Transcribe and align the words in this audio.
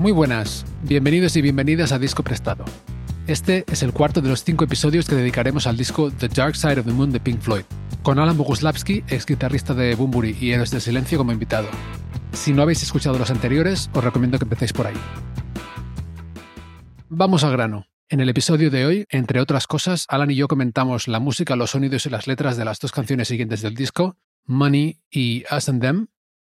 Muy 0.00 0.12
buenas, 0.12 0.64
bienvenidos 0.82 1.36
y 1.36 1.42
bienvenidas 1.42 1.92
a 1.92 1.98
Disco 1.98 2.22
Prestado. 2.22 2.64
Este 3.26 3.66
es 3.70 3.82
el 3.82 3.92
cuarto 3.92 4.22
de 4.22 4.30
los 4.30 4.44
cinco 4.44 4.64
episodios 4.64 5.06
que 5.06 5.14
dedicaremos 5.14 5.66
al 5.66 5.76
disco 5.76 6.10
The 6.10 6.28
Dark 6.28 6.56
Side 6.56 6.80
of 6.80 6.86
the 6.86 6.92
Moon 6.92 7.12
de 7.12 7.20
Pink 7.20 7.38
Floyd, 7.42 7.64
con 8.02 8.18
Alan 8.18 8.38
Boguslavski, 8.38 9.04
ex 9.08 9.26
guitarrista 9.26 9.74
de 9.74 9.94
Bumburi 9.94 10.38
y 10.40 10.52
Héroes 10.52 10.70
del 10.70 10.80
Silencio 10.80 11.18
como 11.18 11.32
invitado. 11.32 11.68
Si 12.32 12.54
no 12.54 12.62
habéis 12.62 12.82
escuchado 12.82 13.18
los 13.18 13.30
anteriores, 13.30 13.90
os 13.92 14.02
recomiendo 14.02 14.38
que 14.38 14.46
empecéis 14.46 14.72
por 14.72 14.86
ahí. 14.86 14.96
Vamos 17.10 17.44
al 17.44 17.52
grano. 17.52 17.84
En 18.08 18.20
el 18.20 18.30
episodio 18.30 18.70
de 18.70 18.86
hoy, 18.86 19.06
entre 19.10 19.38
otras 19.38 19.66
cosas, 19.66 20.06
Alan 20.08 20.30
y 20.30 20.34
yo 20.34 20.48
comentamos 20.48 21.08
la 21.08 21.20
música, 21.20 21.56
los 21.56 21.72
sonidos 21.72 22.06
y 22.06 22.08
las 22.08 22.26
letras 22.26 22.56
de 22.56 22.64
las 22.64 22.80
dos 22.80 22.92
canciones 22.92 23.28
siguientes 23.28 23.60
del 23.60 23.74
disco, 23.74 24.16
Money 24.46 24.96
y 25.10 25.44
Us 25.54 25.68
and 25.68 25.82
Them, 25.82 26.06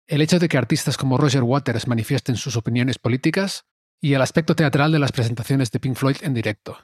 el 0.08 0.22
hecho 0.22 0.38
de 0.38 0.48
que 0.48 0.56
artistas 0.56 0.96
como 0.96 1.18
Roger 1.18 1.42
Waters 1.42 1.86
manifiesten 1.86 2.36
sus 2.36 2.56
opiniones 2.56 2.98
políticas 2.98 3.66
y 4.00 4.14
el 4.14 4.22
aspecto 4.22 4.56
teatral 4.56 4.90
de 4.90 4.98
las 4.98 5.12
presentaciones 5.12 5.70
de 5.70 5.80
Pink 5.80 5.96
Floyd 5.96 6.16
en 6.22 6.32
directo. 6.32 6.78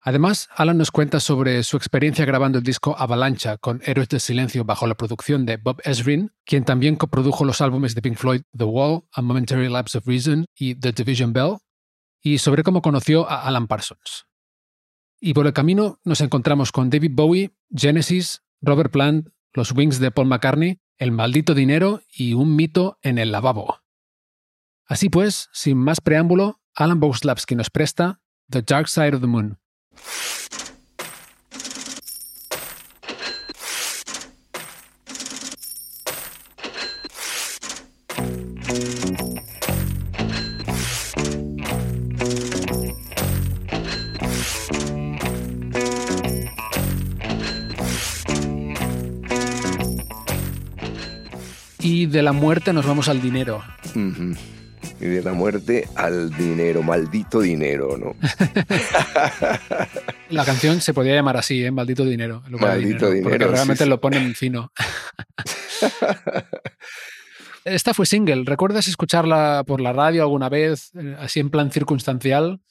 Además, 0.00 0.48
Alan 0.54 0.78
nos 0.78 0.90
cuenta 0.90 1.20
sobre 1.20 1.62
su 1.64 1.76
experiencia 1.76 2.24
grabando 2.24 2.58
el 2.58 2.64
disco 2.64 2.96
Avalancha 2.96 3.58
con 3.58 3.82
Héroes 3.84 4.08
del 4.08 4.20
Silencio 4.20 4.64
bajo 4.64 4.86
la 4.86 4.94
producción 4.94 5.44
de 5.44 5.58
Bob 5.58 5.80
Ezrin, 5.84 6.32
quien 6.44 6.64
también 6.64 6.96
coprodujo 6.96 7.44
los 7.44 7.60
álbumes 7.60 7.94
de 7.94 8.02
Pink 8.02 8.16
Floyd 8.16 8.42
The 8.56 8.64
Wall, 8.64 9.02
A 9.12 9.20
Momentary 9.20 9.68
Lapse 9.68 9.98
of 9.98 10.06
Reason 10.06 10.46
y 10.54 10.76
The 10.76 10.92
Division 10.92 11.32
Bell, 11.32 11.56
y 12.22 12.38
sobre 12.38 12.62
cómo 12.62 12.80
conoció 12.80 13.28
a 13.28 13.42
Alan 13.42 13.66
Parsons. 13.66 14.26
Y 15.20 15.34
por 15.34 15.46
el 15.46 15.52
camino 15.52 15.98
nos 16.04 16.20
encontramos 16.20 16.72
con 16.72 16.88
David 16.88 17.12
Bowie, 17.12 17.50
Genesis, 17.70 18.42
Robert 18.62 18.92
Plant, 18.92 19.28
los 19.52 19.72
Wings 19.72 19.98
de 19.98 20.10
Paul 20.10 20.28
McCartney 20.28 20.78
el 20.98 21.12
maldito 21.12 21.54
dinero 21.54 22.02
y 22.12 22.34
un 22.34 22.56
mito 22.56 22.98
en 23.02 23.18
el 23.18 23.32
lavabo. 23.32 23.80
Así 24.86 25.08
pues, 25.08 25.48
sin 25.52 25.78
más 25.78 26.00
preámbulo, 26.00 26.60
Alan 26.74 27.00
Boguslavski 27.00 27.54
nos 27.54 27.70
presta 27.70 28.20
The 28.48 28.62
Dark 28.62 28.88
Side 28.88 29.14
of 29.14 29.20
the 29.20 29.26
Moon. 29.26 29.58
De 52.16 52.22
la 52.22 52.32
muerte 52.32 52.72
nos 52.72 52.86
vamos 52.86 53.10
al 53.10 53.20
dinero. 53.20 53.62
Y 53.94 55.04
de 55.04 55.22
la 55.22 55.34
muerte 55.34 55.86
al 55.96 56.34
dinero, 56.34 56.82
maldito 56.82 57.40
dinero, 57.40 57.98
¿no? 57.98 58.16
la 60.30 60.46
canción 60.46 60.80
se 60.80 60.94
podía 60.94 61.14
llamar 61.14 61.36
así, 61.36 61.62
¿eh? 61.62 61.70
Maldito 61.70 62.06
dinero. 62.06 62.42
Maldito 62.48 63.10
dinero. 63.10 63.28
porque 63.28 63.46
realmente 63.46 63.84
lo 63.84 64.00
ponen 64.00 64.34
fino. 64.34 64.72
Esta 67.66 67.92
fue 67.92 68.06
single. 68.06 68.44
¿Recuerdas 68.46 68.88
escucharla 68.88 69.62
por 69.66 69.82
la 69.82 69.92
radio 69.92 70.22
alguna 70.22 70.48
vez, 70.48 70.92
eh, 70.94 71.16
así 71.18 71.40
en 71.40 71.50
plan 71.50 71.70
circunstancial? 71.70 72.62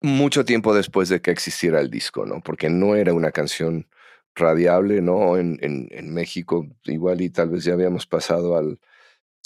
Mucho 0.00 0.46
tiempo 0.46 0.74
después 0.74 1.10
de 1.10 1.20
que 1.20 1.32
existiera 1.32 1.80
el 1.80 1.90
disco, 1.90 2.24
¿no? 2.24 2.40
Porque 2.40 2.70
no 2.70 2.96
era 2.96 3.12
una 3.12 3.30
canción 3.30 3.88
radiable, 4.36 5.02
¿no? 5.02 5.36
En, 5.36 5.58
en, 5.62 6.14
México 6.14 6.66
igual 6.84 7.20
y 7.20 7.30
tal 7.30 7.50
vez 7.50 7.64
ya 7.64 7.72
habíamos 7.72 8.06
pasado 8.06 8.56
al, 8.56 8.78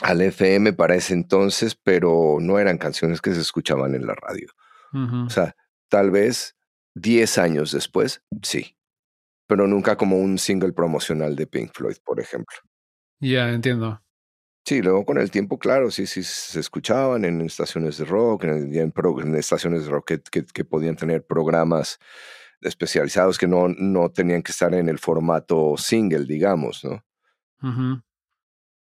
al 0.02 0.20
FM 0.20 0.72
para 0.72 0.96
ese 0.96 1.14
entonces, 1.14 1.74
pero 1.74 2.38
no 2.40 2.58
eran 2.58 2.76
canciones 2.76 3.20
que 3.20 3.32
se 3.32 3.40
escuchaban 3.40 3.94
en 3.94 4.06
la 4.06 4.14
radio. 4.14 4.48
O 4.92 5.30
sea, 5.30 5.54
tal 5.88 6.10
vez 6.10 6.56
10 6.94 7.38
años 7.38 7.70
después, 7.70 8.22
sí, 8.42 8.76
pero 9.46 9.68
nunca 9.68 9.96
como 9.96 10.18
un 10.18 10.36
single 10.36 10.72
promocional 10.72 11.36
de 11.36 11.46
Pink 11.46 11.72
Floyd, 11.72 11.96
por 12.04 12.18
ejemplo. 12.18 12.56
Ya, 13.20 13.50
entiendo. 13.50 14.02
Sí, 14.64 14.82
luego 14.82 15.04
con 15.04 15.18
el 15.18 15.30
tiempo, 15.30 15.58
claro, 15.58 15.92
sí, 15.92 16.06
sí, 16.06 16.24
se 16.24 16.58
escuchaban 16.58 17.24
en 17.24 17.40
estaciones 17.40 17.98
de 17.98 18.04
rock, 18.04 18.44
en, 18.44 18.74
en, 18.74 19.34
estaciones 19.36 19.84
de 19.84 19.90
rock 19.90 20.12
que, 20.30 20.44
que 20.44 20.64
podían 20.64 20.96
tener 20.96 21.24
programas 21.24 22.00
especializados 22.60 23.38
que 23.38 23.46
no, 23.46 23.68
no 23.68 24.10
tenían 24.10 24.42
que 24.42 24.52
estar 24.52 24.74
en 24.74 24.88
el 24.88 24.98
formato 24.98 25.74
single, 25.76 26.24
digamos, 26.24 26.84
¿no? 26.84 27.04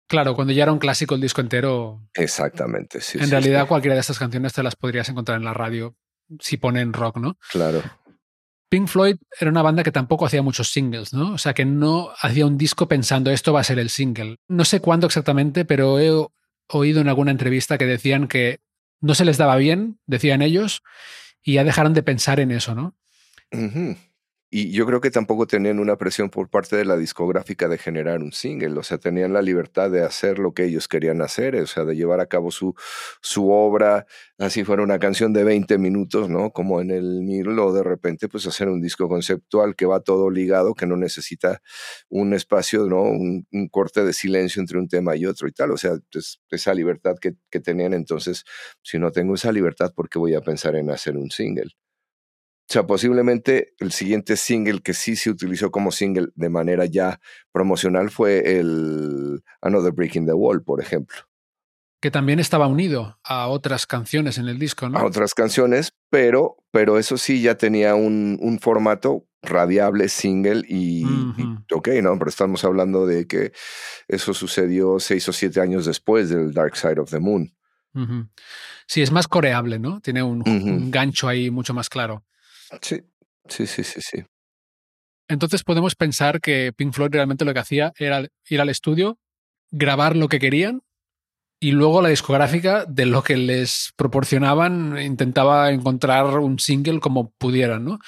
Claro, 0.08 0.36
cuando 0.36 0.54
ya 0.54 0.64
era 0.64 0.72
un 0.72 0.80
clásico 0.80 1.16
el 1.16 1.22
disco 1.22 1.42
entero. 1.42 2.02
Exactamente, 2.14 3.02
sí. 3.02 3.18
En 3.20 3.30
realidad, 3.30 3.68
cualquiera 3.68 3.96
de 3.96 4.02
estas 4.02 4.20
canciones 4.20 4.54
te 4.54 4.64
las 4.64 4.76
podrías 4.76 5.10
encontrar 5.10 5.38
en 5.38 5.46
la 5.46 5.54
radio 5.54 5.96
si 6.40 6.58
ponen 6.58 6.94
rock, 6.94 7.18
¿no? 7.18 7.38
Claro. 7.52 7.84
Pink 8.70 8.88
Floyd 8.88 9.18
era 9.40 9.50
una 9.50 9.62
banda 9.62 9.84
que 9.84 9.92
tampoco 9.92 10.26
hacía 10.26 10.42
muchos 10.42 10.70
singles, 10.70 11.14
¿no? 11.14 11.34
O 11.34 11.38
sea, 11.38 11.54
que 11.54 11.66
no 11.66 12.10
hacía 12.22 12.46
un 12.46 12.58
disco 12.58 12.88
pensando 12.88 13.32
esto 13.32 13.54
va 13.54 13.62
a 13.62 13.66
ser 13.66 13.80
el 13.80 13.90
single. 13.90 14.38
No 14.48 14.66
sé 14.66 14.82
cuándo 14.82 15.08
exactamente, 15.08 15.64
pero 15.64 16.00
he 16.00 16.12
oído 16.68 17.02
en 17.02 17.08
alguna 17.08 17.32
entrevista 17.32 17.78
que 17.78 17.86
decían 17.86 18.28
que 18.28 18.60
no 19.00 19.16
se 19.16 19.26
les 19.26 19.38
daba 19.38 19.56
bien, 19.56 20.00
decían 20.06 20.42
ellos, 20.42 20.82
y 21.42 21.54
ya 21.54 21.64
dejaron 21.64 21.94
de 21.94 22.04
pensar 22.04 22.40
en 22.42 22.52
eso, 22.52 22.76
¿no? 22.76 22.96
Y 24.50 24.72
yo 24.72 24.86
creo 24.86 25.02
que 25.02 25.12
tampoco 25.12 25.46
tenían 25.46 25.78
una 25.78 25.98
presión 25.98 26.30
por 26.30 26.50
parte 26.50 26.78
de 26.78 26.86
la 26.86 26.96
discográfica 26.96 27.68
de 27.68 27.78
generar 27.78 28.24
un 28.24 28.32
single, 28.32 28.80
o 28.80 28.84
sea, 28.84 28.98
tenían 28.98 29.34
la 29.34 29.42
libertad 29.42 29.92
de 29.92 30.04
hacer 30.04 30.40
lo 30.40 30.54
que 30.54 30.64
ellos 30.64 30.88
querían 30.88 31.22
hacer, 31.22 31.58
o 31.58 31.68
sea, 31.68 31.84
de 31.84 31.98
llevar 31.98 32.22
a 32.22 32.28
cabo 32.28 32.50
su, 32.50 32.74
su 33.22 33.52
obra, 33.52 34.06
así 34.38 34.64
fuera 34.64 34.84
una 34.84 35.00
canción 35.00 35.34
de 35.34 35.44
20 35.44 35.78
minutos, 35.80 36.30
¿no? 36.30 36.52
Como 36.52 36.80
en 36.80 36.92
el 36.92 37.26
Nilo, 37.26 37.74
de 37.74 37.84
repente, 37.84 38.30
pues 38.30 38.48
hacer 38.48 38.70
un 38.70 38.82
disco 38.82 39.10
conceptual 39.10 39.76
que 39.76 39.86
va 39.86 40.00
todo 40.00 40.30
ligado, 40.30 40.76
que 40.76 40.86
no 40.86 40.96
necesita 40.96 41.62
un 42.08 42.34
espacio, 42.34 42.86
¿no? 42.86 43.02
Un, 43.04 43.46
corte 43.70 44.06
de 44.06 44.14
silencio 44.14 44.62
entre 44.62 44.80
un 44.80 44.88
tema 44.88 45.18
y 45.18 45.26
otro 45.26 45.48
y 45.50 45.52
tal, 45.52 45.72
o 45.72 45.78
sea, 45.78 45.92
esa 46.52 46.74
libertad 46.74 47.16
que, 47.20 47.34
que 47.52 47.60
tenían, 47.60 47.94
entonces, 47.94 48.46
si 48.82 48.98
no 48.98 49.12
tengo 49.12 49.36
esa 49.36 49.52
libertad, 49.52 49.94
¿por 49.94 50.10
qué 50.10 50.20
voy 50.20 50.36
a 50.36 50.42
pensar 50.42 50.76
en 50.76 50.90
hacer 50.90 51.18
un 51.18 51.32
single? 51.32 51.74
O 52.70 52.74
sea, 52.74 52.86
posiblemente 52.86 53.74
el 53.80 53.94
siguiente 53.94 54.36
single 54.36 54.82
que 54.82 54.94
sí 54.94 55.16
se 55.16 55.30
utilizó 55.30 55.72
como 55.72 55.90
single 55.90 56.28
de 56.36 56.50
manera 56.50 56.86
ya 56.86 57.22
promocional 57.54 58.12
fue 58.12 58.60
el 58.60 59.42
Another 59.62 59.94
Breaking 59.94 60.26
the 60.26 60.34
Wall, 60.34 60.62
por 60.64 60.82
ejemplo. 60.82 61.18
Que 62.02 62.12
también 62.12 62.40
estaba 62.40 62.68
unido 62.68 63.18
a 63.24 63.48
otras 63.48 63.88
canciones 63.88 64.38
en 64.38 64.50
el 64.50 64.60
disco, 64.60 64.90
¿no? 64.90 65.00
A 65.00 65.06
otras 65.06 65.34
canciones, 65.34 65.94
pero, 66.10 66.58
pero 66.72 66.98
eso 67.00 67.18
sí 67.18 67.42
ya 67.42 67.56
tenía 67.56 67.96
un, 67.96 68.38
un 68.42 68.60
formato 68.60 69.26
radiable, 69.42 70.10
single 70.10 70.64
y, 70.68 71.06
ok, 71.74 71.88
¿no? 72.04 72.20
Pero 72.20 72.30
estamos 72.30 72.66
hablando 72.66 73.08
de 73.08 73.28
que 73.28 73.54
eso 74.10 74.34
sucedió 74.34 75.00
seis 75.00 75.28
o 75.30 75.32
siete 75.32 75.62
años 75.62 75.86
después 75.86 76.30
del 76.30 76.54
Dark 76.54 76.76
Side 76.76 77.00
of 77.00 77.10
the 77.12 77.20
Moon. 77.20 77.50
Sí, 78.88 79.02
es 79.02 79.12
más 79.12 79.28
coreable, 79.28 79.80
¿no? 79.80 80.02
Tiene 80.02 80.22
un, 80.22 80.44
un 80.48 80.92
gancho 80.92 81.30
ahí 81.30 81.50
mucho 81.50 81.74
más 81.74 81.88
claro. 81.88 82.26
Sí, 82.82 83.02
sí, 83.48 83.68
sí, 83.68 83.84
sí, 83.84 84.02
sí. 84.02 84.24
Entonces 85.28 85.64
podemos 85.64 85.96
pensar 85.96 86.40
que 86.40 86.72
Pink 86.76 86.94
Floyd 86.94 87.12
realmente 87.12 87.46
lo 87.46 87.54
que 87.54 87.60
hacía 87.60 87.94
era 87.98 88.26
ir 88.50 88.62
al 88.62 88.70
estudio, 88.70 89.20
grabar 89.72 90.16
lo 90.16 90.30
que 90.30 90.40
querían 90.40 90.82
y 91.60 91.72
luego 91.72 92.02
la 92.02 92.10
discográfica 92.10 92.86
de 92.86 93.06
lo 93.06 93.24
que 93.24 93.36
les 93.36 93.92
proporcionaban 93.96 94.98
intentaba 95.02 95.72
encontrar 95.72 96.26
un 96.40 96.60
single 96.60 97.00
como 97.00 97.32
pudieran, 97.32 97.84
¿no? 97.84 98.00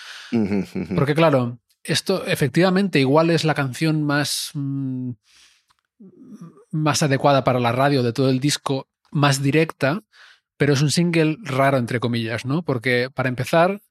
Porque 0.95 1.15
claro, 1.15 1.59
esto 1.83 2.25
efectivamente 2.25 2.99
igual 2.99 3.31
es 3.31 3.43
la 3.43 3.55
canción 3.55 4.03
más, 4.03 4.51
mm, 4.53 5.11
más 6.71 7.01
adecuada 7.01 7.43
para 7.43 7.59
la 7.59 7.71
radio 7.71 8.03
de 8.03 8.13
todo 8.13 8.29
el 8.29 8.39
disco, 8.39 8.87
más 9.11 9.41
directa, 9.41 10.03
pero 10.57 10.73
es 10.73 10.81
un 10.81 10.91
single 10.91 11.37
raro 11.41 11.77
entre 11.77 11.99
comillas, 11.99 12.45
¿no? 12.45 12.63
Porque 12.63 13.09
para 13.13 13.29
empezar 13.29 13.81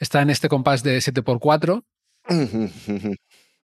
está 0.00 0.22
en 0.22 0.30
este 0.30 0.48
compás 0.48 0.82
de 0.82 0.98
7x4, 0.98 1.84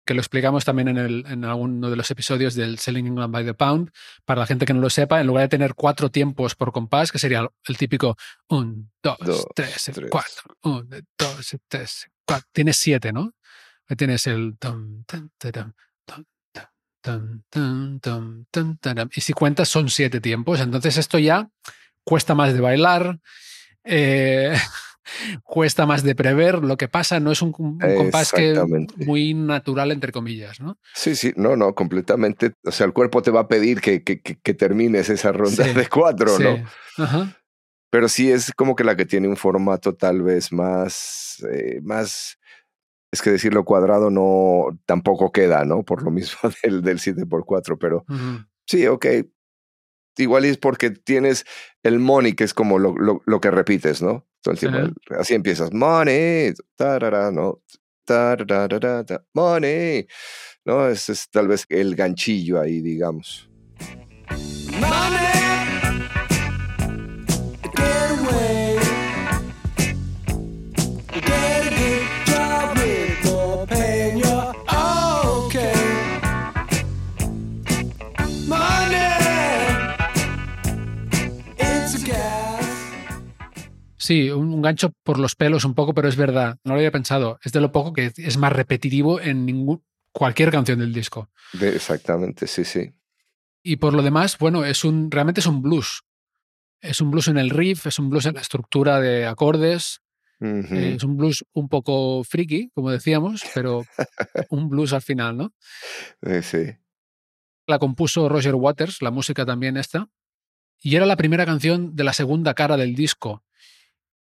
que 0.04 0.14
lo 0.14 0.20
explicamos 0.20 0.64
también 0.66 0.88
en, 0.88 0.98
el, 0.98 1.24
en 1.26 1.44
alguno 1.44 1.88
de 1.88 1.96
los 1.96 2.10
episodios 2.10 2.54
del 2.54 2.78
Selling 2.78 3.06
England 3.06 3.32
by 3.32 3.44
the 3.44 3.54
Pound. 3.54 3.90
Para 4.26 4.40
la 4.40 4.46
gente 4.46 4.66
que 4.66 4.74
no 4.74 4.80
lo 4.80 4.90
sepa, 4.90 5.20
en 5.20 5.26
lugar 5.26 5.44
de 5.44 5.48
tener 5.48 5.74
cuatro 5.74 6.10
tiempos 6.10 6.54
por 6.54 6.72
compás, 6.72 7.10
que 7.10 7.18
sería 7.18 7.48
el 7.66 7.76
típico 7.78 8.16
1, 8.48 8.90
2, 9.02 9.18
3, 9.54 9.90
4, 10.10 10.30
1, 10.64 10.86
2, 11.18 11.56
3, 11.68 12.06
4, 12.26 12.48
tienes 12.52 12.76
siete, 12.76 13.12
¿no? 13.12 13.32
Tienes 13.96 14.26
el... 14.26 14.56
Y 19.14 19.20
si 19.20 19.32
cuentas 19.32 19.68
son 19.68 19.90
siete 19.90 20.20
tiempos, 20.20 20.60
entonces 20.60 20.96
esto 20.96 21.18
ya 21.18 21.48
cuesta 22.02 22.34
más 22.34 22.52
de 22.52 22.60
bailar, 22.60 23.18
eh, 23.84 24.54
cuesta 25.42 25.86
más 25.86 26.02
de 26.02 26.14
prever 26.14 26.62
lo 26.64 26.76
que 26.76 26.88
pasa, 26.88 27.20
no 27.20 27.32
es 27.32 27.42
un, 27.42 27.52
compás 27.52 28.32
que 28.32 28.60
muy 28.96 29.34
natural, 29.34 29.92
entre 29.92 30.12
comillas, 30.12 30.60
¿no? 30.60 30.78
Sí, 30.94 31.14
sí, 31.14 31.32
no, 31.36 31.56
no, 31.56 31.74
completamente. 31.74 32.52
O 32.64 32.70
sea, 32.70 32.86
el 32.86 32.92
cuerpo 32.92 33.22
te 33.22 33.30
va 33.30 33.40
a 33.40 33.48
pedir 33.48 33.80
que, 33.80 34.02
que, 34.02 34.20
que 34.20 34.54
termines 34.54 35.10
esa 35.10 35.32
ronda 35.32 35.64
de 35.72 35.88
cuatro, 35.88 36.38
¿no? 36.38 37.32
Pero 37.90 38.08
sí 38.08 38.30
es 38.30 38.52
como 38.52 38.74
que 38.74 38.82
la 38.82 38.96
que 38.96 39.06
tiene 39.06 39.28
un 39.28 39.36
formato 39.36 39.94
tal 39.94 40.22
vez 40.22 40.52
más, 40.52 41.44
eh, 41.52 41.80
más, 41.82 42.38
es 43.12 43.22
que 43.22 43.30
decirlo 43.30 43.64
cuadrado 43.64 44.10
no 44.10 44.76
tampoco 44.84 45.30
queda, 45.30 45.64
¿no? 45.64 45.84
Por 45.84 46.02
lo 46.02 46.10
mismo 46.10 46.38
del, 46.64 46.82
del 46.82 46.98
7x4, 46.98 47.76
pero 47.78 48.04
sí, 48.66 48.86
ok, 48.88 49.06
igual 50.16 50.44
es 50.44 50.58
porque 50.58 50.90
tienes 50.90 51.44
el 51.82 52.00
money, 52.00 52.34
que 52.34 52.44
es 52.44 52.54
como 52.54 52.78
lo, 52.78 52.96
lo, 52.96 53.22
lo 53.26 53.40
que 53.40 53.50
repites, 53.50 54.02
¿no? 54.02 54.26
Todo 54.44 54.52
el 54.52 54.60
tiempo. 54.60 55.00
Así 55.18 55.32
empiezas, 55.32 55.72
money, 55.72 56.52
tarara, 56.76 57.32
¿no? 57.32 57.62
Tarara, 58.04 58.68
money. 59.32 60.06
¿No? 60.66 60.86
Ese 60.86 61.12
es 61.12 61.30
tal 61.30 61.48
vez 61.48 61.64
el 61.70 61.94
ganchillo 61.96 62.60
ahí, 62.60 62.82
digamos. 62.82 63.48
Money. 64.78 65.43
Sí, 84.04 84.30
un, 84.30 84.60
gancho 84.60 84.92
por 85.02 85.18
los 85.18 85.34
pelos 85.34 85.64
un 85.64 85.72
poco, 85.72 85.94
pero 85.94 86.08
es 86.08 86.16
verdad, 86.16 86.58
no 86.62 86.74
lo 86.74 86.78
había 86.78 86.90
pensado. 86.90 87.38
Es 87.42 87.52
de 87.52 87.62
lo 87.62 87.72
poco 87.72 87.94
que 87.94 88.12
es 88.14 88.36
más 88.36 88.52
repetitivo 88.52 89.18
en 89.18 89.46
ningún, 89.46 89.82
cualquier 90.12 90.50
canción 90.50 90.80
del 90.80 90.92
disco. 90.92 91.30
exactamente, 91.58 92.46
sí, 92.46 92.66
sí. 92.66 92.92
Y 93.62 93.76
por 93.76 93.94
lo 93.94 94.02
demás, 94.02 94.36
bueno, 94.36 94.62
es 94.62 94.84
un, 94.84 95.10
realmente 95.10 95.40
es 95.40 95.46
un 95.46 95.62
blues. 95.62 96.02
Es 96.82 97.00
un 97.00 97.10
blues 97.10 97.28
en 97.28 97.38
el 97.38 97.48
riff, 97.48 97.86
es 97.86 97.98
un 97.98 98.10
blues 98.10 98.26
en 98.26 98.34
la 98.34 98.42
estructura 98.42 99.00
de 99.00 99.24
acordes. 99.24 100.02
Eh, 100.38 100.96
es 100.96 101.02
un 101.02 101.16
blues 101.16 101.42
un 101.54 101.70
poco 101.70 102.24
friki, 102.24 102.68
como 102.74 102.90
decíamos, 102.90 103.42
pero 103.54 103.86
un 104.50 104.68
blues 104.68 104.92
al 104.92 105.00
final, 105.00 105.38
¿no? 105.38 105.54
sí. 106.42 106.76
La 107.66 107.78
compuso 107.78 108.28
Roger 108.28 108.54
Waters, 108.54 109.00
la 109.00 109.10
música 109.10 109.46
también 109.46 109.78
esta. 109.78 110.10
Y 110.82 110.94
era 110.94 111.06
la 111.06 111.16
primera 111.16 111.46
canción 111.46 111.96
de 111.96 112.04
la 112.04 112.12
segunda 112.12 112.52
cara 112.52 112.76
del 112.76 112.94
disco. 112.94 113.42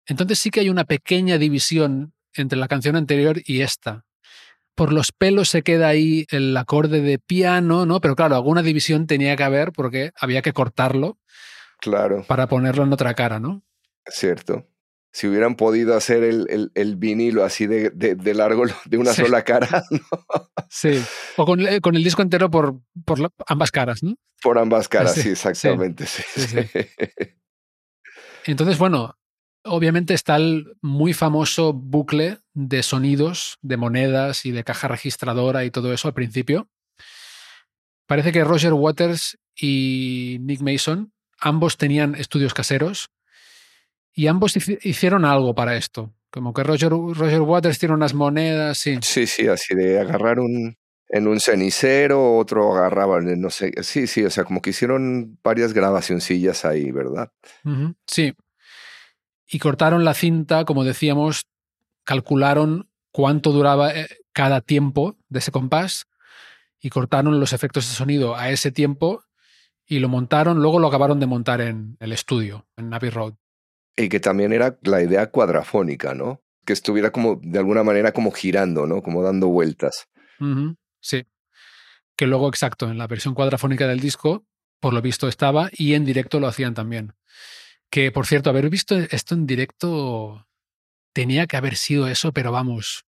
Entonces 0.08 0.40
sí 0.40 0.50
que 0.50 0.62
hay 0.62 0.70
una 0.70 0.86
pequeña 0.86 1.38
división 1.38 2.14
entre 2.34 2.58
la 2.58 2.68
canción 2.68 2.96
anterior 2.96 3.42
y 3.46 3.62
esta. 3.62 4.06
Por 4.76 4.92
los 4.92 5.12
pelos 5.12 5.50
se 5.50 5.62
queda 5.62 5.88
ahí 5.88 6.26
el 6.30 6.56
acorde 6.58 7.02
de 7.02 7.20
piano, 7.20 7.86
¿no? 7.86 8.02
Pero 8.02 8.16
claro, 8.16 8.36
alguna 8.36 8.64
división 8.64 9.06
tenía 9.06 9.36
que 9.36 9.44
haber 9.44 9.72
porque 9.72 10.12
había 10.20 10.42
que 10.42 10.54
cortarlo. 10.54 11.20
Claro. 11.80 12.24
Para 12.28 12.48
ponerlo 12.48 12.84
en 12.84 12.94
otra 12.94 13.14
cara, 13.14 13.40
¿no? 13.40 13.64
Cierto. 14.08 14.68
Si 15.12 15.28
hubieran 15.28 15.56
podido 15.56 15.96
hacer 15.96 16.24
el, 16.24 16.72
el, 16.74 16.96
vinilo 16.96 17.44
así 17.44 17.68
de, 17.68 17.92
de, 17.92 18.34
largo, 18.34 18.64
de 18.86 18.98
una 18.98 19.14
sola 19.14 19.44
cara. 19.44 19.84
¿no? 19.92 20.00
Sí. 20.70 21.04
O 21.38 21.46
con, 21.46 21.60
eh, 21.62 21.82
con, 21.82 21.96
el 21.96 22.04
disco 22.04 22.24
entero 22.24 22.50
por, 22.50 22.80
por 23.06 23.32
ambas 23.46 23.70
caras, 23.70 24.02
¿no? 24.02 24.16
Por 24.42 24.58
ambas 24.58 24.90
caras, 24.90 25.14
sí, 25.14 25.30
exactamente. 25.30 26.08
sí. 26.08 26.24
Entonces, 28.46 28.78
bueno, 28.78 29.16
Obviamente 29.66 30.14
está 30.14 30.36
el 30.36 30.76
muy 30.82 31.14
famoso 31.14 31.74
bucle 31.74 32.40
de 32.54 32.84
sonidos, 32.84 33.58
de 33.62 33.78
monedas 33.78 34.46
y 34.46 34.52
de 34.52 34.64
caja 34.64 34.88
registradora 34.88 35.64
y 35.64 35.72
todo 35.72 35.94
eso 35.94 36.08
al 36.08 36.14
principio. 36.14 36.68
Parece 38.06 38.32
que 38.32 38.44
Roger 38.44 38.74
Waters 38.74 39.38
y 39.56 40.38
Nick 40.42 40.62
Mason 40.62 41.14
ambos 41.40 41.78
tenían 41.78 42.16
estudios 42.16 42.54
caseros 42.54 43.10
y 44.14 44.28
ambos 44.28 44.56
hicieron 44.84 45.26
algo 45.26 45.56
para 45.56 45.76
esto. 45.76 46.14
Como 46.30 46.54
que 46.54 46.64
Roger, 46.64 46.90
Roger 46.90 47.42
Waters 47.42 47.80
tiene 47.80 47.96
unas 47.96 48.14
monedas, 48.14 48.78
sí. 48.78 48.98
Sí, 49.02 49.28
sí, 49.28 49.48
así 49.48 49.76
de 49.76 50.00
agarrar 50.00 50.40
un, 50.40 50.76
en 51.10 51.28
un 51.28 51.40
cenicero, 51.40 52.38
otro 52.38 52.76
agarraba, 52.76 53.22
no 53.22 53.50
sé, 53.52 53.72
sí, 53.84 54.08
sí, 54.08 54.24
o 54.26 54.30
sea, 54.30 54.44
como 54.44 54.62
que 54.62 54.72
hicieron 54.72 55.38
varias 55.44 55.74
grabacioncillas 55.74 56.66
ahí, 56.66 56.92
¿verdad? 56.92 57.32
Sí, 58.08 58.34
y 59.54 59.60
cortaron 59.60 60.04
la 60.04 60.16
cinta, 60.16 60.66
como 60.66 60.84
decíamos, 60.84 61.46
calcularon 62.04 62.90
cuánto 63.12 63.52
duraba 63.52 63.94
eh, 63.94 64.08
cada 64.32 64.62
tiempo 64.62 65.16
de 65.30 65.40
ese 65.40 65.52
compás 65.52 66.08
y 66.82 66.90
cortaron 66.90 67.40
los 67.40 67.54
efectos 67.54 67.88
de 67.88 67.94
sonido 67.94 68.36
a 68.36 68.50
ese 68.50 68.72
tiempo 68.72 69.24
y 69.86 70.00
lo 70.00 70.10
montaron, 70.10 70.60
luego 70.60 70.80
lo 70.80 70.88
acabaron 70.88 71.20
de 71.20 71.28
montar 71.28 71.62
en 71.62 71.98
el 72.00 72.14
estudio, 72.14 72.66
en 72.78 72.90
Navy 72.90 73.12
Road. 73.12 73.36
Y 73.96 74.10
que 74.10 74.20
también 74.20 74.54
era 74.54 74.80
la 74.82 75.04
idea 75.04 75.30
cuadrafónica, 75.30 76.16
¿no? 76.16 76.42
Que 76.66 76.74
estuviera 76.74 77.12
como, 77.12 77.40
de 77.44 77.60
alguna 77.60 77.84
manera, 77.84 78.12
como 78.12 78.32
girando, 78.32 78.88
¿no? 78.88 79.04
Como 79.04 79.22
dando 79.22 79.50
vueltas. 79.50 80.08
Sí. 81.00 81.28
Que 82.16 82.26
luego, 82.26 82.50
exacto, 82.50 82.90
en 82.90 82.98
la 82.98 83.06
versión 83.06 83.36
cuadrafónica 83.36 83.88
del 83.88 84.00
disco, 84.00 84.48
por 84.80 84.96
lo 84.96 85.02
visto 85.04 85.28
estaba, 85.28 85.70
y 85.74 85.94
en 85.94 86.06
directo 86.06 86.40
lo 86.40 86.48
hacían 86.48 86.74
también. 86.74 87.14
Que, 87.94 88.12
por 88.12 88.26
cierto, 88.26 88.50
haber 88.50 88.72
visto 88.72 88.98
esto 88.98 89.36
en 89.36 89.46
directo 89.46 90.48
tenía 91.14 91.46
que 91.46 91.58
haber 91.58 91.76
sido 91.76 92.08
eso, 92.08 92.32
pero 92.32 92.52
vamos, 92.52 93.06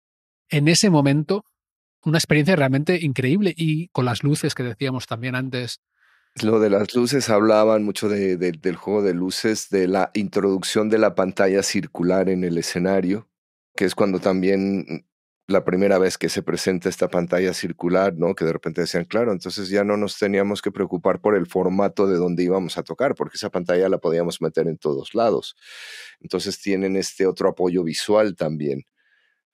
en 0.49 0.67
ese 0.67 0.91
momento, 0.91 1.45
una 2.05 2.19
experiencia 2.19 2.57
realmente 2.57 2.99
increíble 3.01 3.55
y 3.57 3.87
con 3.91 4.05
las 4.07 4.25
luces 4.25 4.57
que 4.57 4.65
decíamos 4.65 5.07
también 5.07 5.37
antes. 5.37 5.81
Lo 6.43 6.59
de 6.59 6.69
las 6.69 6.97
luces 6.97 7.31
hablaban 7.31 7.85
mucho 7.85 8.09
de, 8.09 8.37
del 8.37 8.75
juego 8.75 9.03
de 9.03 9.15
luces, 9.15 9.71
de 9.71 9.87
la 9.87 10.11
introducción 10.15 10.89
de 10.89 10.99
la 10.99 11.15
pantalla 11.15 11.63
circular 11.63 12.29
en 12.29 12.43
el 12.43 12.59
escenario, 12.59 13.29
que 13.77 13.85
es 13.85 13.95
cuando 13.95 14.19
también 14.19 15.07
la 15.49 15.65
primera 15.65 15.99
vez 15.99 16.19
que 16.19 16.29
se 16.29 16.43
presenta 16.43 16.89
esta 16.89 17.09
pantalla 17.09 17.53
circular, 17.53 18.15
¿no? 18.17 18.35
Que 18.35 18.45
de 18.45 18.53
repente 18.53 18.83
decían, 18.83 19.05
claro, 19.05 19.33
entonces 19.33 19.69
ya 19.69 19.85
no 19.85 19.97
nos 19.97 20.19
teníamos 20.19 20.63
que 20.63 20.71
preocupar 20.71 21.21
por 21.21 21.37
el 21.37 21.47
formato 21.47 22.07
de 22.07 22.17
donde 22.17 22.45
íbamos 22.45 22.79
a 22.79 22.83
tocar, 22.83 23.15
porque 23.15 23.37
esa 23.37 23.51
pantalla 23.51 23.89
la 23.89 23.99
podíamos 23.99 24.41
meter 24.41 24.69
en 24.69 24.79
todos 24.79 25.15
lados. 25.15 25.57
Entonces 26.21 26.61
tienen 26.61 26.97
este 26.97 27.27
otro 27.27 27.51
apoyo 27.51 27.83
visual 27.83 28.37
también, 28.37 28.85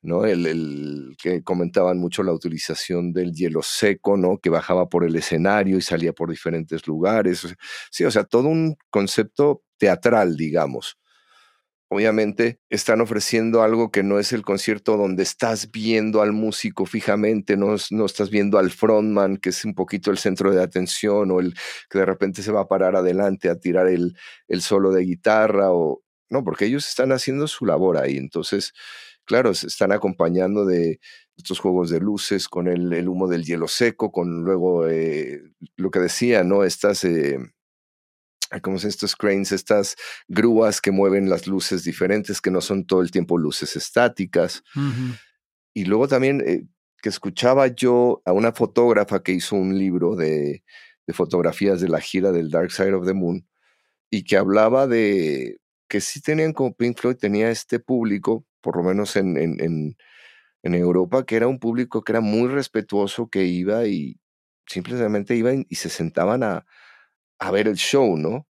¿no? 0.03 0.27
El, 0.27 0.47
el 0.47 1.17
que 1.23 1.43
comentaban 1.43 1.99
mucho 1.99 2.23
la 2.23 2.33
utilización 2.33 3.13
del 3.13 3.33
hielo 3.33 3.63
seco, 3.63 4.17
¿no? 4.17 4.39
Que 4.39 4.51
bajaba 4.51 4.89
por 4.89 5.05
el 5.05 5.17
escenario 5.17 5.79
y 5.79 5.83
salía 5.83 6.13
por 6.13 6.31
diferentes 6.31 6.87
lugares. 6.87 7.57
Sí, 7.91 8.05
o 8.05 8.11
sea, 8.11 8.25
todo 8.25 8.49
un 8.49 8.77
concepto 8.91 9.63
teatral, 9.79 10.37
digamos 10.37 10.99
obviamente 11.89 12.61
están 12.69 13.01
ofreciendo 13.01 13.63
algo 13.63 13.91
que 13.91 14.03
no 14.03 14.19
es 14.19 14.33
el 14.33 14.43
concierto 14.43 14.97
donde 14.97 15.23
estás 15.23 15.71
viendo 15.71 16.23
al 16.23 16.33
músico 16.33 16.87
fijamente, 16.87 17.57
no, 17.57 17.77
no, 17.91 18.07
estás 18.07 18.31
viendo 18.31 18.59
al 18.59 18.71
frontman, 18.71 19.39
que 19.39 19.51
es 19.51 19.65
un 19.65 19.75
poquito 19.75 20.11
el 20.11 20.19
centro 20.19 20.53
de 20.53 20.63
atención, 20.63 21.31
o 21.31 21.41
el 21.41 21.55
que 21.91 21.99
de 21.99 22.07
repente 22.07 22.43
se 22.43 22.53
va 22.53 22.63
a 22.63 22.69
parar 22.69 22.97
adelante 22.97 23.49
a 23.49 23.59
tirar 23.59 23.89
el, 23.89 24.17
el 24.49 24.63
solo 24.63 24.93
de 24.93 25.03
guitarra, 25.03 25.73
o 25.73 26.03
no, 26.31 26.45
porque 26.45 26.67
ellos 26.67 26.87
están 26.89 27.13
haciendo 27.13 27.47
su 27.49 27.65
labor 27.65 27.97
ahí. 27.97 28.17
Entonces, 28.19 28.73
claro, 29.25 29.55
se 29.55 29.69
están 29.69 29.93
acompañando 29.93 30.67
de 30.67 31.01
estos 31.37 31.61
juegos 31.61 31.91
de 31.91 32.01
luces 32.01 32.49
con 32.49 32.69
el, 32.69 32.93
el 32.93 33.09
humo 33.09 33.29
del 33.29 33.45
hielo 33.45 33.69
seco, 33.69 34.13
con 34.13 34.45
luego 34.45 34.89
eh, 34.89 35.41
lo 35.77 35.91
que 35.91 36.01
decía, 36.01 36.45
¿no? 36.45 36.65
Estas... 36.65 37.05
Eh, 37.05 37.39
como 38.63 38.77
estos 38.77 39.17
cranes, 39.17 39.53
estas 39.53 39.97
grúas 40.27 40.81
que 40.81 40.91
mueven 40.91 41.29
las 41.29 41.47
luces 41.47 41.85
diferentes, 41.85 42.41
que 42.41 42.51
no 42.51 42.61
son 42.61 42.87
todo 42.87 43.03
el 43.03 43.11
tiempo 43.11 43.39
luces 43.39 43.77
estáticas. 43.77 44.63
Y 45.75 45.85
luego 45.85 46.09
también 46.09 46.43
eh, 46.47 46.65
que 47.03 47.09
escuchaba 47.09 47.69
yo 47.69 48.23
a 48.25 48.33
una 48.33 48.53
fotógrafa 48.53 49.23
que 49.23 49.33
hizo 49.33 49.57
un 49.57 49.79
libro 49.79 50.17
de, 50.17 50.65
de, 51.07 51.13
fotografías 51.13 51.81
de 51.81 51.89
la 51.89 52.01
gira 52.01 52.33
del 52.33 52.51
Dark 52.51 52.73
Side 52.73 52.95
of 52.95 53.07
the 53.07 53.15
Moon 53.15 53.47
y 54.11 54.25
que 54.25 54.37
hablaba 54.37 54.87
de 54.87 55.59
que 55.89 56.01
sí 56.01 56.21
tenían 56.21 56.53
como 56.53 56.75
Pink 56.75 56.99
Floyd, 56.99 57.17
tenía 57.17 57.51
este 57.51 57.79
público 57.79 58.45
por 58.61 58.77
lo 58.77 58.83
menos 58.83 59.17
en, 59.17 59.37
en, 59.37 59.61
en, 59.61 59.97
en 60.63 60.75
Europa, 60.75 61.25
que 61.25 61.37
era 61.37 61.47
un 61.47 61.59
público 61.59 62.03
que 62.03 62.13
era 62.13 62.21
muy 62.21 62.49
respetuoso, 62.49 63.29
que 63.29 63.45
iba 63.45 63.87
y 63.87 64.19
simplemente 64.67 65.37
iban 65.37 65.65
y 65.69 65.77
se 65.77 65.89
sentaban 65.89 66.43
a, 66.43 66.67
a 67.39 67.51
ver 67.51 67.69
el 67.69 67.77
show, 67.77 68.17
¿no? 68.17 68.47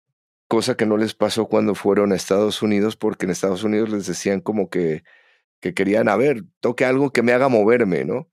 Cosa 0.47 0.75
que 0.75 0.85
no 0.85 0.97
les 0.97 1.13
pasó 1.13 1.47
cuando 1.47 1.75
fueron 1.75 2.11
a 2.11 2.15
Estados 2.15 2.61
Unidos, 2.61 2.95
porque 2.95 3.25
en 3.25 3.31
Estados 3.31 3.63
Unidos 3.63 3.89
les 3.89 4.05
decían 4.07 4.41
como 4.41 4.69
que, 4.69 5.03
que 5.61 5.73
querían, 5.73 6.09
a 6.09 6.15
ver, 6.15 6.43
toque 6.59 6.85
algo 6.85 7.11
que 7.11 7.23
me 7.23 7.33
haga 7.33 7.49
moverme, 7.49 8.05
¿no? 8.05 8.29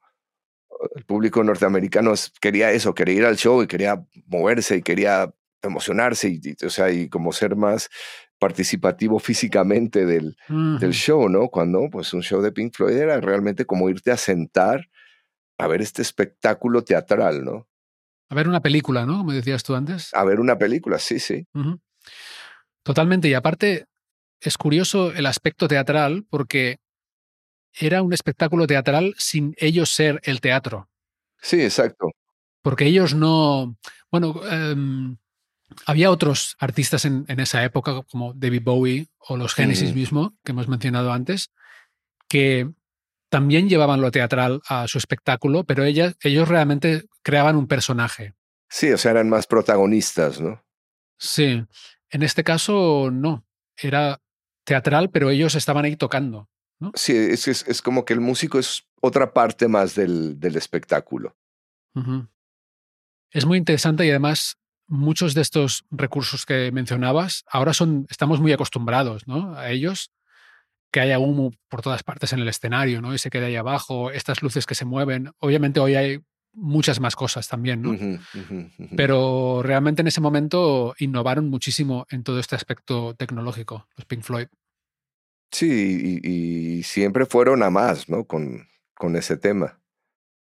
El 0.97 1.05
público 1.05 1.45
norteamericano 1.45 2.15
quería 2.41 2.73
eso, 2.73 2.95
quería 2.95 3.15
ir 3.15 3.25
al 3.27 3.37
show 3.37 3.63
y 3.63 3.67
quería 3.67 4.05
moverse 4.27 4.77
y 4.77 4.83
quería 4.83 5.33
emocionarse 5.63 6.29
y, 6.29 6.65
o 6.65 6.71
sea, 6.71 6.91
y 6.91 7.09
como 7.09 7.33
ser 7.33 7.55
más 7.55 7.91
participativo 8.39 9.19
físicamente 9.19 10.07
del, 10.07 10.37
del 10.49 10.93
show, 10.93 11.29
¿no? 11.29 11.49
Cuando 11.49 11.91
pues 11.91 12.15
un 12.15 12.23
show 12.23 12.41
de 12.41 12.53
Pink 12.53 12.75
Floyd 12.75 12.97
era 12.97 13.21
realmente 13.21 13.67
como 13.67 13.91
irte 13.91 14.11
a 14.11 14.17
sentar 14.17 14.89
a 15.59 15.67
ver 15.67 15.83
este 15.83 16.01
espectáculo 16.01 16.83
teatral, 16.83 17.45
¿no? 17.45 17.69
A 18.31 18.35
ver 18.37 18.49
una 18.49 18.61
película, 18.61 19.05
¿no? 19.05 19.19
Como 19.19 19.33
decías 19.33 19.65
tú 19.65 19.75
antes. 19.75 20.15
A 20.15 20.25
ver 20.25 20.39
una 20.39 20.57
película, 20.57 21.01
sí, 21.01 21.19
sí. 21.19 21.47
Totalmente. 22.85 23.29
Y 23.29 23.35
aparte, 23.35 23.87
es 24.41 24.57
curioso 24.57 25.13
el 25.13 25.27
aspecto 25.27 25.67
teatral 25.67 26.25
porque 26.31 26.79
era 27.75 28.03
un 28.03 28.13
espectáculo 28.13 28.69
teatral 28.69 29.15
sin 29.19 29.55
ellos 29.59 29.91
ser 29.91 30.21
el 30.23 30.41
teatro. 30.41 30.89
Sí, 31.43 31.61
exacto. 31.61 32.11
Porque 32.63 32.87
ellos 32.87 33.15
no. 33.15 33.77
Bueno, 34.13 34.41
em, 34.49 35.17
había 35.87 36.13
otros 36.13 36.57
artistas 36.61 37.05
en, 37.07 37.25
esa 37.29 37.65
época, 37.65 38.03
como 38.09 38.33
David 38.35 38.63
Bowie 38.63 39.09
o 39.19 39.37
los 39.37 39.55
Genesis 39.55 39.95
mismo, 39.95 40.37
que 40.45 40.53
hemos 40.53 40.69
mencionado 40.69 41.13
antes, 41.13 41.51
que 42.29 42.71
también 43.29 43.69
llevaban 43.69 44.01
lo 44.01 44.13
teatral 44.13 44.61
a 44.69 44.87
su 44.87 44.99
espectáculo, 44.99 45.65
pero 45.65 45.85
ellos 45.85 46.49
realmente 46.49 47.05
creaban 47.23 47.57
un 47.57 47.67
personaje. 47.67 48.35
Sí, 48.69 48.91
o 48.93 48.99
sea, 48.99 49.13
eran 49.13 49.29
más 49.29 49.47
protagonistas, 49.47 50.41
¿no? 50.41 50.65
Sí. 51.19 51.65
En 52.11 52.23
este 52.23 52.45
caso, 52.45 53.11
no. 53.13 53.45
Era 53.77 54.21
teatral, 54.65 55.11
pero 55.11 55.31
ellos 55.31 55.55
estaban 55.55 55.85
ahí 55.85 55.97
tocando. 55.97 56.49
¿no? 56.79 56.93
Sí, 56.95 57.17
es, 57.17 57.47
es, 57.47 57.83
como 57.83 58.05
que 58.05 58.15
el 58.15 58.21
músico 58.21 58.59
es 58.59 58.85
otra 59.01 59.33
parte 59.33 59.69
más 59.69 59.95
del, 59.95 60.39
del 60.39 60.57
espectáculo. 60.57 61.37
Es 63.33 63.45
muy 63.45 63.59
interesante 63.59 64.07
y 64.07 64.11
además 64.11 64.59
muchos 64.87 65.35
de 65.35 65.43
estos 65.43 65.85
recursos 65.91 66.47
que 66.47 66.73
mencionabas 66.73 67.45
ahora 67.51 67.73
son, 67.75 68.07
estamos 68.11 68.41
muy 68.41 68.53
acostumbrados 68.53 69.27
¿no? 69.27 69.55
a 69.55 69.71
ellos, 69.71 70.13
que 70.91 71.01
haya 71.01 71.19
humo 71.19 71.53
por 71.69 71.83
todas 71.83 72.03
partes 72.03 72.33
en 72.33 72.41
el 72.41 72.49
escenario, 72.49 73.01
¿no? 73.01 73.15
Y 73.15 73.19
se 73.19 73.31
quede 73.31 73.47
ahí 73.47 73.57
abajo, 73.57 74.11
estas 74.11 74.43
luces 74.43 74.67
que 74.67 74.75
se 74.75 74.85
mueven. 74.85 75.31
Obviamente 75.39 75.79
hoy 75.79 75.95
hay 75.95 76.21
muchas 76.53 77.01
más 77.01 77.17
cosas 77.17 77.49
también, 77.49 77.83
¿no? 77.83 77.97
Pero 78.97 79.63
realmente 79.63 80.03
en 80.03 80.09
ese 80.09 80.21
momento 80.21 80.95
innovaron 80.99 81.49
muchísimo 81.49 82.07
en 82.11 82.23
todo 82.23 82.39
este 82.39 82.57
aspecto 82.57 83.15
tecnológico, 83.15 83.89
los 83.97 84.05
Pink 84.07 84.23
Floyd. 84.23 84.49
Sí, 85.53 86.21
y, 86.23 86.83
siempre 86.83 87.27
fueron 87.27 87.63
a 87.63 87.71
más, 87.71 88.09
¿no? 88.09 88.25
Con, 88.25 88.69
con 88.95 89.17
ese 89.17 89.37
tema. 89.37 89.81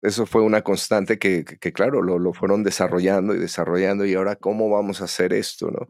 Eso 0.02 0.26
fue 0.26 0.42
una 0.42 0.62
constante 0.62 1.18
que, 1.18 1.44
que, 1.44 1.72
claro, 1.72 2.02
lo, 2.02 2.18
lo, 2.18 2.32
fueron 2.32 2.62
desarrollando 2.62 3.34
y 3.34 3.38
desarrollando 3.38 4.04
y 4.04 4.14
ahora 4.14 4.36
cómo 4.36 4.70
vamos 4.70 5.00
a 5.00 5.04
hacer 5.04 5.32
esto, 5.32 5.70
¿no? 5.70 5.88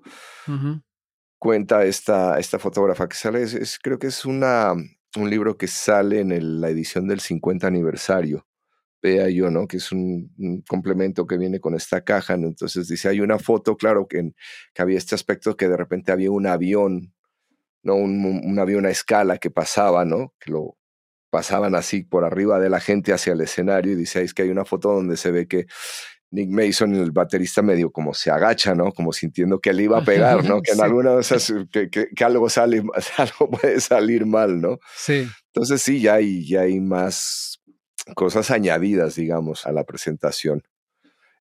Cuenta 1.38 1.84
esta, 1.84 2.38
esta 2.38 2.58
fotógrafa 2.58 3.08
que 3.08 3.16
sale, 3.16 3.42
es, 3.42 3.78
creo 3.82 3.98
que 3.98 4.06
es 4.06 4.24
una, 4.24 4.72
un 4.72 5.30
libro 5.30 5.58
que 5.58 5.66
sale 5.66 6.20
en 6.20 6.60
la 6.60 6.70
edición 6.70 7.06
del 7.06 7.20
50 7.20 7.66
aniversario 7.66 8.47
vea 9.02 9.28
yo, 9.28 9.50
¿no? 9.50 9.66
Que 9.66 9.78
es 9.78 9.92
un, 9.92 10.32
complemento 10.68 11.26
que 11.26 11.38
viene 11.38 11.60
con 11.60 11.74
esta 11.74 12.02
caja, 12.02 12.36
¿no? 12.36 12.48
Entonces 12.48 12.88
dice, 12.88 13.08
hay 13.08 13.20
una 13.20 13.38
foto, 13.38 13.76
claro, 13.76 14.06
que, 14.08 14.32
que 14.74 14.82
había 14.82 14.98
este 14.98 15.14
aspecto 15.14 15.56
que 15.56 15.68
de 15.68 15.76
repente 15.76 16.12
había 16.12 16.30
un 16.30 16.46
avión, 16.46 17.14
¿no? 17.82 17.94
Un, 17.96 18.24
un, 18.24 18.58
avión 18.58 18.86
a 18.86 18.90
escala 18.90 19.38
que 19.38 19.50
pasaba, 19.50 20.04
¿no? 20.04 20.34
Que 20.40 20.50
lo 20.50 20.76
pasaban 21.30 21.74
así 21.74 22.02
por 22.02 22.24
arriba 22.24 22.58
de 22.58 22.70
la 22.70 22.80
gente 22.80 23.12
hacia 23.12 23.34
el 23.34 23.40
escenario 23.40 23.92
y 23.92 23.96
dice, 23.96 24.22
es 24.22 24.34
que 24.34 24.42
hay 24.42 24.50
una 24.50 24.64
foto 24.64 24.92
donde 24.92 25.16
se 25.16 25.30
ve 25.30 25.46
que 25.46 25.66
Nick 26.30 26.50
Mason, 26.50 26.94
el 26.94 27.10
baterista, 27.10 27.62
medio 27.62 27.90
como 27.90 28.12
se 28.12 28.30
agacha, 28.30 28.74
¿no? 28.74 28.92
Como 28.92 29.12
sintiendo 29.12 29.60
que 29.60 29.72
le 29.72 29.84
iba 29.84 29.98
a 29.98 30.04
pegar, 30.04 30.44
¿no? 30.44 30.60
Que 30.62 30.72
en 30.72 30.80
alguna 30.80 31.14
vez 31.14 31.32
que, 31.70 31.88
que, 31.88 32.08
que, 32.14 32.24
algo 32.24 32.48
sale, 32.50 32.82
algo 33.16 33.50
puede 33.50 33.80
salir 33.80 34.26
mal, 34.26 34.60
¿no? 34.60 34.78
Sí. 34.96 35.26
Entonces 35.46 35.80
sí, 35.80 36.00
ya 36.00 36.14
hay, 36.14 36.46
ya 36.46 36.62
hay 36.62 36.80
más 36.80 37.57
cosas 38.14 38.50
añadidas, 38.50 39.14
digamos, 39.14 39.66
a 39.66 39.72
la 39.72 39.84
presentación. 39.84 40.62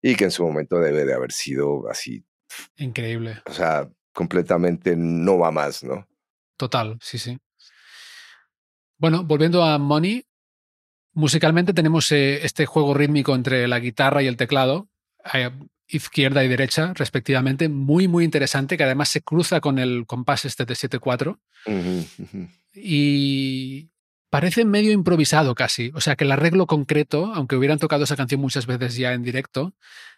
Y 0.01 0.15
que 0.15 0.25
en 0.25 0.31
su 0.31 0.45
momento 0.45 0.79
debe 0.79 1.05
de 1.05 1.13
haber 1.13 1.31
sido 1.31 1.89
así. 1.89 2.24
Increíble. 2.77 3.41
O 3.45 3.53
sea, 3.53 3.89
completamente 4.13 4.95
no 4.95 5.38
va 5.38 5.51
más, 5.51 5.83
¿no? 5.83 6.07
Total, 6.55 6.97
sí, 7.01 7.17
sí. 7.17 7.38
Bueno, 8.97 9.24
volviendo 9.24 9.63
a 9.63 9.77
Money, 9.77 10.25
musicalmente 11.13 11.74
tenemos 11.74 12.12
eh, 12.12 12.45
este 12.45 12.65
juego 12.65 12.93
rítmico 12.93 13.36
entre 13.36 13.67
la 13.67 13.79
guitarra 13.79 14.24
y 14.24 14.27
el 14.27 14.38
teclado, 14.38 14.89
eh, 15.33 15.51
izquierda 15.88 16.43
y 16.43 16.47
derecha, 16.47 16.93
respectivamente, 16.95 17.69
muy, 17.69 18.07
muy 18.07 18.25
interesante, 18.25 18.77
que 18.77 18.83
además 18.83 19.09
se 19.09 19.21
cruza 19.21 19.62
con 19.62 19.79
el 19.79 20.05
compás 20.05 20.45
este 20.45 20.65
de 20.65 20.74
7-4. 20.74 21.39
Y 22.74 23.89
parece 24.29 24.65
medio 24.65 24.91
improvisado 24.91 25.55
casi. 25.55 25.91
O 25.93 26.01
sea, 26.01 26.15
que 26.15 26.24
el 26.24 26.31
arreglo 26.31 26.67
concreto, 26.67 27.31
aunque 27.34 27.55
hubieran 27.55 27.79
tocado 27.79 28.03
esa 28.03 28.15
canción 28.15 28.41
muchas 28.41 28.65
veces 28.65 28.96
ya 28.96 29.13
en 29.13 29.24
directo, 29.24 29.74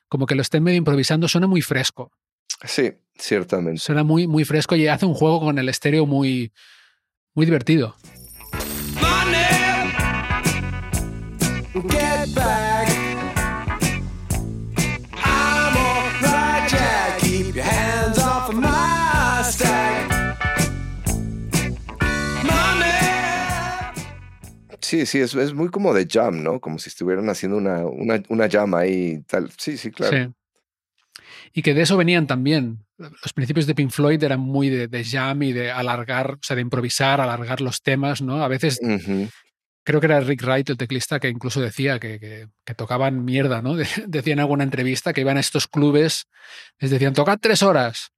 como 0.07 0.25
que 0.25 0.35
lo 0.35 0.41
estén 0.41 0.63
medio 0.63 0.77
improvisando, 0.77 1.27
suena 1.27 1.47
muy 1.47 1.61
fresco. 1.61 2.11
Sí, 2.63 2.91
ciertamente. 3.17 3.79
Suena 3.79 4.03
muy, 4.03 4.27
muy 4.27 4.43
fresco 4.43 4.75
y 4.75 4.87
hace 4.87 5.05
un 5.05 5.13
juego 5.13 5.39
con 5.39 5.59
el 5.59 5.69
estéreo 5.69 6.05
muy, 6.05 6.51
muy 7.33 7.45
divertido. 7.45 7.95
Sí, 24.89 25.05
sí, 25.05 25.19
es, 25.19 25.35
es 25.35 25.53
muy 25.53 25.69
como 25.69 25.93
de 25.93 26.07
jam, 26.09 26.41
¿no? 26.41 26.59
Como 26.59 26.79
si 26.79 26.89
estuvieran 26.89 27.29
haciendo 27.29 27.57
una, 27.57 27.85
una, 27.85 28.23
una 28.27 28.49
jam 28.49 28.73
ahí 28.73 29.21
tal. 29.27 29.51
Sí, 29.55 29.77
sí, 29.77 29.91
claro. 29.91 30.17
Sí. 30.17 31.21
Y 31.53 31.61
que 31.61 31.75
de 31.75 31.83
eso 31.83 31.95
venían 31.95 32.25
también. 32.25 32.79
Los 32.97 33.31
principios 33.35 33.67
de 33.67 33.75
Pink 33.75 33.91
Floyd 33.91 34.23
eran 34.23 34.39
muy 34.39 34.69
de, 34.69 34.87
de 34.87 35.03
jam 35.05 35.43
y 35.43 35.53
de 35.53 35.69
alargar, 35.69 36.31
o 36.31 36.39
sea, 36.41 36.55
de 36.55 36.63
improvisar, 36.63 37.21
alargar 37.21 37.61
los 37.61 37.83
temas, 37.83 38.23
¿no? 38.23 38.43
A 38.43 38.47
veces 38.47 38.79
creo 39.83 39.99
que 39.99 40.07
era 40.07 40.21
Rick 40.21 40.41
Wright, 40.41 40.71
el 40.71 40.77
teclista, 40.77 41.19
que 41.19 41.29
incluso 41.29 41.61
decía 41.61 41.99
que, 41.99 42.19
que, 42.19 42.47
que 42.65 42.73
tocaban 42.73 43.23
mierda, 43.23 43.61
¿no? 43.61 43.75
decía 44.07 44.33
en 44.33 44.39
alguna 44.39 44.63
entrevista 44.63 45.13
que 45.13 45.21
iban 45.21 45.37
a 45.37 45.41
estos 45.41 45.67
clubes, 45.67 46.25
les 46.79 46.89
decían, 46.89 47.13
tocad 47.13 47.37
tres 47.39 47.61
horas 47.61 48.11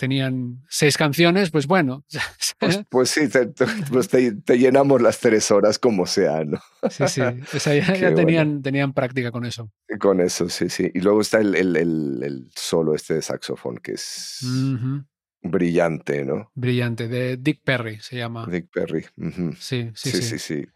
tenían 0.00 0.62
seis 0.70 0.96
canciones, 0.96 1.50
pues 1.50 1.66
bueno. 1.66 2.04
Pues, 2.60 2.78
pues 2.90 3.08
sí, 3.08 3.26
te, 3.26 3.46
pues 3.90 4.08
te, 4.08 4.58
llenamos 4.58 5.00
las 5.00 5.18
tres 5.18 5.50
horas 5.50 5.78
como 5.78 6.04
sea, 6.04 6.44
¿no? 6.44 6.60
Sí, 6.90 7.04
sí, 7.08 7.20
ya, 7.20 8.14
tenían, 8.14 8.60
tenían 8.60 8.92
práctica 8.92 9.30
con 9.30 9.46
eso. 9.46 9.72
Con 9.98 10.20
eso, 10.20 10.46
sí, 10.50 10.68
sí. 10.68 10.90
Y 10.92 11.00
luego 11.00 11.22
está 11.22 11.38
el, 11.38 11.54
el, 11.54 11.74
el, 11.74 12.50
solo 12.54 12.94
este 12.94 13.14
de 13.14 13.22
saxofón, 13.22 13.78
que 13.78 13.92
es 13.92 14.44
brillante, 15.40 16.22
¿no? 16.26 16.50
Brillante, 16.54 17.08
de 17.08 17.38
Dick 17.38 17.62
Perry 17.64 17.98
se 18.00 18.16
llama. 18.18 18.46
Dick 18.46 18.68
Perry. 18.70 19.06
sí, 19.58 19.90
sí, 19.94 20.10
sí, 20.10 20.22
sí. 20.22 20.38
sí. 20.38 20.66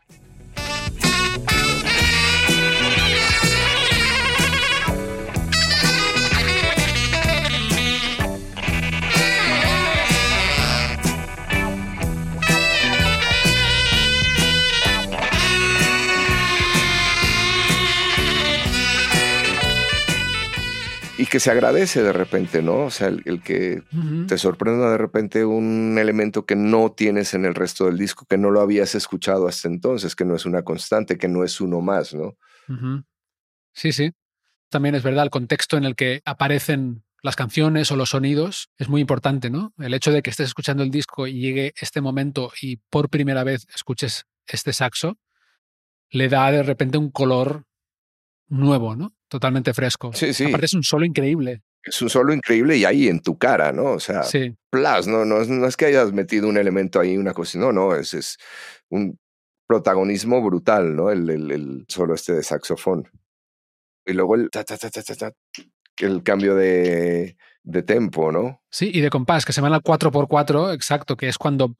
Y 21.24 21.26
que 21.26 21.40
se 21.40 21.50
agradece 21.50 22.02
de 22.02 22.12
repente, 22.12 22.60
¿no? 22.60 22.80
O 22.80 22.90
sea, 22.90 23.08
el, 23.08 23.40
que 23.42 23.82
te 24.28 24.36
sorprenda 24.36 24.90
de 24.90 24.98
repente 24.98 25.46
un 25.46 25.96
elemento 25.98 26.44
que 26.44 26.54
no 26.54 26.92
tienes 26.92 27.32
en 27.32 27.46
el 27.46 27.54
resto 27.54 27.86
del 27.86 27.96
disco, 27.96 28.26
que 28.28 28.36
no 28.36 28.50
lo 28.50 28.60
habías 28.60 28.94
escuchado 28.94 29.48
hasta 29.48 29.68
entonces, 29.68 30.14
que 30.14 30.26
no 30.26 30.36
es 30.36 30.44
una 30.44 30.64
constante, 30.64 31.16
que 31.16 31.28
no 31.28 31.42
es 31.42 31.62
uno 31.62 31.80
más, 31.80 32.12
¿no? 32.12 32.36
Sí, 33.72 33.92
sí. 33.92 34.12
También 34.68 34.96
es 34.96 35.02
verdad 35.02 35.24
el 35.24 35.30
contexto 35.30 35.78
en 35.78 35.84
el 35.84 35.96
que 35.96 36.20
aparecen 36.26 37.04
las 37.22 37.36
canciones 37.36 37.90
o 37.90 37.96
los 37.96 38.10
sonidos 38.10 38.68
es 38.76 38.90
muy 38.90 39.00
importante, 39.00 39.48
¿no? 39.48 39.72
El 39.78 39.94
hecho 39.94 40.12
de 40.12 40.20
que 40.20 40.28
estés 40.28 40.48
escuchando 40.48 40.82
el 40.82 40.90
disco 40.90 41.26
y 41.26 41.40
llegue 41.40 41.72
este 41.80 42.02
momento 42.02 42.52
y 42.60 42.76
por 42.90 43.08
primera 43.08 43.44
vez 43.44 43.66
escuches 43.74 44.26
este 44.46 44.74
saxo, 44.74 45.16
le 46.10 46.28
da 46.28 46.52
de 46.52 46.62
repente 46.62 46.98
un 46.98 47.10
color 47.10 47.64
nuevo, 48.46 48.94
¿no? 48.94 49.14
Totalmente 49.34 49.74
fresco. 49.74 50.12
Sí, 50.14 50.32
sí. 50.32 50.44
Aparte 50.44 50.66
es 50.66 50.74
un 50.74 50.84
solo 50.84 51.04
increíble. 51.04 51.64
Es 51.82 52.00
un 52.00 52.08
solo 52.08 52.32
increíble 52.32 52.76
y 52.76 52.84
ahí 52.84 53.08
en 53.08 53.18
tu 53.18 53.36
cara, 53.36 53.72
¿no? 53.72 53.86
O 53.86 53.98
sea, 53.98 54.22
Sí, 54.22 54.54
plas, 54.70 55.08
no, 55.08 55.24
no, 55.24 55.40
es- 55.40 55.48
no 55.48 55.66
es 55.66 55.76
que 55.76 55.86
hayas 55.86 56.12
metido 56.12 56.48
un 56.48 56.56
elemento 56.56 57.00
ahí, 57.00 57.16
una 57.16 57.32
cosa, 57.34 57.58
no, 57.58 57.72
no, 57.72 57.96
es, 57.96 58.14
es 58.14 58.36
un 58.90 59.18
protagonismo 59.66 60.40
brutal, 60.40 60.94
¿no? 60.94 61.10
El, 61.10 61.28
el, 61.28 61.50
el 61.50 61.84
solo 61.88 62.14
este 62.14 62.32
de 62.34 62.44
saxofón. 62.44 63.10
Y 64.06 64.12
luego 64.12 64.36
el, 64.36 64.50
ta, 64.50 64.62
ta, 64.62 64.76
ta, 64.78 65.32
el 65.96 66.22
cambio 66.22 66.54
de, 66.54 67.36
de 67.64 67.82
tempo, 67.82 68.30
¿no? 68.30 68.62
sí, 68.70 68.92
y 68.94 69.00
de 69.00 69.10
compás, 69.10 69.44
que 69.44 69.52
se 69.52 69.60
van 69.60 69.72
al 69.72 69.82
4x4, 69.82 70.72
exacto, 70.74 71.16
que 71.16 71.26
es 71.26 71.38
cuando 71.38 71.74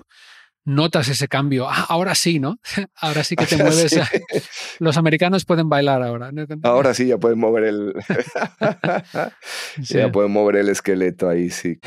notas 0.64 1.09
ese 1.09 1.28
cambio. 1.28 1.68
Ah, 1.68 1.87
ahora 1.88 2.14
sí, 2.14 2.40
¿no? 2.40 2.59
Ahora 3.00 3.25
sí 3.25 3.37
que 3.37 3.47
te 3.47 3.56
mueves. 3.56 3.90
Sí. 3.90 4.00
Los 4.78 4.97
americanos 4.97 5.44
pueden 5.44 5.68
bailar 5.68 6.02
ahora. 6.02 6.33
¿no? 6.33 6.47
Ahora 6.62 6.94
sí 6.94 7.06
ya 7.06 7.18
pueden 7.18 7.38
mover 7.38 7.64
el, 7.64 7.94
Sí. 9.83 9.99
ya 9.99 10.11
pueden 10.11 10.30
mover 10.30 10.56
el 10.56 10.68
esqueleto 10.68 11.28
ahí, 11.28 11.50
sí. 11.50 11.78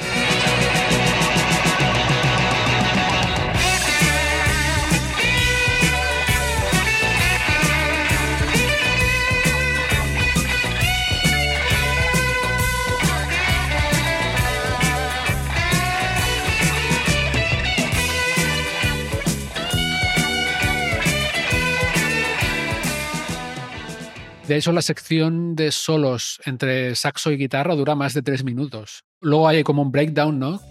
De 24.47 24.55
hecho, 24.55 24.71
la 24.71 24.81
sección 24.81 25.55
de 25.55 25.73
solos 25.73 26.39
entre 26.45 26.95
saxo 26.95 27.31
y 27.31 27.37
guitarra 27.37 27.75
dura 27.75 27.95
más 27.95 28.13
de 28.13 28.21
tres 28.21 28.45
minutos. 28.45 29.03
Luego 29.19 29.45
hay 29.45 29.61
como 29.61 29.81
un 29.81 29.91
breakdown, 29.91 30.39
¿no? 30.39 30.61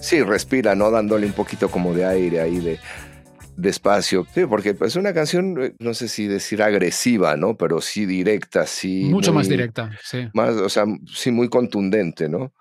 Sí, 0.00 0.22
respira, 0.24 0.74
¿no? 0.74 0.90
Dándole 0.90 1.24
un 1.26 1.32
poquito 1.32 1.70
como 1.70 1.94
de 1.94 2.04
aire 2.04 2.40
ahí, 2.40 2.58
de, 2.58 2.80
de 3.56 3.70
espacio. 3.70 4.26
Sí, 4.34 4.44
porque 4.46 4.76
es 4.80 4.96
una 4.96 5.14
canción, 5.14 5.62
eh, 5.62 5.74
no 5.78 5.94
sé 5.94 6.08
si 6.08 6.26
decir 6.26 6.64
agresiva, 6.64 7.36
¿no? 7.36 7.56
Pero 7.56 7.80
sí 7.80 8.06
directa, 8.06 8.66
sí. 8.66 9.04
Mucho 9.04 9.32
más 9.32 9.48
directa, 9.48 9.96
sí. 10.02 10.28
Más, 10.34 10.56
o 10.56 10.68
sea, 10.68 10.84
sí, 11.06 11.30
muy 11.30 11.48
contundente, 11.48 12.28
¿no? 12.28 12.52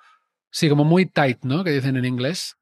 Sí, 0.52 0.70
como 0.70 0.84
muy 0.84 1.08
tight, 1.08 1.40
¿no? 1.44 1.64
Que 1.64 1.72
dicen 1.72 1.98
en 1.98 2.06
inglés. 2.06 2.56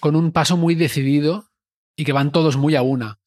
Con 0.00 0.16
un 0.16 0.32
paso 0.32 0.56
muy 0.56 0.74
decidido 0.74 1.48
y 1.94 2.04
que 2.04 2.12
van 2.12 2.32
todos 2.32 2.56
muy 2.56 2.74
a 2.76 2.82
una. 2.82 3.18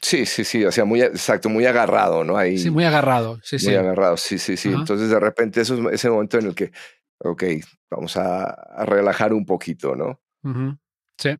Sí, 0.00 0.26
sí, 0.26 0.44
sí, 0.44 0.64
o 0.64 0.72
sea, 0.72 0.84
muy, 0.84 1.00
exacto, 1.00 1.48
muy 1.48 1.64
agarrado, 1.64 2.24
¿no? 2.24 2.36
Ahí, 2.36 2.58
Sí, 2.58 2.70
muy 2.70 2.84
agarrado. 2.84 3.38
Sí, 3.42 3.58
sí. 3.58 3.66
muy 3.66 3.76
agarrado, 3.76 4.16
sí, 4.16 4.38
sí, 4.38 4.56
sí. 4.56 4.68
Entonces, 4.70 5.08
de 5.08 5.20
repente, 5.20 5.60
eso 5.60 5.74
es 5.88 5.94
ese 5.94 6.10
momento 6.10 6.38
en 6.38 6.46
el 6.46 6.54
que, 6.54 6.72
ok, 7.18 7.44
vamos 7.88 8.16
a, 8.16 8.44
a 8.44 8.84
relajar 8.84 9.32
un 9.32 9.46
poquito, 9.46 9.94
¿no? 9.94 10.20
Sí. 11.18 11.36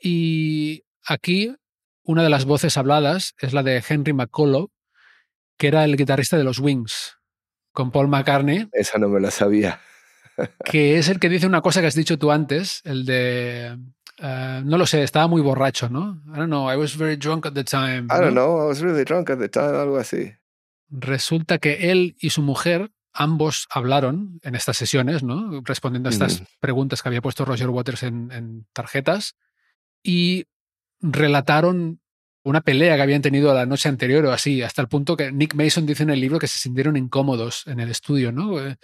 Y 0.00 0.84
aquí 1.06 1.54
una 2.02 2.22
de 2.22 2.30
las 2.30 2.44
voces 2.44 2.76
habladas 2.76 3.34
es 3.38 3.52
la 3.52 3.62
de 3.62 3.82
Henry 3.86 4.12
McCullough, 4.12 4.70
que 5.58 5.68
era 5.68 5.84
el 5.84 5.96
guitarrista 5.96 6.36
de 6.36 6.44
los 6.44 6.58
Wings, 6.58 7.18
con 7.72 7.90
Paul 7.90 8.08
McCartney, 8.08 8.68
Esa 8.72 8.98
no 8.98 9.08
me 9.08 9.20
la 9.20 9.30
sabía. 9.30 9.80
Que 10.64 10.98
es 10.98 11.08
el 11.08 11.18
que 11.18 11.28
dice 11.28 11.46
una 11.46 11.60
cosa 11.60 11.80
que 11.80 11.86
has 11.86 11.94
dicho 11.94 12.18
tú 12.18 12.30
antes, 12.30 12.80
el 12.84 13.04
de... 13.04 13.78
eh, 14.18 14.62
no 14.64 14.78
lo 14.78 14.86
sé, 14.86 15.02
estaba 15.02 15.26
muy 15.26 15.42
borracho, 15.42 15.88
¿no? 15.88 16.22
I 16.26 16.38
don't 16.38 16.46
know, 16.46 16.70
I 16.70 16.76
was 16.76 16.96
very 16.96 17.16
drunk 17.16 17.46
at 17.46 17.52
the 17.52 17.64
time. 17.64 18.06
I 18.10 18.20
don't 18.20 18.34
¿no? 18.34 18.46
know, 18.46 18.64
I 18.64 18.68
was 18.68 18.80
really 18.80 19.04
drunk 19.04 19.30
at 19.30 19.38
the 19.38 19.48
time, 19.48 19.76
algo 19.76 19.98
así. 19.98 20.32
Resulta 20.90 21.58
que 21.58 21.90
él 21.90 22.16
y 22.18 22.30
su 22.30 22.42
mujer 22.42 22.92
ambos 23.12 23.66
hablaron 23.70 24.40
en 24.42 24.54
estas 24.54 24.76
sesiones, 24.76 25.22
¿no? 25.22 25.60
Respondiendo 25.64 26.08
a 26.08 26.12
estas 26.12 26.42
preguntas 26.60 27.02
que 27.02 27.08
había 27.08 27.22
puesto 27.22 27.44
Roger 27.44 27.70
Waters 27.70 28.02
en, 28.02 28.30
en 28.32 28.66
tarjetas 28.72 29.36
y 30.02 30.46
relataron 31.00 32.00
una 32.44 32.60
pelea 32.60 32.96
que 32.96 33.02
habían 33.02 33.22
tenido 33.22 33.52
la 33.54 33.66
noche 33.66 33.88
anterior 33.88 34.24
o 34.26 34.32
así, 34.32 34.62
hasta 34.62 34.82
el 34.82 34.88
punto 34.88 35.16
que 35.16 35.32
Nick 35.32 35.54
Mason 35.54 35.86
dice 35.86 36.02
en 36.02 36.10
el 36.10 36.20
libro 36.20 36.38
que 36.38 36.46
se 36.46 36.58
sintieron 36.58 36.96
incómodos 36.96 37.62
en 37.66 37.80
el 37.80 37.90
estudio, 37.90 38.32
¿no? 38.32 38.60
Eh. 38.60 38.76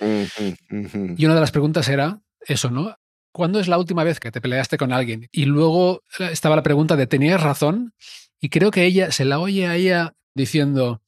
Y 1.17 1.25
una 1.27 1.35
de 1.35 1.41
las 1.41 1.51
preguntas 1.53 1.87
era 1.89 2.21
eso, 2.41 2.71
¿no? 2.71 2.97
¿Cuándo 3.33 3.61
es 3.61 3.69
la 3.69 3.79
última 3.79 4.03
vez 4.03 4.19
que 4.19 4.33
te 4.33 4.41
peleaste 4.41 4.77
con 4.79 4.93
alguien? 4.93 5.29
Y 5.31 5.45
luego 5.45 6.03
estaba 6.19 6.57
la 6.57 6.63
pregunta 6.63 6.97
de 6.97 7.07
¿tenías 7.07 7.43
razón? 7.43 7.95
Y 8.41 8.49
creo 8.49 8.71
que 8.71 8.85
ella 8.87 9.13
se 9.13 9.25
la 9.25 9.39
oye 9.39 9.67
a 9.69 9.77
ella 9.77 10.15
diciendo, 10.35 11.03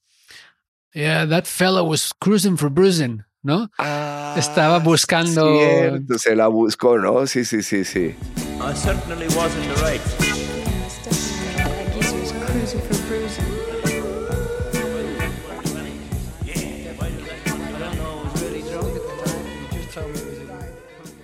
Yeah, 0.93 1.27
that 1.27 1.45
fellow 1.45 1.83
was 1.89 2.11
cruising 2.19 2.55
for 2.55 2.69
bruising, 2.69 3.23
¿no? 3.41 3.71
Ah, 3.79 4.35
Estaba 4.37 4.77
buscando- 4.77 5.57
cierto, 5.57 6.19
se 6.19 6.35
la 6.35 6.47
buscó, 6.47 6.99
¿no? 6.99 7.25
Sí, 7.25 7.43
sí, 7.45 7.63
sí, 7.63 7.83
sí. 7.83 8.13
I 8.59 8.75
certainly 8.75 9.25
was 9.35 9.51
in 9.55 9.73
the 9.73 9.81
right. 9.91 10.32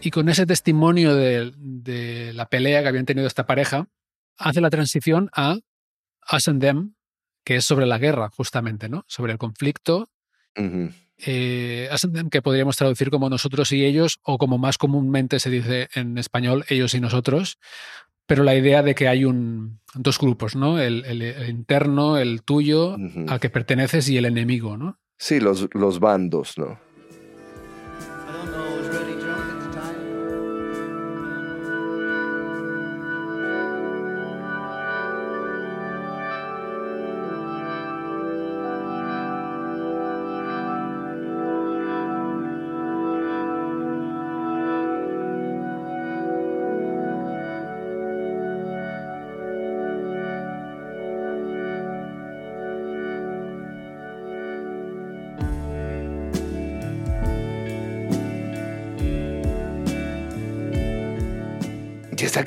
Y 0.09 0.11
con 0.11 0.27
ese 0.27 0.47
testimonio 0.47 1.13
de, 1.13 1.53
de 1.55 2.33
la 2.33 2.47
pelea 2.47 2.81
que 2.81 2.87
habían 2.87 3.05
tenido 3.05 3.27
esta 3.27 3.45
pareja, 3.45 3.87
hace 4.39 4.59
la 4.59 4.71
transición 4.71 5.29
a 5.35 5.59
Us 6.33 6.47
and 6.47 6.59
Them, 6.59 6.95
que 7.43 7.57
es 7.57 7.65
sobre 7.65 7.85
la 7.85 7.99
guerra, 7.99 8.29
justamente, 8.35 8.89
¿no? 8.89 9.05
Sobre 9.07 9.33
el 9.33 9.37
conflicto. 9.37 10.09
Eh, 10.55 11.89
Us 11.93 12.05
and 12.05 12.15
Them, 12.15 12.29
que 12.31 12.41
podríamos 12.41 12.75
traducir 12.75 13.11
como 13.11 13.29
nosotros 13.29 13.71
y 13.71 13.85
ellos, 13.85 14.17
o 14.23 14.39
como 14.39 14.57
más 14.57 14.79
comúnmente 14.79 15.39
se 15.39 15.51
dice 15.51 15.89
en 15.93 16.17
español, 16.17 16.65
ellos 16.69 16.95
y 16.95 16.99
nosotros. 17.01 17.59
Pero 18.25 18.43
la 18.43 18.55
idea 18.55 18.81
de 18.81 18.95
que 18.95 19.07
hay 19.07 19.25
un, 19.25 19.79
dos 19.93 20.17
grupos, 20.17 20.55
¿no? 20.55 20.79
El, 20.79 21.05
el- 21.05 21.21
el 21.21 21.49
interno, 21.51 22.17
el 22.17 22.41
tuyo, 22.41 22.97
al 23.27 23.39
que 23.39 23.51
perteneces, 23.51 24.09
y 24.09 24.17
el 24.17 24.25
enemigo, 24.25 24.75
¿no? 24.75 24.97
Sí, 25.19 25.39
los, 25.39 25.69
los 25.75 25.99
bandos, 25.99 26.57
¿no? 26.57 26.79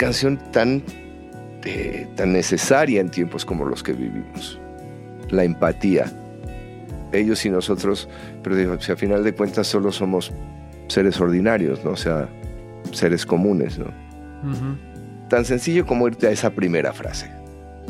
Canción 0.03 0.37
tan, 0.51 0.83
eh, 1.65 2.09
tan 2.17 2.33
necesaria 2.33 3.01
en 3.01 3.09
tiempos 3.09 3.45
como 3.45 3.65
los 3.65 3.85
que 3.85 3.93
vivimos. 3.93 4.59
La 5.31 5.45
empatía. 5.45 6.12
Ellos 7.12 7.47
y 7.47 7.51
nosotros, 7.51 8.09
pero 8.43 8.57
digo, 8.57 8.81
si 8.81 8.91
a 8.91 8.97
final 8.97 9.23
de 9.23 9.33
cuentas 9.33 9.69
solo 9.69 9.93
somos 9.93 10.33
seres 10.88 11.21
ordinarios, 11.21 11.85
¿no? 11.85 11.93
O 11.93 11.97
sea, 11.97 12.29
seres 12.91 13.25
comunes, 13.25 13.79
¿no? 13.79 13.87
Tan 15.29 15.45
sencillo 15.45 15.87
como 15.87 16.09
irte 16.09 16.27
a 16.27 16.33
esa 16.33 16.51
primera 16.51 16.93
frase. 16.93 17.31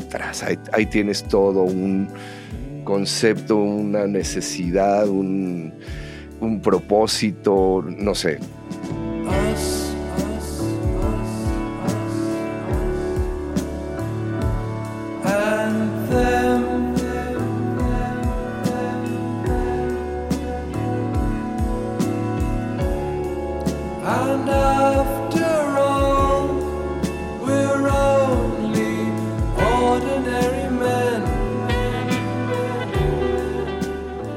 Tras, 0.09 0.43
ahí, 0.43 0.59
ahí 0.71 0.85
tienes 0.85 1.23
todo 1.23 1.63
un 1.63 2.09
concepto, 2.83 3.57
una 3.57 4.05
necesidad, 4.05 5.07
un, 5.07 5.73
un 6.41 6.61
propósito, 6.61 7.83
no 7.83 8.13
sé. 8.13 8.37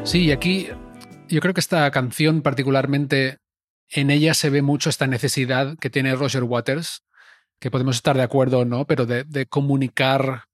Sí, 0.07 0.27
y 0.27 0.31
aquí 0.31 0.69
yo 1.29 1.40
creo 1.40 1.53
que 1.53 1.61
esta 1.61 1.90
canción 1.90 2.40
particularmente, 2.42 3.38
en 3.90 4.11
ella 4.11 4.35
se 4.35 4.51
ve 4.51 4.62
mucho 4.62 4.88
esta 4.88 5.07
necesidad 5.07 5.77
que 5.79 5.90
tiene 5.90 6.14
Roger 6.14 6.45
Waters, 6.45 7.03
que 7.59 7.71
podemos 7.71 7.97
estar 7.97 8.16
de 8.16 8.23
acuerdo 8.23 8.61
o 8.61 8.64
no, 8.64 8.87
pero 8.87 9.05
de, 9.05 9.25
de 9.25 9.47
comunicar 9.47 10.45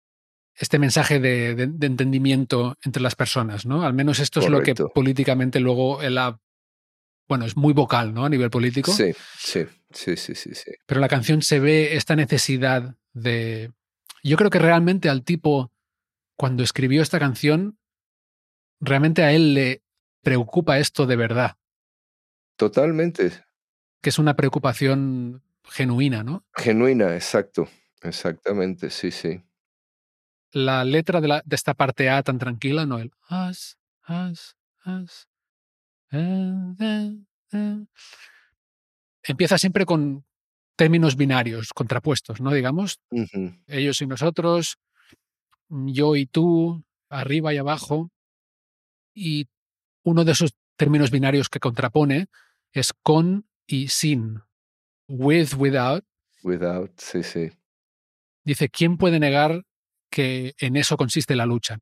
este 0.55 0.79
mensaje 0.79 1.21
de, 1.21 1.55
de- 1.55 1.67
de 1.67 1.87
entendimiento 1.87 2.77
entre 2.83 3.03
las 3.03 3.15
personas, 3.15 3.67
¿no? 3.67 3.83
Al 3.83 3.93
menos 3.95 4.21
esto 4.21 4.41
es 4.41 4.49
lo 4.49 4.62
que 4.62 4.75
políticamente 4.95 5.61
luego 5.61 6.01
él 6.03 6.17
ha... 6.19 6.38
Bueno, 7.29 7.45
es 7.45 7.57
muy 7.57 7.73
vocal, 7.73 8.12
¿no? 8.15 8.25
A 8.25 8.29
nivel 8.29 8.51
político. 8.51 8.93
Sí, 8.93 9.12
sí, 9.38 9.65
sí, 9.93 10.17
sí, 10.17 10.35
sí, 10.35 10.55
sí. 10.55 10.73
pero 10.87 11.01
la 11.01 11.09
canción 11.09 11.43
se 11.43 11.61
ve 11.61 11.95
esta 11.97 12.17
necesidad 12.17 12.95
de... 13.12 13.71
Yo 14.23 14.37
creo 14.37 14.51
que 14.51 14.59
realmente 14.59 15.09
al 15.11 15.25
tipo, 15.25 15.71
cuando 16.37 16.62
escribió 16.62 17.03
esta 17.03 17.19
canción, 17.19 17.79
realmente 18.83 19.23
a 19.23 19.33
él 19.33 19.55
le 19.55 19.83
preocupa 20.23 20.79
esto 20.79 21.07
de 21.07 21.16
verdad, 21.16 21.57
Totalmente. 22.57 23.31
que 24.03 24.11
es 24.11 24.18
una 24.18 24.35
preocupación 24.37 25.42
genuina, 25.64 26.23
¿no? 26.23 26.45
Genuina, 26.55 27.14
exacto. 27.14 27.68
Exactamente, 28.03 28.90
sí, 28.90 29.11
sí. 29.12 29.40
La 30.51 30.85
letra 30.85 31.21
de, 31.21 31.29
la- 31.29 31.42
de 31.47 31.57
esta 31.57 31.73
parte 31.75 32.11
A 32.11 32.23
tan 32.23 32.38
tranquila, 32.38 32.85
no 32.85 32.99
el... 32.99 33.12
Us, 33.31 33.79
us, 34.09 34.57
us, 34.85 35.29
eh, 36.11 36.75
eh, 36.81 37.16
eh. 37.53 37.87
Empieza 39.23 39.57
siempre 39.57 39.87
con 39.87 40.25
términos 40.77 41.16
binarios, 41.16 41.73
contrapuestos, 41.73 42.40
¿no? 42.40 42.53
Digamos, 42.53 42.99
ellos 43.68 44.03
y 44.03 44.07
nosotros, 44.07 44.79
yo 45.68 46.16
y 46.16 46.27
tú, 46.27 46.85
arriba 47.09 47.55
y 47.55 47.59
abajo. 47.59 48.11
Y 49.14 49.48
uno 50.05 50.25
de 50.25 50.33
esos 50.33 50.55
términos 50.77 51.11
binarios 51.11 51.48
que 51.48 51.61
contrapone 51.61 52.27
es 52.72 52.92
con 53.03 53.46
y 53.66 53.88
sin. 53.88 54.42
With, 55.09 55.55
without. 55.55 56.05
Without, 56.42 56.98
sí, 56.98 57.22
sí. 57.22 57.51
Dice, 58.44 58.68
¿quién 58.68 58.96
puede 58.96 59.20
negar 59.20 59.64
que 60.11 60.55
en 60.59 60.77
eso 60.77 60.96
consiste 60.96 61.37
la 61.37 61.46
lucha? 61.46 61.79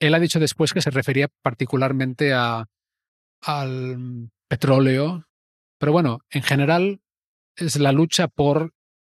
Él 0.00 0.14
ha 0.14 0.20
dicho 0.20 0.40
después 0.40 0.72
que 0.72 0.80
se 0.80 0.90
refería 0.90 1.28
particularmente 1.42 2.32
a, 2.32 2.66
al 3.42 4.30
petróleo, 4.48 5.26
pero 5.78 5.92
bueno, 5.92 6.20
en 6.30 6.42
general 6.42 7.00
es 7.56 7.76
la 7.76 7.92
lucha 7.92 8.28
por 8.28 8.72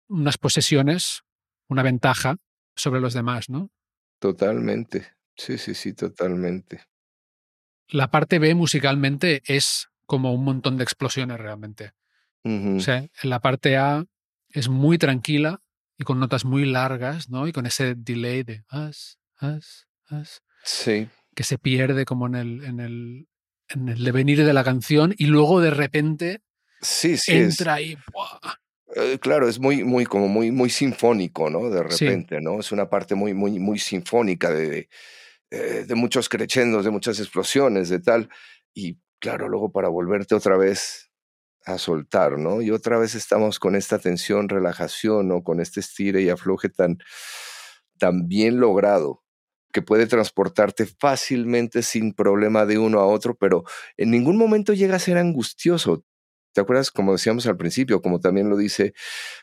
unas 0.08 0.38
posesiones, 0.38 1.22
una 1.68 1.82
ventaja 1.82 2.36
sobre 2.76 3.00
los 3.00 3.14
demás, 3.14 3.48
¿no? 3.48 3.70
Totalmente. 4.20 5.16
Sí, 5.36 5.58
sí, 5.58 5.74
sí, 5.74 5.92
totalmente. 5.92 6.84
La 7.88 8.10
parte 8.10 8.38
B 8.38 8.54
musicalmente 8.54 9.42
es 9.46 9.88
como 10.06 10.32
un 10.34 10.44
montón 10.44 10.76
de 10.76 10.84
explosiones 10.84 11.38
realmente. 11.38 11.92
O 12.44 12.78
sea, 12.80 13.04
la 13.24 13.40
parte 13.40 13.76
A 13.76 14.04
es 14.50 14.68
muy 14.68 14.98
tranquila 14.98 15.58
y 15.98 16.04
con 16.04 16.20
notas 16.20 16.44
muy 16.44 16.64
largas, 16.64 17.28
¿no? 17.28 17.48
Y 17.48 17.52
con 17.52 17.66
ese 17.66 17.96
delay 17.96 18.44
de 18.44 18.62
as, 18.68 19.18
as, 19.38 19.88
as, 20.06 20.42
Sí, 20.62 21.08
que 21.34 21.42
se 21.42 21.58
pierde 21.58 22.04
como 22.04 22.26
en 22.28 22.34
el, 22.36 22.64
en 22.64 22.78
el, 22.78 23.28
en 23.68 23.88
el 23.88 24.04
devenir 24.04 24.44
de 24.44 24.52
la 24.52 24.62
canción 24.62 25.12
y 25.18 25.26
luego 25.26 25.60
de 25.60 25.70
repente 25.72 26.40
sí, 26.80 27.16
sí. 27.16 27.32
es- 27.32 27.60
entra 27.60 27.80
y 27.80 27.96
¡buah! 28.12 28.38
Eh, 28.94 29.18
claro, 29.18 29.48
es 29.48 29.58
muy, 29.58 29.82
muy, 29.82 30.06
como 30.06 30.28
muy, 30.28 30.52
muy 30.52 30.70
sinfónico, 30.70 31.50
¿no? 31.50 31.68
De 31.68 31.82
Sí. 31.90 32.04
repente, 32.06 32.40
¿no? 32.40 32.60
Es 32.60 32.70
una 32.70 32.88
parte 32.88 33.16
muy, 33.16 33.34
muy, 33.34 33.58
muy 33.58 33.80
sinfónica 33.80 34.50
de, 34.50 34.88
eh, 35.50 35.84
de 35.86 35.94
muchos 35.94 36.28
crescendos, 36.28 36.84
de 36.84 36.90
muchas 36.90 37.20
explosiones, 37.20 37.88
de 37.88 38.00
tal. 38.00 38.28
Y 38.74 38.98
claro, 39.20 39.48
luego 39.48 39.72
para 39.72 39.88
volverte 39.88 40.34
otra 40.34 40.56
vez 40.56 41.10
a 41.64 41.78
soltar, 41.78 42.38
¿no? 42.38 42.62
Y 42.62 42.70
otra 42.70 42.98
vez 42.98 43.14
estamos 43.14 43.58
con 43.58 43.74
esta 43.76 43.98
tensión, 43.98 44.48
relajación, 44.48 45.28
¿no? 45.28 45.42
Con 45.42 45.60
este 45.60 45.80
estire 45.80 46.22
y 46.22 46.30
afloje 46.30 46.68
tan, 46.68 46.98
tan 47.98 48.28
bien 48.28 48.60
logrado 48.60 49.24
que 49.72 49.82
puede 49.82 50.06
transportarte 50.06 50.86
fácilmente 50.86 51.82
sin 51.82 52.14
problema 52.14 52.66
de 52.66 52.78
uno 52.78 53.00
a 53.00 53.06
otro, 53.06 53.36
pero 53.36 53.64
en 53.96 54.10
ningún 54.10 54.38
momento 54.38 54.72
llega 54.72 54.96
a 54.96 55.00
ser 55.00 55.18
angustioso. 55.18 56.04
¿Te 56.54 56.62
acuerdas? 56.62 56.90
Como 56.90 57.12
decíamos 57.12 57.46
al 57.46 57.58
principio, 57.58 58.00
como 58.00 58.20
también 58.20 58.48
lo 58.48 58.56
dice 58.56 58.94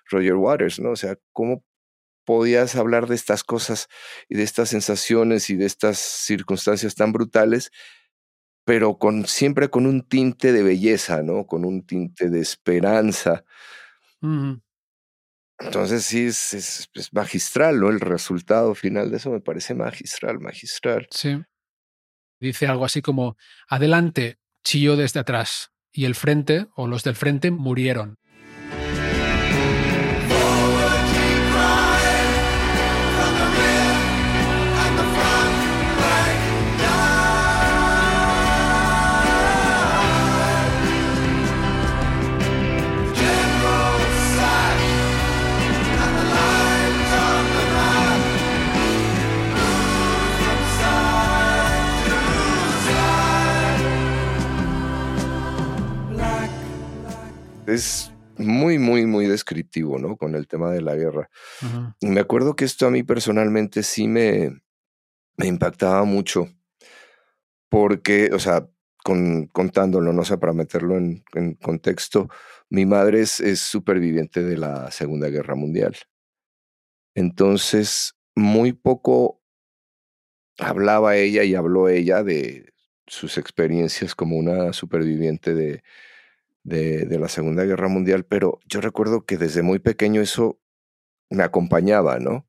Roger 0.09 0.35
Waters, 0.35 0.79
¿no? 0.79 0.91
O 0.91 0.95
sea, 0.95 1.17
¿cómo 1.33 1.63
podías 2.25 2.75
hablar 2.75 3.07
de 3.07 3.15
estas 3.15 3.43
cosas 3.43 3.87
y 4.29 4.35
de 4.35 4.43
estas 4.43 4.69
sensaciones 4.69 5.49
y 5.49 5.55
de 5.55 5.65
estas 5.65 5.97
circunstancias 5.97 6.95
tan 6.95 7.11
brutales, 7.11 7.71
pero 8.65 8.97
con 8.97 9.25
siempre 9.25 9.69
con 9.69 9.85
un 9.85 10.07
tinte 10.07 10.51
de 10.53 10.63
belleza, 10.63 11.21
¿no? 11.21 11.45
Con 11.45 11.65
un 11.65 11.85
tinte 11.85 12.29
de 12.29 12.39
esperanza. 12.39 13.43
Entonces 15.59 16.05
sí, 16.05 16.27
es, 16.27 16.53
es, 16.53 16.89
es 16.93 17.13
magistral, 17.13 17.79
¿no? 17.79 17.89
El 17.89 17.99
resultado 17.99 18.73
final 18.75 19.11
de 19.11 19.17
eso 19.17 19.31
me 19.31 19.41
parece 19.41 19.73
magistral, 19.73 20.39
magistral. 20.39 21.07
Sí. 21.11 21.41
Dice 22.39 22.67
algo 22.67 22.85
así 22.85 23.01
como, 23.01 23.37
adelante, 23.67 24.37
chilló 24.63 24.95
desde 24.95 25.19
atrás, 25.19 25.71
y 25.91 26.05
el 26.05 26.15
frente, 26.15 26.67
o 26.75 26.87
los 26.87 27.03
del 27.03 27.15
frente, 27.15 27.51
murieron. 27.51 28.17
¿No? 59.81 60.17
Con 60.17 60.35
el 60.35 60.47
tema 60.47 60.71
de 60.71 60.81
la 60.81 60.95
guerra. 60.95 61.29
Y 61.99 62.07
me 62.07 62.21
acuerdo 62.21 62.55
que 62.55 62.65
esto 62.65 62.87
a 62.87 62.91
mí 62.91 63.03
personalmente 63.03 63.83
sí 63.83 64.07
me, 64.07 64.61
me 65.37 65.47
impactaba 65.47 66.03
mucho, 66.03 66.47
porque, 67.69 68.29
o 68.33 68.39
sea, 68.39 68.67
con, 69.03 69.47
contándolo, 69.47 70.13
no 70.13 70.23
sé, 70.23 70.37
para 70.37 70.53
meterlo 70.53 70.97
en, 70.97 71.23
en 71.33 71.55
contexto, 71.55 72.29
mi 72.69 72.85
madre 72.85 73.21
es, 73.21 73.39
es 73.39 73.59
superviviente 73.59 74.43
de 74.43 74.57
la 74.57 74.91
Segunda 74.91 75.29
Guerra 75.29 75.55
Mundial. 75.55 75.95
Entonces, 77.15 78.15
muy 78.35 78.73
poco 78.73 79.41
hablaba 80.59 81.15
ella 81.15 81.43
y 81.43 81.55
habló 81.55 81.89
ella 81.89 82.23
de 82.23 82.73
sus 83.07 83.37
experiencias 83.37 84.15
como 84.15 84.37
una 84.37 84.73
superviviente 84.73 85.53
de, 85.53 85.83
de, 86.63 87.05
la 87.19 87.27
Segunda 87.27 87.65
Guerra 87.65 87.87
Mundial, 87.87 88.25
pero 88.25 88.59
yo 88.67 88.81
recuerdo 88.81 89.25
que 89.25 89.37
desde 89.37 89.61
muy 89.61 89.79
pequeño 89.79 90.21
eso 90.21 90.59
me 91.29 91.43
acompañaba, 91.43 92.19
¿no? 92.19 92.47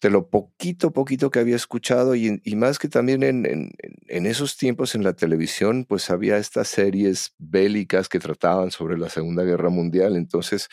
De 0.00 0.10
lo 0.10 0.28
poquito, 0.28 0.92
poquito 0.92 1.30
que 1.30 1.38
había 1.38 1.56
escuchado 1.56 2.14
y, 2.14 2.40
y 2.44 2.56
más 2.56 2.78
que 2.78 2.88
también 2.88 3.22
en, 3.22 3.46
en, 3.46 3.72
en 4.08 4.26
esos 4.26 4.56
tiempos 4.56 4.94
en 4.94 5.02
la 5.02 5.14
televisión, 5.14 5.86
pues 5.88 6.10
había 6.10 6.36
estas 6.36 6.68
series 6.68 7.34
bélicas 7.38 8.08
que 8.08 8.18
trataban 8.18 8.70
sobre 8.70 8.98
la 8.98 9.08
Segunda 9.08 9.44
Guerra 9.44 9.70
Mundial. 9.70 10.16
Entonces, 10.16 10.68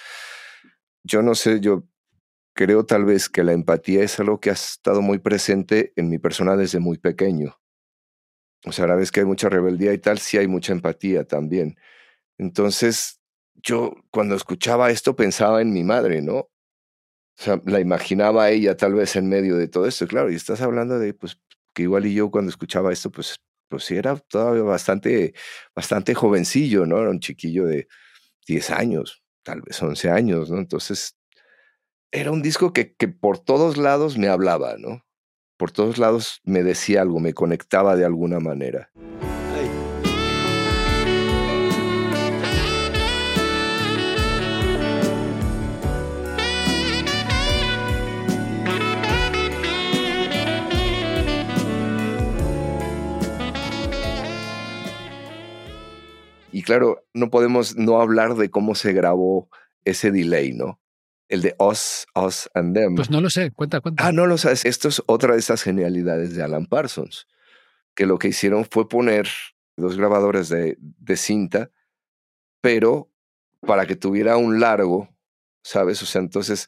yo 1.03 1.21
no 1.21 1.35
sé, 1.35 1.61
yo 1.61 1.87
creo 2.53 2.85
tal 2.85 3.05
vez 3.05 3.29
que 3.29 3.43
la 3.43 3.53
empatía 3.53 4.03
es 4.03 4.19
algo 4.19 4.39
que 4.39 4.49
ha 4.49 4.53
estado 4.53 5.01
muy 5.01 5.19
presente 5.19 5.93
en 5.95 6.09
mi 6.09 6.19
persona 6.19 6.57
desde 6.57 6.79
muy 6.79 6.97
pequeño. 6.97 7.57
O 8.65 8.71
sea, 8.71 8.85
a 8.85 8.87
la 8.89 8.95
vez 8.95 9.11
que 9.11 9.21
hay 9.21 9.25
mucha 9.25 9.49
rebeldía 9.49 9.93
y 9.93 9.97
tal, 9.97 10.19
sí 10.19 10.37
hay 10.37 10.47
mucha 10.47 10.73
empatía 10.73 11.25
también. 11.25 11.77
Entonces, 12.37 13.21
yo 13.55 13.93
cuando 14.11 14.35
escuchaba 14.35 14.91
esto 14.91 15.15
pensaba 15.15 15.61
en 15.61 15.73
mi 15.73 15.83
madre, 15.83 16.21
¿no? 16.21 16.35
O 17.41 17.43
sea, 17.43 17.61
la 17.65 17.79
imaginaba 17.79 18.49
ella 18.49 18.77
tal 18.77 18.93
vez 18.93 19.15
en 19.15 19.29
medio 19.29 19.57
de 19.57 19.67
todo 19.67 19.87
esto. 19.87 20.07
Claro, 20.07 20.31
y 20.31 20.35
estás 20.35 20.61
hablando 20.61 20.99
de, 20.99 21.13
pues, 21.13 21.39
que 21.73 21.83
igual 21.83 22.05
y 22.05 22.13
yo 22.13 22.29
cuando 22.29 22.49
escuchaba 22.49 22.91
esto, 22.91 23.11
pues, 23.11 23.39
pues 23.69 23.85
sí 23.85 23.95
era 23.95 24.15
todavía 24.17 24.63
bastante, 24.63 25.33
bastante 25.75 26.13
jovencillo, 26.13 26.85
¿no? 26.85 26.99
Era 26.99 27.09
un 27.09 27.19
chiquillo 27.19 27.65
de 27.65 27.87
10 28.47 28.69
años, 28.71 29.23
tal 29.43 29.61
vez 29.61 29.81
11 29.81 30.09
años, 30.09 30.51
¿no? 30.51 30.59
Entonces, 30.59 31.17
era 32.11 32.31
un 32.31 32.41
disco 32.41 32.73
que, 32.73 32.93
que 32.93 33.07
por 33.07 33.39
todos 33.39 33.77
lados 33.77 34.17
me 34.17 34.27
hablaba, 34.27 34.75
¿no? 34.77 35.05
Por 35.57 35.71
todos 35.71 35.97
lados 35.97 36.41
me 36.43 36.63
decía 36.63 37.01
algo, 37.01 37.19
me 37.19 37.33
conectaba 37.33 37.95
de 37.95 38.05
alguna 38.05 38.39
manera. 38.39 38.91
Claro, 56.61 57.05
no 57.13 57.29
podemos 57.29 57.75
no 57.75 58.01
hablar 58.01 58.35
de 58.35 58.49
cómo 58.49 58.75
se 58.75 58.93
grabó 58.93 59.49
ese 59.85 60.11
delay, 60.11 60.53
¿no? 60.53 60.79
El 61.29 61.41
de 61.41 61.55
us, 61.59 62.05
us 62.15 62.49
and 62.53 62.75
them. 62.75 62.95
Pues 62.95 63.09
no 63.09 63.21
lo 63.21 63.29
sé, 63.29 63.51
cuenta, 63.51 63.79
cuenta. 63.79 64.05
Ah, 64.05 64.11
no 64.11 64.27
lo 64.27 64.37
sabes. 64.37 64.65
Esto 64.65 64.89
es 64.89 65.01
otra 65.05 65.33
de 65.33 65.39
esas 65.39 65.63
genialidades 65.63 66.35
de 66.35 66.43
Alan 66.43 66.65
Parsons, 66.65 67.27
que 67.95 68.05
lo 68.05 68.19
que 68.19 68.29
hicieron 68.29 68.65
fue 68.65 68.89
poner 68.89 69.27
dos 69.77 69.95
grabadores 69.95 70.49
de, 70.49 70.77
de 70.79 71.17
cinta, 71.17 71.71
pero 72.59 73.09
para 73.61 73.85
que 73.85 73.95
tuviera 73.95 74.37
un 74.37 74.59
largo, 74.59 75.09
¿sabes? 75.63 76.01
O 76.01 76.05
sea, 76.05 76.21
entonces 76.21 76.67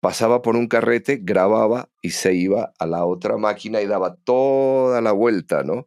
pasaba 0.00 0.42
por 0.42 0.56
un 0.56 0.68
carrete, 0.68 1.18
grababa 1.20 1.90
y 2.02 2.10
se 2.10 2.34
iba 2.34 2.72
a 2.78 2.86
la 2.86 3.04
otra 3.04 3.36
máquina 3.36 3.80
y 3.80 3.86
daba 3.86 4.16
toda 4.16 5.00
la 5.00 5.12
vuelta, 5.12 5.62
¿no? 5.64 5.86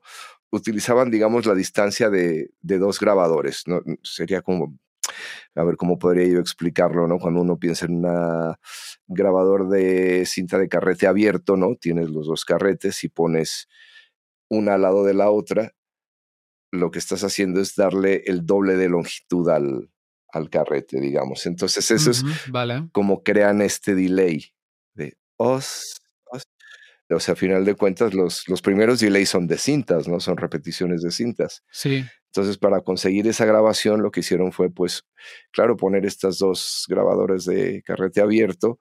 Utilizaban, 0.52 1.10
digamos, 1.10 1.46
la 1.46 1.56
distancia 1.56 2.10
de, 2.10 2.52
de 2.62 2.78
dos 2.78 3.00
grabadores, 3.00 3.64
¿no? 3.68 3.82
Sería 4.04 4.42
como, 4.42 4.78
a 5.56 5.64
ver, 5.64 5.78
¿cómo 5.78 5.98
podría 5.98 6.28
yo 6.28 6.40
explicarlo, 6.40 7.08
¿no? 7.08 7.20
Cuando 7.20 7.42
uno 7.42 7.58
piensa 7.58 7.86
en 7.86 8.06
un 8.06 8.56
grabador 9.08 9.70
de 9.70 10.26
cinta 10.26 10.58
de 10.58 10.68
carrete 10.68 11.08
abierto, 11.08 11.56
¿no? 11.56 11.76
Tienes 11.76 12.10
los 12.10 12.28
dos 12.28 12.46
carretes 12.46 13.04
y 13.04 13.10
pones 13.10 13.68
una 14.50 14.74
al 14.74 14.82
lado 14.82 15.06
de 15.06 15.14
la 15.14 15.32
otra, 15.32 15.74
lo 16.72 16.92
que 16.92 17.00
estás 17.00 17.24
haciendo 17.24 17.62
es 17.62 17.76
darle 17.76 18.24
el 18.26 18.46
doble 18.46 18.76
de 18.76 18.90
longitud 18.90 19.50
al, 19.50 19.90
al 20.30 20.50
carrete, 20.50 21.00
digamos. 21.00 21.46
Entonces, 21.46 21.90
eso 21.92 22.12
es 22.12 22.24
Ujú, 22.24 22.32
Vale. 22.52 22.90
como 22.92 23.24
crean 23.24 23.62
este 23.62 23.96
delay 23.96 24.54
de 24.94 25.18
os, 25.38 25.56
os. 25.58 26.01
O 27.14 27.20
sea, 27.20 27.34
a 27.34 27.36
final 27.38 27.66
de 27.66 27.76
cuentas, 27.76 28.14
los, 28.14 28.48
los 28.48 28.62
primeros 28.62 29.00
delays 29.00 29.30
son 29.30 29.48
de 29.48 29.58
cintas, 29.58 30.08
¿no? 30.08 30.20
Son 30.20 30.38
repeticiones 30.38 31.02
de 31.02 31.12
cintas. 31.12 31.64
Sí. 31.72 32.06
Entonces, 32.28 32.58
para 32.58 32.82
conseguir 32.82 33.28
esa 33.28 33.46
grabación, 33.46 34.02
lo 34.02 34.12
que 34.12 34.22
hicieron 34.22 34.52
fue, 34.52 34.70
pues, 34.70 35.04
claro, 35.52 35.76
poner 35.76 36.06
estas 36.06 36.40
dos 36.40 36.86
grabadores 36.88 37.46
de 37.46 37.84
carrete 37.84 38.22
abierto, 38.22 38.80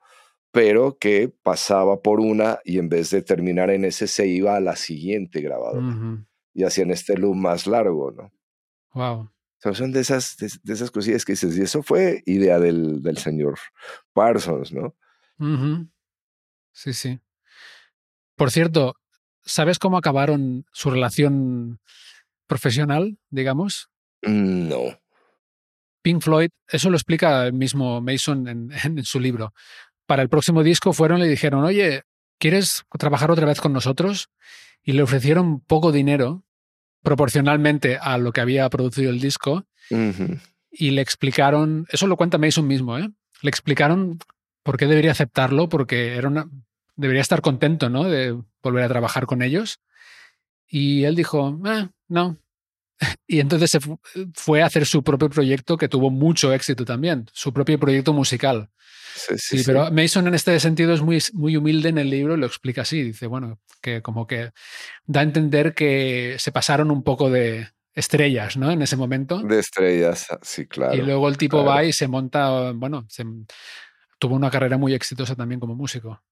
pero 0.52 0.96
que 0.98 1.32
pasaba 1.42 2.00
por 2.00 2.20
una 2.20 2.58
y 2.64 2.78
en 2.78 2.88
vez 2.88 3.10
de 3.10 3.22
terminar 3.22 3.70
en 3.70 3.84
ese, 3.84 4.06
se 4.06 4.26
iba 4.26 4.56
a 4.56 4.60
la 4.60 4.76
siguiente 4.76 5.40
grabadora. 5.40 6.24
Y 6.54 6.64
hacían 6.64 6.90
este 6.90 7.16
loop 7.16 7.36
más 7.36 7.66
largo, 7.66 8.10
¿no? 8.12 8.32
Wow. 8.94 9.20
O 9.22 9.32
sea, 9.62 9.74
son 9.74 9.92
de 9.92 10.00
esas, 10.00 10.36
de, 10.36 10.50
de 10.62 10.72
esas 10.72 10.90
cosillas 10.90 11.24
que 11.24 11.32
dices, 11.32 11.56
y 11.56 11.62
eso 11.62 11.82
fue 11.82 12.22
idea 12.26 12.58
del, 12.58 13.02
del 13.02 13.18
señor 13.18 13.58
Parsons, 14.12 14.72
¿no? 14.72 14.96
Sí, 16.72 16.92
sí. 16.92 17.20
Por 18.40 18.50
cierto, 18.50 18.96
¿sabes 19.44 19.78
cómo 19.78 19.98
acabaron 19.98 20.64
su 20.72 20.88
relación 20.88 21.78
profesional, 22.46 23.18
digamos? 23.28 23.90
No. 24.22 24.98
Pink 26.00 26.22
Floyd, 26.22 26.48
eso 26.66 26.88
lo 26.88 26.96
explica 26.96 27.46
el 27.46 27.52
mismo 27.52 28.00
Mason 28.00 28.48
en, 28.48 28.72
en 28.82 29.04
su 29.04 29.20
libro. 29.20 29.52
Para 30.06 30.22
el 30.22 30.30
próximo 30.30 30.62
disco 30.62 30.94
fueron 30.94 31.18
y 31.18 31.24
le 31.24 31.28
dijeron, 31.28 31.64
oye, 31.64 32.04
¿quieres 32.38 32.84
trabajar 32.98 33.30
otra 33.30 33.44
vez 33.44 33.60
con 33.60 33.74
nosotros? 33.74 34.30
Y 34.82 34.92
le 34.92 35.02
ofrecieron 35.02 35.60
poco 35.60 35.92
dinero 35.92 36.42
proporcionalmente 37.02 37.98
a 38.00 38.16
lo 38.16 38.32
que 38.32 38.40
había 38.40 38.70
producido 38.70 39.10
el 39.10 39.20
disco 39.20 39.66
y 40.70 40.92
le 40.92 41.02
explicaron, 41.02 41.86
eso 41.90 42.06
lo 42.06 42.16
cuenta 42.16 42.38
Mason 42.38 42.66
mismo, 42.66 42.96
¿eh? 42.96 43.10
le 43.42 43.50
explicaron 43.50 44.18
por 44.62 44.78
qué 44.78 44.86
debería 44.86 45.12
aceptarlo, 45.12 45.68
porque 45.68 46.16
era 46.16 46.28
una, 46.28 46.48
debería 47.00 47.22
estar 47.22 47.40
contento 47.40 47.88
¿no? 47.88 48.04
de 48.04 48.38
volver 48.62 48.84
a 48.84 48.88
trabajar 48.88 49.26
con 49.26 49.42
ellos. 49.42 49.80
Y 50.68 51.04
él 51.04 51.16
dijo, 51.16 51.58
"Eh, 51.66 51.88
no. 52.08 52.38
Y 53.26 53.40
entonces 53.40 53.70
se 53.70 53.80
fu- 53.80 53.98
fue 54.34 54.62
a 54.62 54.66
hacer 54.66 54.84
su 54.86 55.02
propio 55.02 55.30
proyecto 55.30 55.76
que 55.76 55.88
tuvo 55.88 56.10
mucho 56.10 56.52
éxito 56.52 56.84
también, 56.84 57.26
su 57.32 57.52
propio 57.52 57.78
proyecto 57.78 58.12
musical. 58.12 58.68
Sí, 59.14 59.34
sí, 59.38 59.62
pero 59.66 59.90
Mason 59.90 60.28
en 60.28 60.34
este 60.34 60.58
sentido 60.60 60.92
es 60.94 61.00
muy, 61.02 61.18
muy 61.32 61.56
humilde 61.56 61.88
en 61.88 61.98
el 61.98 62.10
libro 62.10 62.34
y 62.36 62.38
lo 62.38 62.46
explica 62.46 62.82
así. 62.82 63.02
Dice, 63.02 63.26
bueno, 63.26 63.58
que 63.82 64.02
como 64.02 64.26
que 64.26 64.50
da 65.04 65.20
a 65.20 65.24
entender 65.24 65.74
que 65.74 66.36
se 66.38 66.52
pasaron 66.52 66.90
un 66.92 67.02
poco 67.02 67.28
de 67.30 67.68
estrellas, 67.94 68.56
¿no? 68.56 68.70
En 68.70 68.82
ese 68.82 68.96
momento. 68.96 69.42
De 69.42 69.58
estrellas, 69.58 70.26
ah, 70.30 70.38
sí, 70.42 70.66
claro. 70.66 70.94
y 70.94 70.98
luego 71.02 71.28
el 71.28 71.36
tipo 71.38 71.56
claro. 71.62 71.70
va 71.70 71.84
y 71.84 71.92
se 71.92 72.06
monta, 72.06 72.70
bueno, 72.72 73.04
se- 73.08 73.24
tuvo 74.20 74.36
una 74.36 74.50
carrera 74.50 74.76
muy 74.78 74.94
exitosa 74.94 75.34
también 75.34 75.58
como 75.60 75.74
músico. 75.74 76.22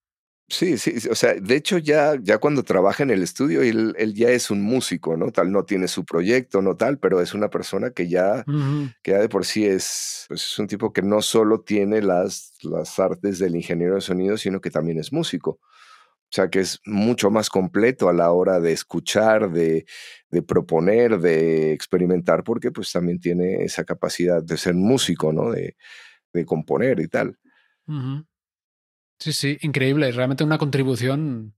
Sí, 0.50 0.78
sí, 0.78 0.94
o 1.10 1.14
sea, 1.14 1.34
de 1.34 1.56
hecho 1.56 1.76
ya, 1.76 2.16
ya 2.22 2.38
cuando 2.38 2.62
trabaja 2.62 3.02
en 3.02 3.10
el 3.10 3.22
estudio, 3.22 3.60
él, 3.60 3.94
él 3.98 4.14
ya 4.14 4.30
es 4.30 4.50
un 4.50 4.62
músico, 4.62 5.14
¿no? 5.14 5.30
Tal, 5.30 5.52
no 5.52 5.64
tiene 5.64 5.88
su 5.88 6.06
proyecto, 6.06 6.62
no 6.62 6.74
tal, 6.74 6.98
pero 6.98 7.20
es 7.20 7.34
una 7.34 7.50
persona 7.50 7.90
que 7.90 8.08
ya, 8.08 8.46
que 9.02 9.10
ya 9.12 9.18
de 9.18 9.28
por 9.28 9.44
sí 9.44 9.66
es, 9.66 10.24
pues, 10.28 10.42
es 10.42 10.58
un 10.58 10.66
tipo 10.66 10.90
que 10.92 11.02
no 11.02 11.20
solo 11.20 11.60
tiene 11.60 12.00
las, 12.00 12.54
las 12.62 12.98
artes 12.98 13.38
del 13.38 13.56
ingeniero 13.56 13.96
de 13.96 14.00
sonido, 14.00 14.38
sino 14.38 14.60
que 14.62 14.70
también 14.70 14.98
es 14.98 15.12
músico. 15.12 15.60
O 16.30 16.32
sea, 16.34 16.50
que 16.50 16.60
es 16.60 16.80
mucho 16.86 17.30
más 17.30 17.50
completo 17.50 18.08
a 18.08 18.12
la 18.14 18.32
hora 18.32 18.60
de 18.60 18.72
escuchar, 18.72 19.50
de, 19.52 19.86
de 20.30 20.42
proponer, 20.42 21.20
de 21.20 21.72
experimentar, 21.72 22.44
porque 22.44 22.70
pues 22.72 22.92
también 22.92 23.20
tiene 23.20 23.64
esa 23.64 23.84
capacidad 23.84 24.42
de 24.42 24.56
ser 24.58 24.74
músico, 24.74 25.32
¿no? 25.32 25.50
De, 25.52 25.76
de 26.34 26.44
componer 26.46 27.00
y 27.00 27.08
tal. 27.08 27.38
Sí, 29.18 29.32
sí, 29.32 29.58
increíble. 29.62 30.10
Realmente 30.12 30.44
una 30.44 30.58
contribución 30.58 31.54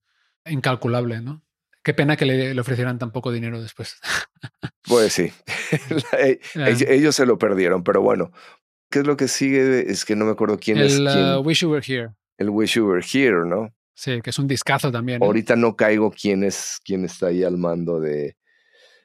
incalculable, 0.46 1.20
¿no? 1.20 1.42
Qué 1.83 1.94
pena 1.94 2.16
que 2.16 2.27
le, 2.27 2.55
le 2.55 2.61
ofrecieran 2.61 2.99
tan 2.99 3.11
poco 3.12 3.33
dinero 3.33 3.61
después. 3.62 3.96
Pues 4.85 5.12
sí, 5.12 5.31
e- 6.18 6.40
Ah. 6.57 6.70
ellos, 6.70 7.14
se 7.14 7.27
lo 7.27 7.38
perdieron, 7.38 7.85
pero 7.85 8.01
bueno, 8.01 8.33
¿qué 8.90 9.01
es 9.01 9.07
lo 9.07 9.16
que 9.16 9.29
sigue? 9.29 9.88
Es 9.90 10.05
que 10.05 10.16
no 10.16 10.25
me 10.25 10.33
acuerdo 10.33 10.59
quién 10.59 10.79
es 10.79 10.96
el 10.96 11.07
uh, 11.07 11.40
Wish 11.42 11.61
You 11.61 11.70
Were 11.70 11.85
Here. 11.87 12.11
el 12.38 12.49
Wish 12.51 12.75
You 12.75 12.87
Were 12.88 13.05
Here, 13.07 13.44
¿no? 13.46 13.73
Sí, 13.94 14.20
que 14.23 14.31
es 14.31 14.38
un 14.38 14.49
discazo 14.49 14.90
también. 14.90 15.23
¿eh? 15.23 15.25
Ahorita 15.27 15.55
no 15.55 15.77
caigo 15.77 16.11
quién 16.11 16.42
es 16.42 16.81
quién 16.85 17.05
está 17.05 17.27
ahí 17.29 17.44
al 17.44 17.59
mando 17.59 18.01
de, 18.01 18.37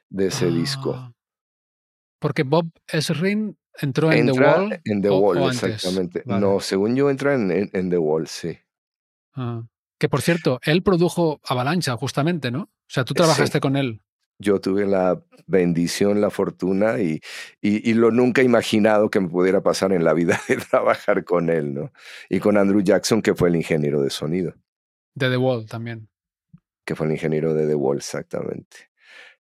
de 0.08 0.26
ese 0.28 0.46
disco. 0.50 0.94
Ah, 0.94 1.12
Porque 2.18 2.42
Bob 2.42 2.66
Esrin 2.88 3.56
entró 3.80 4.10
en 4.12 4.26
The 4.26 4.32
Wall. 4.32 4.80
en 4.84 5.02
The 5.02 5.08
o- 5.08 5.18
Wall, 5.18 5.38
o 5.38 5.48
exactamente. 5.50 6.22
Vale. 6.24 6.40
No, 6.40 6.60
según 6.60 6.96
yo 6.96 7.10
entra 7.10 7.34
en, 7.34 7.50
en- 7.50 7.70
en 7.72 7.90
The 7.90 7.98
Wall, 7.98 8.26
sí. 8.28 8.58
Ah. 9.34 9.62
Que 9.98 10.08
por 10.08 10.20
cierto, 10.22 10.60
él 10.62 10.82
produjo 10.82 11.40
Avalancha, 11.44 11.96
justamente, 11.96 12.50
¿no? 12.50 12.62
O 12.62 12.70
sea, 12.88 13.04
tú 13.04 13.12
Sí. 13.14 13.18
trabajaste 13.18 13.60
con 13.60 13.76
él. 13.76 14.02
Yo 14.38 14.60
tuve 14.60 14.84
la 14.84 15.22
bendición, 15.46 16.20
la 16.20 16.28
fortuna 16.28 16.98
y, 17.00 17.20
y, 17.62 17.90
y 17.90 17.94
lo 17.94 18.10
nunca 18.10 18.42
imaginado 18.42 19.08
que 19.08 19.20
me 19.20 19.28
pudiera 19.28 19.62
pasar 19.62 19.92
en 19.92 20.04
la 20.04 20.12
vida 20.12 20.38
de 20.48 20.56
trabajar 20.56 21.24
con 21.24 21.48
él, 21.48 21.72
¿no? 21.72 21.90
Y 22.28 22.38
con 22.40 22.58
Andrew 22.58 22.82
Jackson, 22.82 23.22
que 23.22 23.34
fue 23.34 23.48
el 23.48 23.56
ingeniero 23.56 24.02
de 24.02 24.10
sonido. 24.10 24.52
De 25.14 25.30
The 25.30 25.38
Wall 25.38 25.66
también. 25.66 26.08
que 26.84 26.94
fue 26.94 27.06
el 27.06 27.12
ingeniero 27.14 27.54
de 27.54 27.66
The 27.66 27.74
Wall, 27.74 27.96
exactamente. 27.96 28.90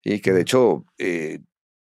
Y 0.02 0.20
que 0.22 0.32
de 0.32 0.42
hecho 0.42 0.86
eh, 0.98 1.40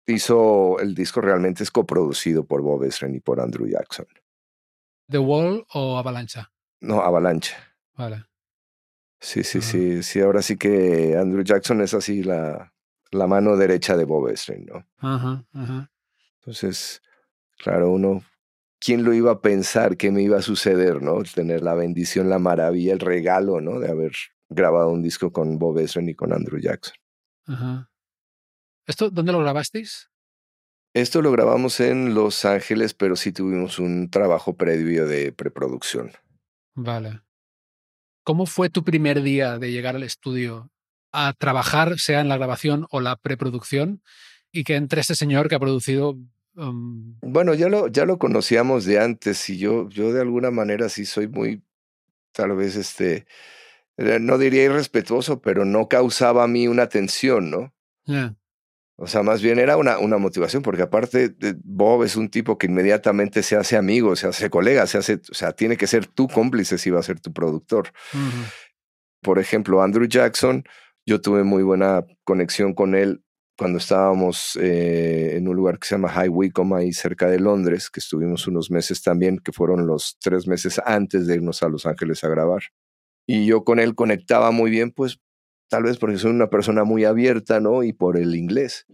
hizo 0.06 0.78
el 0.80 0.94
disco 0.94 1.20
realmente 1.20 1.62
es 1.62 1.70
coproducido 1.70 2.44
por 2.44 2.62
Bob 2.62 2.84
Ezrin 2.84 3.14
y 3.14 3.20
por 3.20 3.40
Andrew 3.40 3.66
Jackson. 3.68 4.06
¿The 5.08 5.18
Wall 5.18 5.64
o 5.74 5.98
Avalancha? 5.98 6.50
No, 6.80 7.00
Avalanche. 7.02 7.54
Vale. 7.96 8.24
Sí, 9.20 9.44
sí, 9.44 9.58
Ah. 9.58 9.62
sí, 9.62 10.02
sí. 10.02 10.20
Ahora 10.20 10.42
sí 10.42 10.56
que 10.56 11.16
Andrew 11.16 11.44
Jackson 11.44 11.80
es 11.82 11.94
así 11.94 12.22
la, 12.22 12.72
la 13.12 13.26
mano 13.26 13.56
derecha 13.56 13.96
de 13.96 14.04
Bob 14.04 14.28
Ezrin, 14.28 14.66
¿no? 14.66 14.84
Ajá, 14.98 15.44
ajá. 15.52 15.90
Entonces, 16.40 17.00
claro, 17.58 17.90
uno, 17.92 18.22
¿quién 18.80 19.04
lo 19.04 19.12
iba 19.14 19.30
a 19.30 19.40
pensar 19.40 19.96
que 19.96 20.10
me 20.10 20.22
iba 20.22 20.38
a 20.38 20.42
suceder, 20.42 21.02
¿no? 21.02 21.22
Tener 21.22 21.62
la 21.62 21.74
bendición, 21.74 22.28
la 22.28 22.40
maravilla, 22.40 22.92
el 22.92 22.98
regalo, 23.00 23.60
¿no? 23.60 23.78
De 23.78 23.88
haber 23.90 24.12
grabado 24.48 24.88
un 24.90 25.02
disco 25.02 25.30
con 25.32 25.56
Bob 25.58 25.78
Ezrin 25.78 26.08
y 26.08 26.14
con 26.14 26.32
Andrew 26.32 26.60
Jackson. 26.60 26.94
ajá. 27.46 27.88
¿Esto 28.86 29.10
dónde 29.10 29.32
lo 29.32 29.40
grabasteis? 29.40 30.10
Esto 30.94 31.22
lo 31.22 31.32
grabamos 31.32 31.80
en 31.80 32.14
Los 32.14 32.44
Ángeles, 32.44 32.92
pero 32.92 33.16
sí 33.16 33.32
tuvimos 33.32 33.78
un 33.78 34.10
trabajo 34.10 34.54
previo 34.56 35.06
de 35.06 35.32
preproducción. 35.32 36.12
Vale. 36.74 37.22
¿Cómo 38.24 38.46
fue 38.46 38.68
tu 38.68 38.84
primer 38.84 39.22
día 39.22 39.58
de 39.58 39.72
llegar 39.72 39.96
al 39.96 40.02
estudio 40.02 40.70
a 41.12 41.32
trabajar, 41.32 41.98
sea 41.98 42.20
en 42.20 42.28
la 42.28 42.36
grabación 42.36 42.86
o 42.90 43.00
la 43.00 43.16
preproducción, 43.16 44.02
y 44.50 44.64
que 44.64 44.76
entre 44.76 45.00
este 45.00 45.14
señor 45.14 45.48
que 45.48 45.54
ha 45.54 45.60
producido... 45.60 46.18
um, 46.56 47.18
Bueno, 47.22 47.54
ya 47.54 47.68
lo, 47.68 47.88
ya 47.88 48.04
lo 48.04 48.18
conocíamos 48.18 48.84
de 48.84 48.98
antes 48.98 49.48
y 49.48 49.58
yo, 49.58 49.88
yo 49.88 50.12
de 50.12 50.20
alguna 50.20 50.50
manera 50.50 50.88
sí 50.88 51.06
soy 51.06 51.26
muy, 51.26 51.62
tal 52.32 52.54
vez, 52.54 52.76
este, 52.76 53.26
eh, 53.96 54.18
no 54.20 54.38
diría 54.38 54.64
irrespetuoso, 54.64 55.40
pero 55.40 55.64
no 55.64 55.88
causaba 55.88 56.44
a 56.44 56.48
mí 56.48 56.68
una 56.68 56.88
tensión, 56.88 57.50
¿no? 57.50 57.74
yeah, 58.06 58.36
O 59.02 59.08
sea, 59.08 59.24
más 59.24 59.42
bien 59.42 59.58
era 59.58 59.76
una, 59.76 59.98
una 59.98 60.16
motivación, 60.16 60.62
porque 60.62 60.82
aparte 60.82 61.30
de- 61.30 61.56
Bob 61.64 62.04
es 62.04 62.14
un 62.14 62.28
tipo 62.30 62.56
que 62.56 62.68
inmediatamente 62.68 63.42
se 63.42 63.56
hace 63.56 63.76
amigo, 63.76 64.14
se 64.14 64.28
hace 64.28 64.48
colega, 64.48 64.86
se 64.86 64.98
hace, 64.98 65.14
o 65.14 65.34
sea, 65.34 65.50
tiene 65.50 65.76
que 65.76 65.88
ser 65.88 66.06
tu 66.06 66.28
cómplice 66.28 66.78
si 66.78 66.88
va 66.90 67.00
a 67.00 67.02
ser 67.02 67.18
tu 67.18 67.32
productor. 67.32 67.90
por 69.20 69.40
ejemplo, 69.40 69.82
Andrew 69.82 70.06
Jackson, 70.06 70.62
yo 71.04 71.20
tuve 71.20 71.42
muy 71.42 71.64
buena 71.64 72.04
conexión 72.22 72.74
con 72.74 72.94
él 72.94 73.24
cuando 73.58 73.78
estábamos 73.78 74.56
eh, 74.60 75.36
en 75.36 75.46
un 75.48 75.56
lugar 75.56 75.78
que 75.80 75.88
se 75.88 75.94
llama 75.96 76.08
High 76.08 76.28
Wycombe, 76.28 76.76
ahí 76.76 76.92
cerca 76.92 77.28
de 77.28 77.38
Londres, 77.40 77.90
que 77.90 77.98
estuvimos 78.00 78.46
unos 78.46 78.70
meses 78.70 79.02
también, 79.02 79.38
que 79.38 79.52
fueron 79.52 79.86
los 79.86 80.16
tres 80.20 80.46
meses 80.46 80.80
antes 80.84 81.26
de 81.26 81.34
irnos 81.36 81.62
a 81.64 81.68
Los 81.68 81.86
Ángeles 81.86 82.22
a 82.24 82.28
grabar. 82.28 82.62
Y 83.26 83.46
yo 83.46 83.62
con 83.64 83.78
él 83.78 83.94
conectaba 83.94 84.50
muy 84.52 84.70
bien, 84.70 84.90
pues 84.92 85.18
tal 85.72 85.84
vez 85.84 85.96
porque 85.96 86.18
soy 86.18 86.32
una 86.32 86.50
persona 86.50 86.84
muy 86.84 87.06
abierta, 87.06 87.58
¿no? 87.58 87.82
Y 87.82 87.94
por 87.94 88.18
el 88.18 88.36
inglés. 88.36 88.84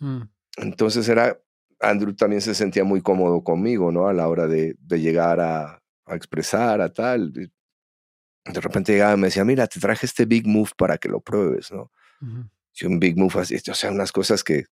Mm. 0.00 0.24
Entonces 0.58 1.08
era, 1.08 1.40
Andrew 1.80 2.14
también 2.14 2.42
se 2.42 2.54
sentía 2.54 2.84
muy 2.84 3.00
cómodo 3.00 3.42
conmigo, 3.42 3.90
¿no? 3.90 4.06
A 4.06 4.12
la 4.12 4.28
hora 4.28 4.46
de, 4.46 4.76
de 4.80 5.00
llegar 5.00 5.40
a, 5.40 5.82
a 6.04 6.14
expresar, 6.14 6.82
a 6.82 6.92
tal. 6.92 7.32
De 7.32 7.50
de 8.44 8.60
repente 8.60 8.92
llegaba 8.92 9.14
y 9.14 9.16
me 9.16 9.28
decía, 9.28 9.44
mira, 9.44 9.66
te 9.66 9.80
traje 9.80 10.04
este 10.04 10.26
Big 10.26 10.46
Move 10.46 10.70
para 10.76 10.98
que 10.98 11.08
lo 11.08 11.20
pruebes, 11.20 11.72
¿no? 11.72 11.90
Sí, 12.72 12.84
un 12.84 12.98
Big 12.98 13.16
Move 13.16 13.40
así, 13.40 13.56
o 13.70 13.74
sea, 13.74 13.90
unas 13.90 14.12
cosas 14.12 14.44
que, 14.44 14.66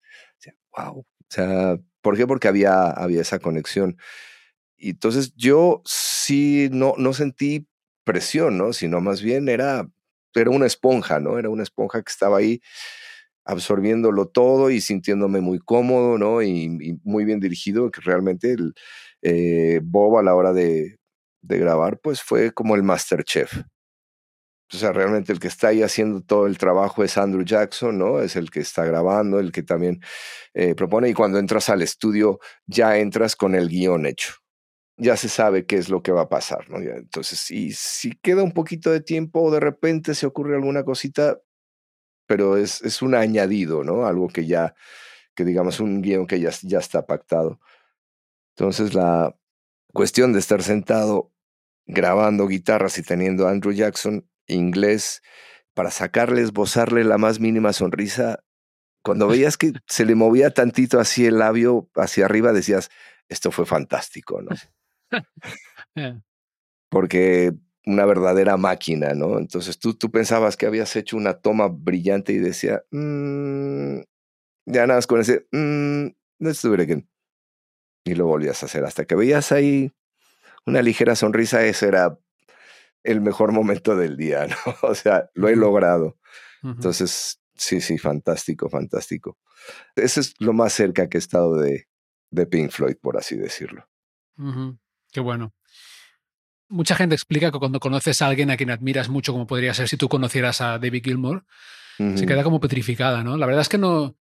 wow. 0.76 0.98
O 0.98 1.06
sea, 1.28 1.78
¿por 2.00 2.16
qué? 2.16 2.26
Porque 2.26 2.48
había, 2.48 2.90
había 2.90 3.20
esa 3.20 3.38
conexión. 3.38 3.98
Y 4.76 4.90
entonces 4.90 5.32
yo 5.36 5.82
sí 5.84 6.68
no, 6.72 6.94
no 6.98 7.12
sentí 7.12 7.68
presión, 8.04 8.58
¿no? 8.58 8.72
Sino 8.72 9.00
más 9.00 9.22
bien 9.22 9.48
era, 9.48 9.88
era 10.40 10.50
una 10.50 10.66
esponja, 10.66 11.20
¿no? 11.20 11.38
Era 11.38 11.50
una 11.50 11.62
esponja 11.62 12.02
que 12.02 12.10
estaba 12.10 12.38
ahí 12.38 12.60
absorbiéndolo 13.44 14.26
todo 14.28 14.70
y 14.70 14.80
sintiéndome 14.80 15.40
muy 15.40 15.58
cómodo, 15.60 16.18
¿no? 16.18 16.42
Y, 16.42 16.98
muy 17.04 17.24
bien 17.24 17.40
dirigido, 17.40 17.90
que 17.90 18.00
realmente 18.00 18.52
el, 18.52 18.74
eh, 19.22 19.80
Bob 19.82 20.18
a 20.18 20.22
la 20.22 20.34
hora 20.34 20.52
de, 20.52 20.98
de 21.42 21.58
grabar, 21.58 21.98
pues 22.00 22.22
fue 22.22 22.52
como 22.52 22.74
el 22.74 22.82
Masterchef. 22.82 23.62
O 24.72 24.76
sea, 24.76 24.92
realmente 24.92 25.32
el 25.32 25.38
que 25.38 25.46
está 25.46 25.68
ahí 25.68 25.82
haciendo 25.82 26.22
todo 26.22 26.46
el 26.48 26.58
trabajo 26.58 27.04
es 27.04 27.16
Andrew 27.16 27.44
Jackson, 27.44 27.98
¿no? 27.98 28.20
Es 28.20 28.34
el 28.34 28.50
que 28.50 28.60
está 28.60 28.84
grabando, 28.84 29.38
el 29.38 29.52
que 29.52 29.62
también 29.62 30.00
eh, 30.54 30.74
propone. 30.74 31.08
Y 31.08 31.14
cuando 31.14 31.38
entras 31.38 31.68
al 31.68 31.82
estudio, 31.82 32.40
ya 32.66 32.98
entras 32.98 33.36
con 33.36 33.54
el 33.54 33.68
guion 33.68 34.06
hecho. 34.06 34.34
Ya 34.98 35.16
se 35.16 35.28
sabe 35.28 35.66
qué 35.66 35.76
es 35.76 35.88
lo 35.88 36.02
que 36.02 36.12
va 36.12 36.22
a 36.22 36.28
pasar, 36.28 36.70
¿no? 36.70 36.78
Entonces, 36.78 37.38
si, 37.38 37.72
si 37.72 38.12
queda 38.12 38.42
un 38.42 38.52
poquito 38.52 38.90
de 38.90 39.00
tiempo 39.00 39.42
o 39.42 39.50
de 39.50 39.60
repente 39.60 40.14
se 40.14 40.26
ocurre 40.26 40.54
alguna 40.54 40.84
cosita, 40.84 41.38
pero 42.26 42.56
es, 42.56 42.82
es 42.82 43.02
un 43.02 43.14
añadido, 43.14 43.84
¿no? 43.84 44.06
Algo 44.06 44.28
que 44.28 44.46
ya, 44.46 44.74
que 45.34 45.44
digamos, 45.44 45.80
un 45.80 46.02
guion 46.02 46.26
que 46.26 46.40
ya, 46.40 46.50
ya 46.62 46.78
está 46.78 47.06
pactado. 47.06 47.60
Entonces, 48.56 48.94
la 48.94 49.36
cuestión 49.92 50.32
de 50.32 50.38
estar 50.38 50.62
sentado 50.62 51.32
grabando 51.86 52.46
guitarras 52.48 52.98
y 52.98 53.02
teniendo 53.02 53.46
a 53.46 53.50
Andrew 53.50 53.72
Jackson 53.72 54.28
inglés 54.46 55.22
para 55.74 55.90
sacarle, 55.90 56.42
esbozarle 56.42 57.04
la 57.04 57.18
más 57.18 57.38
mínima 57.38 57.72
sonrisa. 57.72 58.42
Cuando 59.02 59.28
veías 59.28 59.56
que 59.56 59.72
se 59.86 60.04
le 60.04 60.14
movía 60.14 60.50
tantito 60.50 60.98
así 60.98 61.26
el 61.26 61.38
labio 61.38 61.88
hacia 61.94 62.24
arriba, 62.24 62.52
decías, 62.52 62.90
esto 63.28 63.50
fue 63.50 63.66
fantástico, 63.66 64.40
¿no? 64.42 64.50
Yeah. 65.94 66.20
Porque 66.90 67.52
una 67.86 68.04
verdadera 68.06 68.56
máquina, 68.56 69.14
¿no? 69.14 69.38
Entonces 69.38 69.78
tú, 69.78 69.94
tú 69.94 70.10
pensabas 70.10 70.56
que 70.56 70.66
habías 70.66 70.94
hecho 70.96 71.16
una 71.16 71.34
toma 71.34 71.68
brillante 71.68 72.32
y 72.32 72.38
decía, 72.38 72.82
"Mm", 72.90 74.00
ya 74.66 74.86
nada 74.86 74.98
más 74.98 75.06
con 75.06 75.20
ese, 75.20 75.46
mm, 75.52 76.08
let's 76.40 76.62
do 76.62 76.74
it 76.74 76.80
again. 76.80 77.08
Y 78.04 78.14
lo 78.14 78.26
volvías 78.26 78.62
a 78.62 78.66
hacer 78.66 78.84
hasta 78.84 79.04
que 79.04 79.16
veías 79.16 79.52
ahí 79.52 79.92
una 80.66 80.82
ligera 80.82 81.16
sonrisa, 81.16 81.64
ese 81.66 81.88
era 81.88 82.18
el 83.04 83.20
mejor 83.20 83.52
momento 83.52 83.96
del 83.96 84.16
día, 84.16 84.46
¿no? 84.66 84.74
O 84.82 84.94
sea, 84.94 85.30
lo 85.34 85.48
he 85.48 85.56
logrado. 85.56 86.18
Entonces, 86.62 87.40
sí, 87.56 87.80
sí, 87.80 87.98
fantástico, 87.98 88.68
fantástico. 88.68 89.38
Ese 89.96 90.20
es 90.20 90.34
lo 90.40 90.52
más 90.52 90.72
cerca 90.74 91.08
que 91.08 91.18
he 91.18 91.20
estado 91.20 91.56
de, 91.56 91.88
de 92.30 92.46
Pink 92.46 92.70
Floyd, 92.70 92.96
por 93.00 93.18
así 93.18 93.36
decirlo. 93.36 93.88
Ujú. 94.38 94.78
Qué 95.12 95.20
bueno. 95.20 95.54
Mucha 96.68 96.96
gente 96.96 97.14
explica 97.14 97.52
que 97.52 97.58
cuando 97.58 97.80
conoces 97.80 98.20
a 98.22 98.26
alguien 98.26 98.50
a 98.50 98.56
quien 98.56 98.70
admiras 98.70 99.08
mucho, 99.08 99.32
como 99.32 99.46
podría 99.46 99.72
ser 99.72 99.88
si 99.88 99.96
tú 99.96 100.08
conocieras 100.08 100.60
a 100.60 100.78
David 100.78 101.04
Gilmour, 101.04 101.44
se 101.96 102.26
queda 102.26 102.42
como 102.42 102.60
petrificada, 102.60 103.24
¿no? 103.24 103.36
La 103.36 103.46
verdad 103.46 103.62
es 103.62 103.68
que 103.68 103.78
no. 103.78 104.16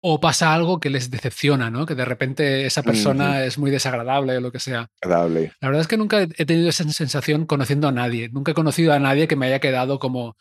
O 0.00 0.20
pasa 0.20 0.54
algo 0.54 0.78
que 0.78 0.90
les 0.90 1.10
decepciona, 1.10 1.70
¿no? 1.70 1.86
Que 1.86 1.94
de 1.94 2.04
repente 2.04 2.66
esa 2.66 2.82
persona 2.82 3.44
es 3.44 3.58
muy 3.58 3.70
desagradable 3.70 4.36
o 4.36 4.40
lo 4.40 4.52
que 4.52 4.60
sea. 4.60 4.88
Agradable. 5.00 5.52
La 5.60 5.68
verdad 5.68 5.82
es 5.82 5.88
que 5.88 5.96
nunca 5.96 6.22
he 6.22 6.46
tenido 6.46 6.68
esa 6.68 6.84
sensación 6.90 7.46
conociendo 7.46 7.88
a 7.88 7.92
nadie. 7.92 8.28
Nunca 8.28 8.52
he 8.52 8.54
conocido 8.54 8.92
a 8.92 8.98
nadie 8.98 9.26
que 9.28 9.36
me 9.36 9.46
haya 9.46 9.58
quedado 9.58 9.98
como 9.98 10.36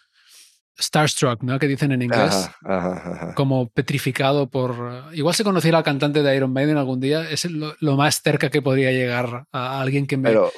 starstruck, 0.78 1.42
¿no? 1.44 1.60
Que 1.60 1.68
dicen 1.68 1.92
en 1.92 2.02
inglés. 2.02 2.50
Ajá, 2.64 2.94
ajá, 2.94 3.12
ajá. 3.14 3.34
Como 3.36 3.70
petrificado 3.70 4.50
por. 4.50 5.14
Igual 5.14 5.36
si 5.36 5.44
conociera 5.44 5.78
al 5.78 5.84
cantante 5.84 6.24
de 6.24 6.36
Iron 6.36 6.52
Maiden 6.54 6.78
algún 6.78 7.00
día, 7.00 7.30
es 7.30 7.46
lo, 7.46 7.76
lo 7.80 7.96
más 7.96 8.22
cerca 8.22 8.50
que 8.50 8.62
podría 8.62 8.92
llegar 8.92 9.46
a 9.52 9.82
alguien 9.82 10.08
que 10.08 10.18
me. 10.18 10.30
Pero, 10.30 10.52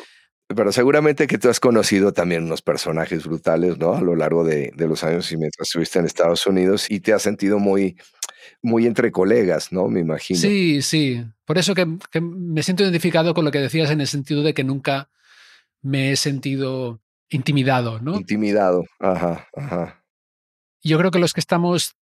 pero 0.47 0.71
seguramente 0.71 1.27
que 1.27 1.37
tú 1.37 1.49
has 1.49 1.59
conocido 1.59 2.13
también 2.13 2.43
unos 2.43 2.61
personajes 2.61 3.25
brutales, 3.25 3.77
¿no? 3.77 3.95
A 3.95 4.01
lo 4.01 4.15
largo 4.15 4.43
de, 4.43 4.71
de 4.75 4.87
los 4.87 5.03
años 5.03 5.31
y 5.31 5.37
mientras 5.37 5.67
estuviste 5.67 5.99
en 5.99 6.05
Estados 6.05 6.47
Unidos 6.47 6.89
y 6.89 6.99
te 6.99 7.13
has 7.13 7.21
sentido 7.21 7.59
muy, 7.59 7.97
muy 8.61 8.85
entre 8.85 9.11
colegas, 9.11 9.71
¿no? 9.71 9.87
Me 9.87 9.99
imagino. 9.99 10.39
Sí, 10.39 10.81
sí. 10.81 11.23
Por 11.45 11.57
eso 11.57 11.75
que, 11.75 11.85
que 12.11 12.21
me 12.21 12.63
siento 12.63 12.83
identificado 12.83 13.33
con 13.33 13.45
lo 13.45 13.51
que 13.51 13.59
decías 13.59 13.91
en 13.91 14.01
el 14.01 14.07
sentido 14.07 14.41
de 14.41 14.53
que 14.53 14.63
nunca 14.63 15.09
me 15.81 16.11
he 16.11 16.15
sentido 16.15 17.01
intimidado, 17.29 17.99
¿no? 18.01 18.15
Intimidado. 18.15 18.85
Ajá, 18.99 19.47
ajá. 19.55 20.03
Yo 20.87 20.97
creo 20.97 21.11
que 21.11 21.19
los 21.19 21.33
que 21.33 21.39
estamos, 21.39 21.95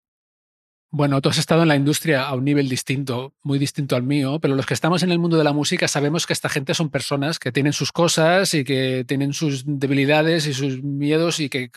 bueno, 0.91 1.21
tú 1.21 1.30
has 1.30 1.38
estado 1.38 1.63
en 1.63 1.67
la 1.67 1.76
industria 1.76 2.24
a 2.24 2.36
un 2.36 2.45
nivel 2.45 2.69
distinto, 2.69 3.34
muy 3.43 3.60
distinto 3.60 3.95
al 3.95 4.04
mío, 4.04 4.39
pero 4.39 4.56
los 4.56 4.65
que 4.65 4.74
estamos 4.74 5.04
en 5.04 5.12
el 5.12 5.19
mundo 5.19 5.38
de 5.38 5.43
la 5.43 5.54
música 5.54 5.88
sabemos 5.88 6.26
que 6.26 6.34
esta 6.34 6.50
gente 6.50 6.74
son 6.74 6.89
personas 6.89 7.39
que 7.39 7.52
tienen 7.52 7.74
sus 7.74 7.91
cosas 7.91 8.54
y 8.54 8.63
que 8.63 9.04
tienen 9.08 9.34
sus 9.34 9.63
debilidades 9.65 10.45
y 10.48 10.54
sus 10.54 10.84
miedos 10.84 11.39
y 11.39 11.50
que 11.50 11.71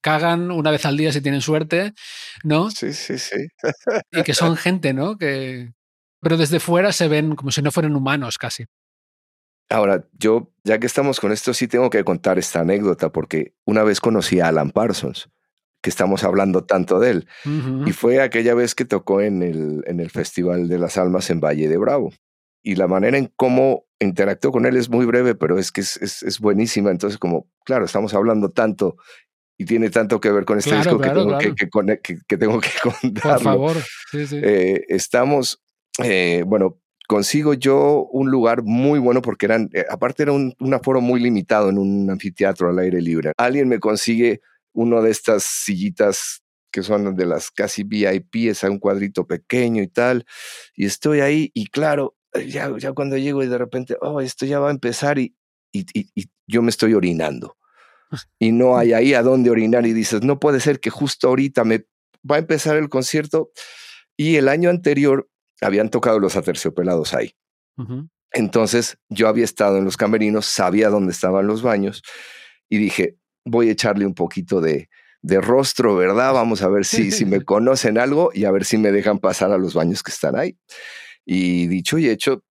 cagan 0.00 0.50
una 0.50 0.70
vez 0.70 0.84
al 0.84 0.96
día 0.96 1.12
si 1.12 1.20
tienen 1.20 1.40
suerte, 1.40 1.94
¿no? 2.42 2.70
Sí, 2.70 2.92
sí, 2.92 3.18
sí. 3.18 3.48
Y 4.12 4.22
que 4.22 4.34
son 4.34 4.56
gente, 4.56 4.92
¿no? 4.92 5.16
Que, 5.16 5.72
pero 6.20 6.36
desde 6.36 6.60
fuera 6.60 6.92
se 6.92 7.08
ven 7.08 7.36
como 7.36 7.50
si 7.50 7.62
no 7.62 7.70
fueran 7.70 7.94
humanos 7.94 8.38
casi. 8.38 8.66
Ahora, 9.70 10.08
yo, 10.18 10.50
ya 10.64 10.78
que 10.78 10.86
estamos 10.86 11.20
con 11.20 11.30
esto, 11.30 11.52
sí 11.52 11.68
tengo 11.68 11.90
que 11.90 12.02
contar 12.02 12.38
esta 12.38 12.60
anécdota 12.60 13.12
porque 13.12 13.54
una 13.66 13.82
vez 13.82 14.00
conocí 14.00 14.40
a 14.40 14.48
Alan 14.48 14.70
Parsons, 14.70 15.28
que 15.82 15.90
estamos 15.90 16.24
hablando 16.24 16.64
tanto 16.64 16.98
de 16.98 17.10
él, 17.10 17.28
Ujú. 17.46 17.88
y 17.88 17.92
fue 17.92 18.20
aquella 18.20 18.54
vez 18.54 18.74
que 18.74 18.84
tocó 18.84 19.20
en 19.20 19.42
el, 19.42 19.82
en 19.86 20.00
el 20.00 20.10
Festival 20.10 20.68
de 20.68 20.78
las 20.78 20.96
Almas 20.98 21.30
en 21.30 21.40
Valle 21.40 21.68
de 21.68 21.76
Bravo. 21.76 22.10
Y 22.62 22.74
la 22.74 22.88
manera 22.88 23.16
en 23.16 23.32
cómo 23.36 23.84
interactuó 24.00 24.50
con 24.52 24.66
él 24.66 24.76
es 24.76 24.88
muy 24.90 25.06
breve, 25.06 25.34
pero 25.36 25.58
es 25.58 25.70
que 25.70 25.80
es, 25.80 25.96
es, 25.98 26.22
es 26.24 26.40
buenísima. 26.40 26.90
Entonces, 26.90 27.18
como, 27.18 27.46
claro, 27.64 27.84
estamos 27.84 28.12
hablando 28.14 28.50
tanto 28.50 28.96
y 29.56 29.64
tiene 29.64 29.90
tanto 29.90 30.20
que 30.20 30.30
ver 30.32 30.44
con 30.44 30.58
este 30.58 30.70
Claro, 30.70 30.82
disco 30.84 30.98
claro, 30.98 31.12
que, 31.14 31.18
tengo 31.20 31.38
claro. 31.38 32.02
que, 32.02 32.14
que- 32.14 32.20
que 32.26 32.36
tengo 32.36 32.60
que 32.60 32.68
contarlo. 33.00 33.32
Por 33.34 33.42
favor. 33.42 33.76
Sí, 34.10 34.26
sí. 34.26 34.40
Eh, 34.42 34.84
estamos, 34.88 35.62
eh, 36.02 36.42
bueno, 36.46 36.78
consigo 37.06 37.54
yo 37.54 38.06
un 38.12 38.30
lugar 38.30 38.62
muy 38.64 38.98
bueno 38.98 39.22
porque 39.22 39.46
eran, 39.46 39.70
eh, 39.72 39.84
aparte 39.88 40.24
era 40.24 40.32
un, 40.32 40.54
un 40.60 40.74
aforo 40.74 41.00
muy 41.00 41.20
limitado 41.20 41.70
en 41.70 41.78
un 41.78 42.10
anfiteatro 42.10 42.68
al 42.68 42.78
aire 42.80 43.00
libre. 43.00 43.32
Alguien 43.36 43.68
me 43.68 43.78
consigue 43.78 44.40
uno 44.72 45.02
de 45.02 45.10
estas 45.10 45.44
sillitas 45.44 46.42
que 46.70 46.82
son 46.82 47.16
de 47.16 47.26
las 47.26 47.50
casi 47.50 47.82
VIP, 47.82 48.48
es 48.50 48.62
a 48.64 48.70
un 48.70 48.78
cuadrito 48.78 49.26
pequeño 49.26 49.82
y 49.82 49.88
tal, 49.88 50.26
y 50.74 50.84
estoy 50.86 51.20
ahí 51.20 51.50
y 51.54 51.66
claro, 51.68 52.16
eh, 52.34 52.48
ya, 52.48 52.70
ya 52.78 52.92
cuando 52.92 53.16
llego 53.16 53.42
y 53.42 53.46
de 53.48 53.56
repente, 53.58 53.96
oh, 54.02 54.20
esto 54.20 54.44
ya 54.44 54.60
va 54.60 54.68
a 54.68 54.72
empezar 54.72 55.18
y, 55.18 55.34
y, 55.72 55.86
y- 55.98 56.10
y 56.14 56.24
yo 56.46 56.60
me 56.62 56.70
estoy 56.70 56.94
orinando. 56.94 57.56
Y 58.38 58.52
no 58.52 58.76
hay 58.78 58.92
ahí 58.92 59.14
a 59.14 59.22
dónde 59.22 59.50
orinar 59.50 59.86
y 59.86 59.92
dices, 59.92 60.22
no 60.22 60.38
puede 60.40 60.60
ser 60.60 60.80
que 60.80 60.90
justo 60.90 61.28
ahorita 61.28 61.64
me 61.64 61.86
va 62.30 62.36
a 62.36 62.38
empezar 62.38 62.76
el 62.76 62.88
concierto 62.88 63.50
y 64.16 64.36
el 64.36 64.48
año 64.48 64.70
anterior 64.70 65.28
habían 65.60 65.88
tocado 65.90 66.18
los 66.18 66.36
aterciopelados 66.36 67.14
ahí. 67.14 67.34
Entonces 68.32 68.98
yo 69.08 69.28
había 69.28 69.44
estado 69.44 69.78
en 69.78 69.84
los 69.84 69.96
camerinos, 69.96 70.46
sabía 70.46 70.88
dónde 70.90 71.12
estaban 71.12 71.46
los 71.46 71.62
baños 71.62 72.02
y 72.68 72.76
dije, 72.78 73.16
voy 73.44 73.68
a 73.68 73.72
echarle 73.72 74.06
un 74.06 74.14
poquito 74.14 74.60
de, 74.60 74.88
de 75.22 75.40
rostro, 75.40 75.96
¿verdad? 75.96 76.32
Vamos 76.32 76.62
a 76.62 76.68
ver 76.68 76.84
si, 76.84 77.10
si 77.12 77.24
me 77.24 77.40
conocen 77.44 77.98
algo 77.98 78.30
y 78.34 78.44
a 78.44 78.50
ver 78.50 78.64
si 78.64 78.78
me 78.78 78.92
dejan 78.92 79.18
pasar 79.18 79.52
a 79.52 79.58
los 79.58 79.74
baños 79.74 80.02
que 80.02 80.10
están 80.10 80.36
ahí. 80.36 80.56
Y 81.24 81.66
dicho 81.66 81.98
y 81.98 82.08
hecho, 82.08 82.42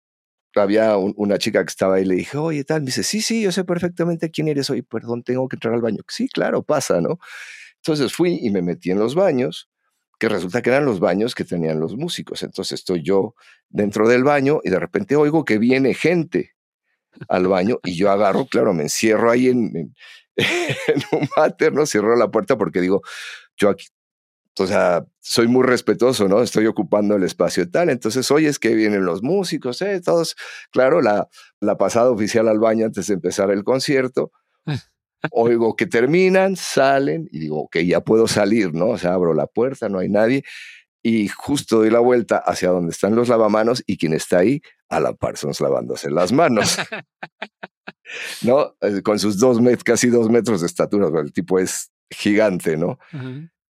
había 0.56 0.98
un- 0.98 1.14
una 1.18 1.38
chica 1.38 1.64
que 1.64 1.70
estaba 1.70 1.96
ahí 1.96 2.04
y 2.04 2.06
le 2.08 2.16
dije, 2.16 2.38
oye, 2.38 2.64
tal, 2.64 2.82
me 2.82 2.88
dice, 2.88 3.04
sí, 3.04 3.22
sí, 3.22 3.42
yo 3.44 3.52
sé 3.52 3.64
perfectamente 3.64 4.32
quién 4.32 4.48
eres 4.48 4.70
hoy, 4.70 4.82
perdón, 4.82 5.24
tengo 5.24 5.48
que 5.48 5.56
entrar 5.56 5.74
al 5.76 5.82
baño. 5.82 6.00
Sí, 6.08 6.28
claro, 6.30 6.64
pasa, 6.64 7.00
¿no? 7.02 7.20
Entonces 7.78 8.14
fui 8.14 8.40
y 8.42 8.50
me 8.50 8.62
metí 8.62 8.90
en 8.92 9.00
los 9.00 9.14
baños, 9.16 9.70
que 10.20 10.30
resulta 10.30 10.64
que 10.64 10.72
eran 10.72 10.86
los 10.86 11.00
baños 11.00 11.36
que 11.36 11.44
tenían 11.46 11.80
los 11.80 11.96
músicos. 11.96 12.42
Entonces 12.42 12.80
estoy 12.80 13.04
yo 13.04 13.36
dentro 13.70 14.08
del 14.10 14.24
baño 14.24 14.62
y 14.64 14.72
de 14.72 14.80
repente 14.80 15.16
oigo 15.16 15.46
que 15.46 15.60
viene 15.60 15.94
gente 15.94 16.54
al 17.30 17.48
baño 17.48 17.80
y 17.84 17.96
yo 17.96 18.12
agarro, 18.12 18.46
claro, 18.48 18.74
me 18.74 18.84
encierro 18.84 19.30
ahí 19.32 19.48
en, 19.50 19.76
en, 19.78 19.96
en 20.88 21.02
un 21.12 21.28
váter, 21.36 21.74
¿no? 21.74 21.86
Cierro 21.86 22.16
la 22.16 22.30
puerta 22.30 22.58
porque 22.58 22.82
digo, 22.82 23.02
yo 23.58 23.70
aquí 23.70 23.88
o 24.60 24.68
sea, 24.68 25.06
soy 25.20 25.48
muy 25.48 25.64
respetuoso, 25.64 26.28
¿no? 26.28 26.42
Estoy 26.42 26.66
ocupando 26.66 27.16
el 27.16 27.24
espacio 27.24 27.64
y 27.64 27.68
tal. 27.70 27.90
Entonces, 27.90 28.30
oye, 28.32 28.48
es 28.48 28.60
que 28.60 28.74
vienen 28.74 29.06
los 29.06 29.22
músicos, 29.22 29.82
¿eh? 29.82 30.02
Todos, 30.02 30.36
claro, 30.72 31.02
la, 31.02 31.28
la 31.60 31.78
pasada 31.78 32.10
oficial 32.10 32.48
al 32.48 32.60
baño 32.60 32.86
antes 32.86 33.08
de 33.08 33.16
empezar 33.16 33.52
el 33.52 33.64
concierto. 33.64 34.32
Oigo 35.32 35.76
que 35.76 35.88
terminan, 35.88 36.56
salen 36.56 37.28
y 37.32 37.40
digo, 37.40 37.62
ok, 37.64 37.78
ya 37.80 38.02
puedo 38.02 38.28
salir, 38.28 38.74
¿no? 38.74 38.90
O 38.90 38.98
sea, 38.98 39.14
abro 39.14 39.34
la 39.34 39.48
puerta, 39.48 39.90
no 39.90 40.00
hay 40.00 40.10
nadie. 40.10 40.44
Y 41.04 41.28
justo 41.28 41.78
doy 41.78 41.90
la 41.90 42.00
vuelta 42.00 42.38
hacia 42.38 42.70
donde 42.70 42.92
están 42.92 43.16
los 43.16 43.30
lavamanos 43.30 43.84
y 43.86 43.98
quien 43.98 44.14
está 44.14 44.40
ahí, 44.40 44.62
Alan 44.90 45.16
Parsons 45.16 45.60
lavándose 45.62 46.10
las 46.10 46.32
manos. 46.32 46.78
¿No? 48.42 48.76
Eh, 48.82 49.02
Con 49.02 49.20
sus 49.20 49.38
dos 49.38 49.60
met 49.62 49.84
casi 49.84 50.10
dos 50.10 50.30
metros 50.30 50.62
de 50.62 50.68
estatura, 50.68 51.08
el 51.20 51.32
tipo 51.34 51.60
es 51.60 51.92
gigante, 52.10 52.78
¿no? 52.78 52.98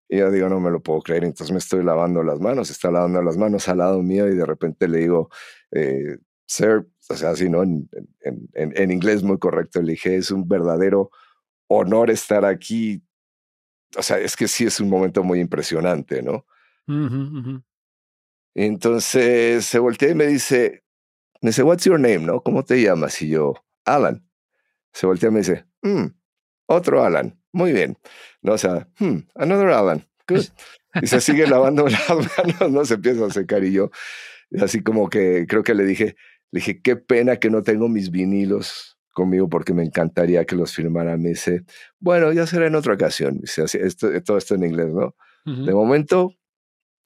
Y 0.08 0.18
yo 0.18 0.30
digo, 0.30 0.48
no 0.48 0.60
me 0.60 0.70
lo 0.70 0.80
puedo 0.82 1.00
creer. 1.00 1.24
Entonces 1.24 1.52
me 1.52 1.58
estoy 1.58 1.82
lavando 1.82 2.22
las 2.22 2.38
manos, 2.38 2.70
está 2.70 2.90
lavando 2.90 3.22
las 3.22 3.36
manos 3.36 3.66
al 3.68 3.78
lado 3.78 4.02
mío 4.02 4.28
y 4.28 4.36
de 4.36 4.44
repente 4.46 4.86
le 4.88 4.98
digo, 4.98 5.30
eh, 5.72 6.18
sir, 6.46 6.86
o 7.08 7.14
sea, 7.16 7.30
así, 7.30 7.48
¿no? 7.48 7.62
En, 7.62 7.88
en, 8.20 8.48
en, 8.52 8.72
en 8.76 8.90
inglés 8.90 9.22
muy 9.22 9.38
correcto, 9.38 9.80
le 9.80 9.92
dije, 9.92 10.16
es 10.16 10.30
un 10.30 10.46
verdadero 10.46 11.10
honor 11.68 12.10
estar 12.10 12.44
aquí. 12.44 13.02
O 13.96 14.02
sea, 14.02 14.18
es 14.18 14.36
que 14.36 14.46
sí 14.48 14.66
es 14.66 14.78
un 14.80 14.90
momento 14.90 15.24
muy 15.24 15.40
impresionante, 15.40 16.22
¿no? 16.22 16.44
Entonces 18.54 19.64
se 19.66 19.78
voltea 19.78 20.10
y 20.10 20.14
me 20.14 20.26
dice, 20.26 20.84
me 21.42 21.50
dice, 21.50 21.62
what's 21.62 21.84
your 21.84 21.98
name, 22.00 22.20
¿no? 22.20 22.40
¿Cómo 22.42 22.64
te 22.64 22.80
llamas? 22.82 23.20
Y 23.22 23.28
yo, 23.30 23.54
Alan. 23.84 24.26
Se 24.92 25.06
voltea 25.06 25.28
y 25.28 25.32
me 25.32 25.40
dice, 25.40 25.66
"Hmm, 25.82 26.06
otro 26.66 27.04
Alan. 27.04 27.38
Muy 27.52 27.72
bien. 27.72 27.98
No, 28.42 28.52
o 28.54 28.58
sea, 28.58 28.88
"Hmm, 28.98 29.18
another 29.34 29.68
Alan. 29.68 30.06
Good. 30.28 30.44
Y 31.02 31.06
se 31.06 31.20
sigue 31.20 31.46
lavando 31.46 31.86
las 31.88 32.08
manos, 32.10 32.70
no 32.72 32.84
se 32.84 32.94
empieza 32.94 33.26
a 33.26 33.30
secar 33.30 33.64
y 33.64 33.72
yo, 33.72 33.90
así 34.60 34.82
como 34.82 35.08
que 35.10 35.46
creo 35.48 35.62
que 35.62 35.74
le 35.74 35.84
dije, 35.84 36.16
le 36.52 36.60
dije, 36.60 36.80
qué 36.82 36.96
pena 36.96 37.36
que 37.38 37.50
no 37.50 37.62
tengo 37.62 37.88
mis 37.88 38.10
vinilos 38.10 38.98
conmigo 39.12 39.48
porque 39.48 39.74
me 39.74 39.84
encantaría 39.84 40.44
que 40.46 40.56
los 40.56 40.74
firmara. 40.74 41.16
Me 41.16 41.30
dice, 41.30 41.64
bueno, 42.00 42.32
ya 42.32 42.46
será 42.46 42.66
en 42.66 42.74
otra 42.76 42.94
ocasión. 42.94 43.38
Dice, 43.40 43.64
esto, 43.64 44.08
todo 44.22 44.38
esto 44.38 44.54
en 44.54 44.64
inglés, 44.64 44.88
¿no? 44.88 45.14
Ujú. 45.46 45.64
De 45.66 45.74
momento, 45.74 46.32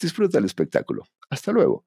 disfruta 0.01 0.39
el 0.39 0.45
espectáculo. 0.47 1.05
Hasta 1.31 1.53
luego. 1.53 1.85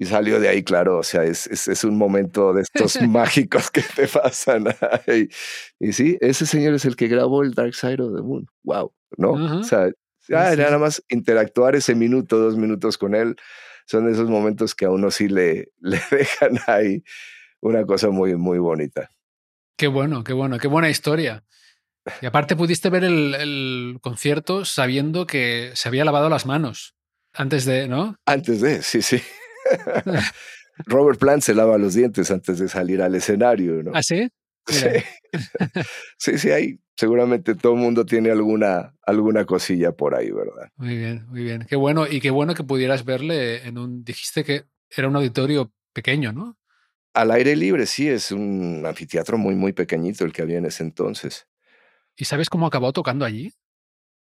Y 0.00 0.06
salió 0.06 0.40
de 0.40 0.48
ahí, 0.48 0.62
claro, 0.62 0.96
o 0.96 1.02
sea, 1.02 1.24
es, 1.24 1.46
es, 1.48 1.68
es 1.68 1.84
un 1.84 1.98
momento 1.98 2.54
de 2.54 2.62
estos 2.62 3.02
mágicos 3.06 3.70
que 3.70 3.82
te 3.82 4.08
pasan. 4.08 4.64
ahí. 5.06 5.28
Y 5.78 5.92
sí, 5.92 6.16
ese 6.22 6.46
señor 6.46 6.72
es 6.72 6.86
el 6.86 6.96
que 6.96 7.06
grabó 7.06 7.42
el 7.42 7.52
Dark 7.52 7.74
Side 7.74 8.02
of 8.02 8.16
the 8.16 8.22
Moon. 8.22 8.46
Wow, 8.62 8.94
¿no? 9.18 9.36
Ajá. 9.36 9.56
O 9.58 9.62
sea, 9.62 9.90
ah, 10.32 10.52
sí. 10.52 10.56
nada 10.56 10.78
más 10.78 11.04
interactuar 11.10 11.76
ese 11.76 11.94
minuto, 11.94 12.38
dos 12.38 12.56
minutos 12.56 12.96
con 12.96 13.14
él, 13.14 13.36
son 13.84 14.08
esos 14.08 14.30
momentos 14.30 14.74
que 14.74 14.86
a 14.86 14.90
uno 14.90 15.10
sí 15.10 15.28
le, 15.28 15.70
le 15.80 16.00
dejan 16.10 16.58
ahí 16.66 17.04
una 17.60 17.84
cosa 17.84 18.08
muy, 18.08 18.36
muy 18.36 18.58
bonita. 18.58 19.10
Qué 19.76 19.86
bueno, 19.86 20.24
qué 20.24 20.32
bueno, 20.32 20.58
qué 20.58 20.66
buena 20.66 20.88
historia. 20.88 21.44
Y 22.22 22.26
aparte 22.26 22.56
pudiste 22.56 22.88
ver 22.88 23.04
el, 23.04 23.34
el 23.34 23.98
concierto 24.00 24.64
sabiendo 24.64 25.26
que 25.26 25.72
se 25.74 25.88
había 25.90 26.06
lavado 26.06 26.30
las 26.30 26.46
manos 26.46 26.94
antes 27.34 27.66
de, 27.66 27.86
¿no? 27.86 28.16
Antes 28.24 28.62
de, 28.62 28.80
sí, 28.80 29.02
sí. 29.02 29.20
Robert 30.86 31.18
Plant 31.18 31.42
se 31.42 31.54
lava 31.54 31.78
los 31.78 31.94
dientes 31.94 32.30
antes 32.30 32.58
de 32.58 32.68
salir 32.68 33.02
al 33.02 33.14
escenario, 33.14 33.82
¿no? 33.82 33.92
¿Ah, 33.94 34.02
sí? 34.02 34.30
Sí, 34.66 34.86
sí, 36.18 36.38
sí, 36.38 36.50
ahí 36.50 36.78
seguramente 36.96 37.54
todo 37.54 37.72
el 37.74 37.78
mundo 37.80 38.04
tiene 38.04 38.30
alguna, 38.30 38.94
alguna 39.02 39.44
cosilla 39.46 39.92
por 39.92 40.14
ahí, 40.14 40.30
¿verdad? 40.30 40.70
Muy 40.76 40.96
bien, 40.96 41.26
muy 41.28 41.42
bien. 41.42 41.66
Qué 41.68 41.76
bueno. 41.76 42.06
Y 42.06 42.20
qué 42.20 42.30
bueno 42.30 42.54
que 42.54 42.62
pudieras 42.62 43.04
verle 43.04 43.66
en 43.66 43.78
un. 43.78 44.04
Dijiste 44.04 44.44
que 44.44 44.64
era 44.94 45.08
un 45.08 45.16
auditorio 45.16 45.72
pequeño, 45.92 46.32
¿no? 46.32 46.56
Al 47.14 47.30
aire 47.32 47.56
libre, 47.56 47.86
sí, 47.86 48.08
es 48.08 48.30
un 48.30 48.84
anfiteatro 48.86 49.38
muy, 49.38 49.56
muy 49.56 49.72
pequeñito 49.72 50.24
el 50.24 50.32
que 50.32 50.42
había 50.42 50.58
en 50.58 50.66
ese 50.66 50.84
entonces. 50.84 51.48
¿Y 52.16 52.26
sabes 52.26 52.48
cómo 52.48 52.66
acabó 52.66 52.92
tocando 52.92 53.24
allí? 53.24 53.52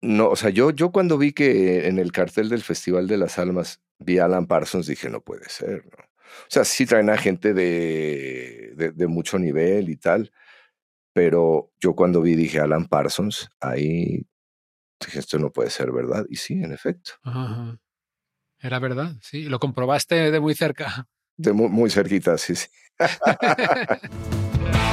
No, 0.01 0.29
o 0.29 0.35
sea, 0.35 0.49
yo, 0.49 0.71
yo 0.71 0.91
cuando 0.91 1.17
vi 1.17 1.33
que 1.33 1.87
en 1.87 1.99
el 1.99 2.11
cartel 2.11 2.49
del 2.49 2.61
Festival 2.61 3.07
de 3.07 3.17
las 3.17 3.39
Almas 3.39 3.81
vi 3.99 4.19
a 4.19 4.25
Alan 4.25 4.45
Parsons, 4.45 4.87
dije, 4.87 5.09
no 5.09 5.21
puede 5.21 5.49
ser, 5.49 5.85
¿no? 5.85 5.97
O 5.97 6.49
sea, 6.49 6.65
sí 6.65 6.85
traen 6.85 7.09
a 7.09 7.17
gente 7.17 7.53
de, 7.53 8.73
de, 8.75 8.91
de 8.91 9.07
mucho 9.07 9.39
nivel 9.39 9.89
y 9.89 9.95
tal, 9.95 10.31
pero 11.13 11.71
yo 11.79 11.95
cuando 11.95 12.21
vi, 12.21 12.35
dije, 12.35 12.59
Alan 12.59 12.87
Parsons, 12.87 13.49
ahí 13.61 14.25
dije, 14.99 15.19
esto 15.19 15.39
no 15.39 15.51
puede 15.51 15.69
ser 15.69 15.91
verdad. 15.91 16.25
Y 16.29 16.35
sí, 16.35 16.55
en 16.55 16.71
efecto, 16.73 17.11
Ajá. 17.23 17.77
Era 18.59 18.79
verdad, 18.79 19.15
sí. 19.21 19.43
Lo 19.43 19.59
comprobaste 19.59 20.31
de 20.31 20.39
muy 20.39 20.55
cerca. 20.55 21.07
de 21.37 21.53
muy, 21.53 21.69
muy 21.69 21.89
cerquita, 21.89 22.37
sí, 22.37 22.55
sí. 22.55 22.67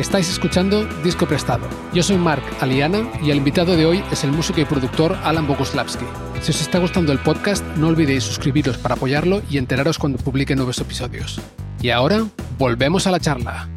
Estáis 0.00 0.30
escuchando 0.30 0.86
Disco 1.04 1.28
Prestado. 1.28 1.68
Yo 1.92 2.02
soy 2.02 2.16
Mark 2.16 2.42
Aliana 2.60 3.06
y 3.22 3.30
el 3.32 3.36
invitado 3.36 3.76
de 3.76 3.84
hoy 3.84 4.02
es 4.10 4.24
el 4.24 4.32
músico 4.32 4.58
y 4.58 4.64
productor 4.64 5.12
Alan 5.24 5.46
Boguslavski. 5.46 6.06
Si 6.40 6.52
os 6.52 6.62
está 6.62 6.78
gustando 6.78 7.12
el 7.12 7.18
podcast, 7.18 7.62
no 7.76 7.88
olvidéis 7.88 8.24
suscribiros 8.24 8.78
para 8.78 8.94
apoyarlo 8.94 9.42
y 9.50 9.58
enteraros 9.58 9.98
cuando 9.98 10.16
publique 10.16 10.56
nuevos 10.56 10.78
episodios. 10.78 11.38
Y 11.82 11.90
ahora, 11.90 12.26
volvemos 12.56 13.06
a 13.06 13.10
la 13.10 13.20
charla. 13.20 13.68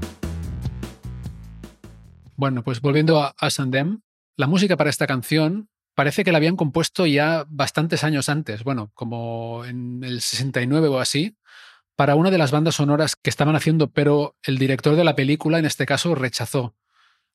Bueno, 2.38 2.63
pues 2.63 2.80
volviendo 2.80 3.21
a 3.21 3.36
Us 3.45 3.59
and 3.59 3.74
Them, 3.74 3.99
la 4.38 4.47
música 4.47 4.78
para 4.78 4.91
esta 4.91 5.07
canción 5.07 5.67
parece 5.93 6.24
que 6.24 6.32
la 6.32 6.38
habían 6.38 6.55
compuesto 6.55 7.05
ya 7.05 7.43
bastantes 7.49 8.05
años 8.05 8.30
antes, 8.30 8.63
bueno, 8.63 8.91
como 8.93 9.65
en 9.65 10.05
el 10.05 10.21
69 10.21 10.88
o 10.88 10.99
así, 10.99 11.36
para 11.95 12.15
una 12.15 12.31
de 12.31 12.37
las 12.37 12.51
bandas 12.51 12.75
sonoras 12.75 13.15
que 13.15 13.29
estaban 13.29 13.55
haciendo, 13.55 13.91
pero 13.91 14.35
el 14.43 14.57
director 14.57 14.95
de 14.95 15.03
la 15.03 15.15
película, 15.15 15.59
en 15.59 15.65
este 15.65 15.85
caso, 15.85 16.15
rechazó 16.15 16.75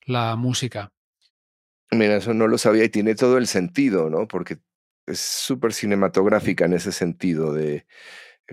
la 0.05 0.35
música. 0.35 0.91
Mira, 1.91 2.17
eso 2.17 2.33
no 2.33 2.47
lo 2.47 2.57
sabía 2.57 2.83
y 2.83 2.89
tiene 2.89 3.15
todo 3.15 3.37
el 3.37 3.47
sentido, 3.47 4.09
¿no? 4.09 4.27
Porque 4.27 4.59
es 5.07 5.19
súper 5.19 5.73
cinematográfica 5.73 6.65
en 6.65 6.73
ese 6.73 6.91
sentido 6.91 7.53
de, 7.53 7.87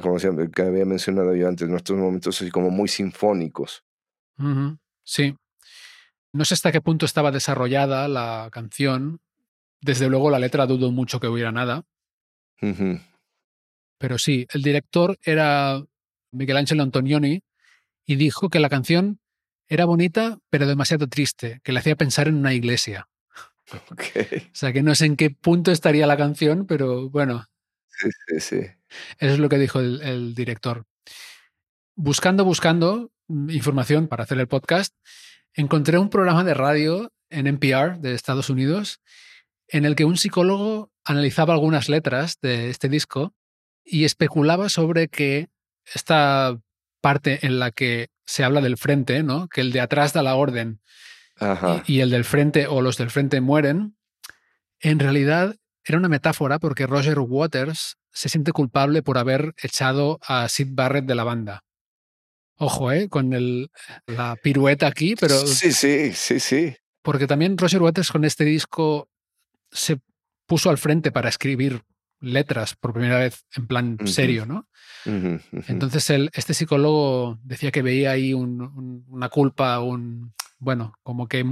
como 0.00 0.18
se 0.18 0.30
que 0.50 0.62
había 0.62 0.84
mencionado 0.84 1.34
yo 1.34 1.48
antes, 1.48 1.68
nuestros 1.68 1.98
momentos 1.98 2.40
así 2.40 2.50
como 2.50 2.70
muy 2.70 2.88
sinfónicos. 2.88 3.84
Sí. 5.02 5.36
No 6.32 6.44
sé 6.44 6.54
hasta 6.54 6.72
qué 6.72 6.80
punto 6.80 7.07
estaba 7.07 7.30
desarrollada 7.30 8.09
la 8.09 8.48
canción. 8.52 9.20
Desde 9.80 10.09
luego 10.09 10.30
la 10.30 10.38
letra 10.38 10.66
dudo 10.66 10.90
mucho 10.90 11.20
que 11.20 11.28
hubiera 11.28 11.52
nada. 11.52 11.84
Pero 13.98 14.18
sí, 14.18 14.46
el 14.52 14.62
director 14.62 15.18
era 15.22 15.82
Miguel 16.33 16.57
Ángel 16.57 16.81
Antonioni 16.81 17.43
y 18.07 18.16
dijo 18.16 18.49
que 18.49 18.61
la 18.61 18.68
canción 18.68 19.20
era 19.68 19.85
bonita 19.85 20.39
pero 20.51 20.66
demasiado 20.66 21.09
triste, 21.09 21.61
que 21.64 21.72
le 21.72 21.81
hacía 21.81 21.97
pensar 21.97 22.29
en 22.29 22.37
una 22.37 22.55
iglesia. 22.55 23.09
O 23.72 24.55
sea 24.55 24.72
que 24.72 24.83
no 24.83 24.95
sé 24.95 25.07
en 25.07 25.16
qué 25.16 25.31
punto 25.31 25.72
estaría 25.72 26.07
la 26.07 26.16
canción, 26.16 26.66
pero 26.66 27.11
bueno, 27.11 27.47
Sí, 27.89 28.09
sí, 28.29 28.41
sí. 28.41 28.61
eso 29.18 29.33
es 29.35 29.39
lo 29.39 29.49
que 29.49 29.59
dijo 29.59 29.81
el, 29.81 30.01
el 30.03 30.35
director. 30.35 30.85
Buscando, 31.97 32.45
buscando 32.45 33.11
mm, 33.27 33.51
información 33.51 34.07
para 34.07 34.22
hacer 34.22 34.39
el 34.39 34.47
podcast, 34.47 34.95
encontré 35.55 35.99
un 35.99 36.11
programa 36.11 36.45
de 36.45 36.55
radio 36.55 37.11
en 37.31 37.47
NPR 37.47 37.99
de 37.99 38.14
Estados 38.14 38.51
Unidos 38.51 39.01
en 39.68 39.85
el 39.85 39.97
que 39.97 40.05
un 40.05 40.16
psicólogo 40.16 40.93
analizaba 41.05 41.55
algunas 41.55 41.89
letras 41.89 42.39
de 42.41 42.70
este 42.70 42.89
disco 42.89 43.35
y 43.85 44.05
especulaba 44.05 44.68
sobre 44.68 45.09
que 45.09 45.49
esta 45.95 46.59
parte 47.01 47.47
en 47.47 47.59
la 47.59 47.70
que 47.70 48.09
se 48.24 48.45
habla 48.45 48.61
del 48.61 48.76
frente, 48.76 49.22
¿no? 49.22 49.49
que 49.49 49.61
el 49.61 49.72
de 49.72 49.80
atrás 49.80 50.12
da 50.12 50.22
la 50.22 50.34
orden 50.34 50.80
Ajá. 51.37 51.82
y, 51.87 51.95
y 51.97 52.01
el 52.01 52.11
del 52.11 52.24
frente 52.24 52.66
o 52.66 52.80
los 52.80 52.97
del 52.97 53.11
frente 53.11 53.41
mueren, 53.41 53.97
en 54.80 54.99
realidad 54.99 55.55
era 55.84 55.99
una 55.99 56.09
metáfora 56.09 56.59
porque 56.59 56.87
Roger 56.87 57.18
Waters 57.20 57.97
se 58.12 58.28
siente 58.28 58.53
culpable 58.53 59.03
por 59.03 59.18
haber 59.18 59.55
echado 59.62 60.18
a 60.26 60.49
Sid 60.49 60.68
Barrett 60.72 61.05
de 61.05 61.14
la 61.14 61.24
banda. 61.24 61.62
Ojo, 62.59 62.91
¿eh? 62.91 63.09
Con 63.09 63.34
el, 63.34 63.70
la 64.07 64.34
pirueta 64.43 64.87
aquí, 64.87 65.14
pero 65.14 65.47
Sí, 65.47 65.72
sí, 65.72 66.12
sí, 66.14 66.41
sí. 66.41 66.74
porque 67.03 67.26
también 67.26 67.59
Roger 67.59 67.82
Waters 67.82 68.11
con 68.11 68.24
este 68.24 68.45
disco 68.45 69.09
se 69.70 69.99
puso 70.47 70.70
al 70.70 70.78
frente 70.78 71.12
para 71.12 71.28
escribir 71.28 71.82
letras 72.20 72.74
por 72.76 72.92
primera 72.92 73.18
vez 73.18 73.44
en 73.54 73.66
plan 73.66 73.96
serio, 74.06 74.46
¿no? 74.46 74.68
Entonces 75.68 76.10
el, 76.10 76.30
este 76.34 76.54
psicólogo 76.54 77.38
decía 77.42 77.70
que 77.70 77.82
veía 77.82 78.10
ahí 78.12 78.32
un- 78.34 78.60
un- 78.60 79.04
una 79.08 79.28
culpa, 79.28 79.78
un 79.80 80.32
bueno, 80.58 80.94
como 81.02 81.28
que 81.28 81.44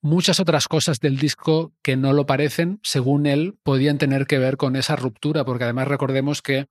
muchas 0.00 0.38
otras 0.40 0.68
cosas 0.68 1.00
del 1.00 1.18
disco 1.18 1.72
que 1.82 1.96
no 1.96 2.12
lo 2.12 2.26
parecen, 2.26 2.78
según 2.82 3.26
él, 3.26 3.58
podían 3.62 3.98
tener 3.98 4.26
que 4.26 4.38
ver 4.38 4.56
con 4.56 4.76
esa 4.76 4.94
ruptura, 4.96 5.44
porque 5.44 5.64
además 5.64 5.88
recordemos 5.88 6.42
que 6.42 6.66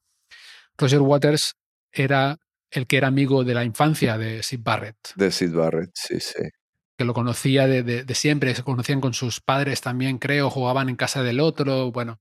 Roger 0.77 1.01
Waters 1.01 1.55
era 1.91 2.37
el 2.71 2.87
que 2.87 2.97
era 2.97 3.07
amigo 3.07 3.43
de 3.43 3.53
la 3.53 3.63
infancia 3.63 4.17
de 4.17 4.43
Sid 4.43 4.59
Barrett. 4.63 4.97
De 5.15 5.31
Sid 5.31 5.53
Barrett, 5.53 5.91
sí, 5.93 6.19
sí. 6.19 6.43
Que 6.97 7.05
lo 7.05 7.13
conocía 7.13 7.67
de, 7.67 7.83
de- 7.83 8.03
de 8.03 8.15
siempre, 8.15 8.55
se 8.55 8.63
conocían 8.63 9.01
con 9.01 9.13
sus 9.13 9.41
padres 9.41 9.81
también, 9.81 10.17
creo, 10.17 10.49
jugaban 10.49 10.89
en 10.89 10.95
casa 10.95 11.23
del 11.23 11.39
otro. 11.39 11.91
Bueno, 11.91 12.19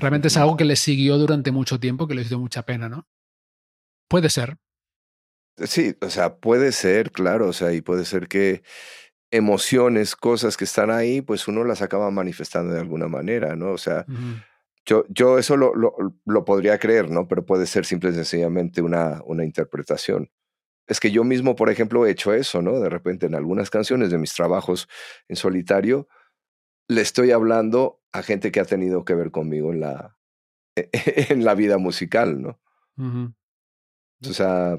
realmente 0.00 0.28
es 0.28 0.36
algo 0.36 0.56
que 0.56 0.64
les 0.64 0.80
siguió 0.80 1.18
durante 1.18 1.52
mucho 1.52 1.78
tiempo, 1.78 2.06
que 2.08 2.14
les 2.14 2.28
dio 2.28 2.38
mucha 2.38 2.62
pena, 2.62 2.88
¿no? 2.88 3.06
Puede 4.08 4.28
ser. 4.30 4.56
Sí, 5.64 5.96
o 6.02 6.10
sea, 6.10 6.36
puede 6.36 6.70
ser, 6.72 7.10
claro, 7.12 7.48
o 7.48 7.52
sea, 7.52 7.72
y 7.72 7.80
puede 7.80 8.04
ser 8.04 8.28
que 8.28 8.62
emociones, 9.30 10.14
cosas 10.14 10.56
que 10.56 10.64
están 10.64 10.90
ahí, 10.90 11.20
pues 11.22 11.48
uno 11.48 11.64
las 11.64 11.82
acaba 11.82 12.10
manifestando 12.10 12.74
de 12.74 12.80
alguna 12.80 13.08
manera, 13.08 13.56
¿no? 13.56 13.70
O 13.72 13.78
sea, 13.78 14.04
yo, 14.84 15.04
yo 15.08 15.38
eso 15.38 15.56
lo, 15.56 15.74
lo, 15.74 15.94
lo 16.24 16.44
podría 16.44 16.78
creer, 16.78 17.10
¿no? 17.10 17.26
Pero 17.26 17.44
puede 17.44 17.66
ser 17.66 17.84
simple 17.86 18.10
y 18.10 18.14
sencillamente 18.14 18.82
una, 18.82 19.20
una 19.24 19.44
interpretación. 19.44 20.30
Es 20.86 21.00
que 21.00 21.10
yo 21.10 21.24
mismo, 21.24 21.56
por 21.56 21.70
ejemplo, 21.70 22.06
he 22.06 22.10
hecho 22.10 22.32
eso, 22.32 22.62
¿no? 22.62 22.78
De 22.80 22.88
repente 22.88 23.26
en 23.26 23.34
algunas 23.34 23.70
canciones 23.70 24.10
de 24.10 24.18
mis 24.18 24.34
trabajos 24.34 24.88
en 25.28 25.36
solitario, 25.36 26.08
le 26.88 27.00
estoy 27.00 27.32
hablando 27.32 28.00
a 28.12 28.22
gente 28.22 28.52
que 28.52 28.60
ha 28.60 28.64
tenido 28.64 29.04
que 29.04 29.14
ver 29.14 29.30
conmigo 29.30 29.72
en 29.72 29.80
la, 29.80 30.16
en 30.76 31.44
la 31.44 31.54
vida 31.54 31.78
musical, 31.78 32.40
¿no? 32.40 32.60
O 34.22 34.32
sea, 34.32 34.78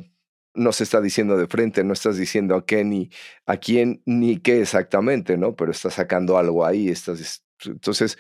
no 0.54 0.72
se 0.72 0.84
está 0.84 1.02
diciendo 1.02 1.38
de 1.38 1.48
frente, 1.48 1.84
no 1.84 1.94
estás 1.94 2.18
diciendo 2.18 2.56
a 2.56 2.66
qué 2.66 2.84
ni 2.84 3.10
a 3.46 3.58
quién 3.58 4.02
ni 4.06 4.38
qué 4.38 4.62
exactamente, 4.62 5.38
¿no? 5.38 5.56
Pero 5.56 5.72
estás 5.72 5.96
sacando 5.96 6.38
algo 6.38 6.66
ahí. 6.66 6.90
Estás, 6.90 7.44
entonces, 7.66 8.18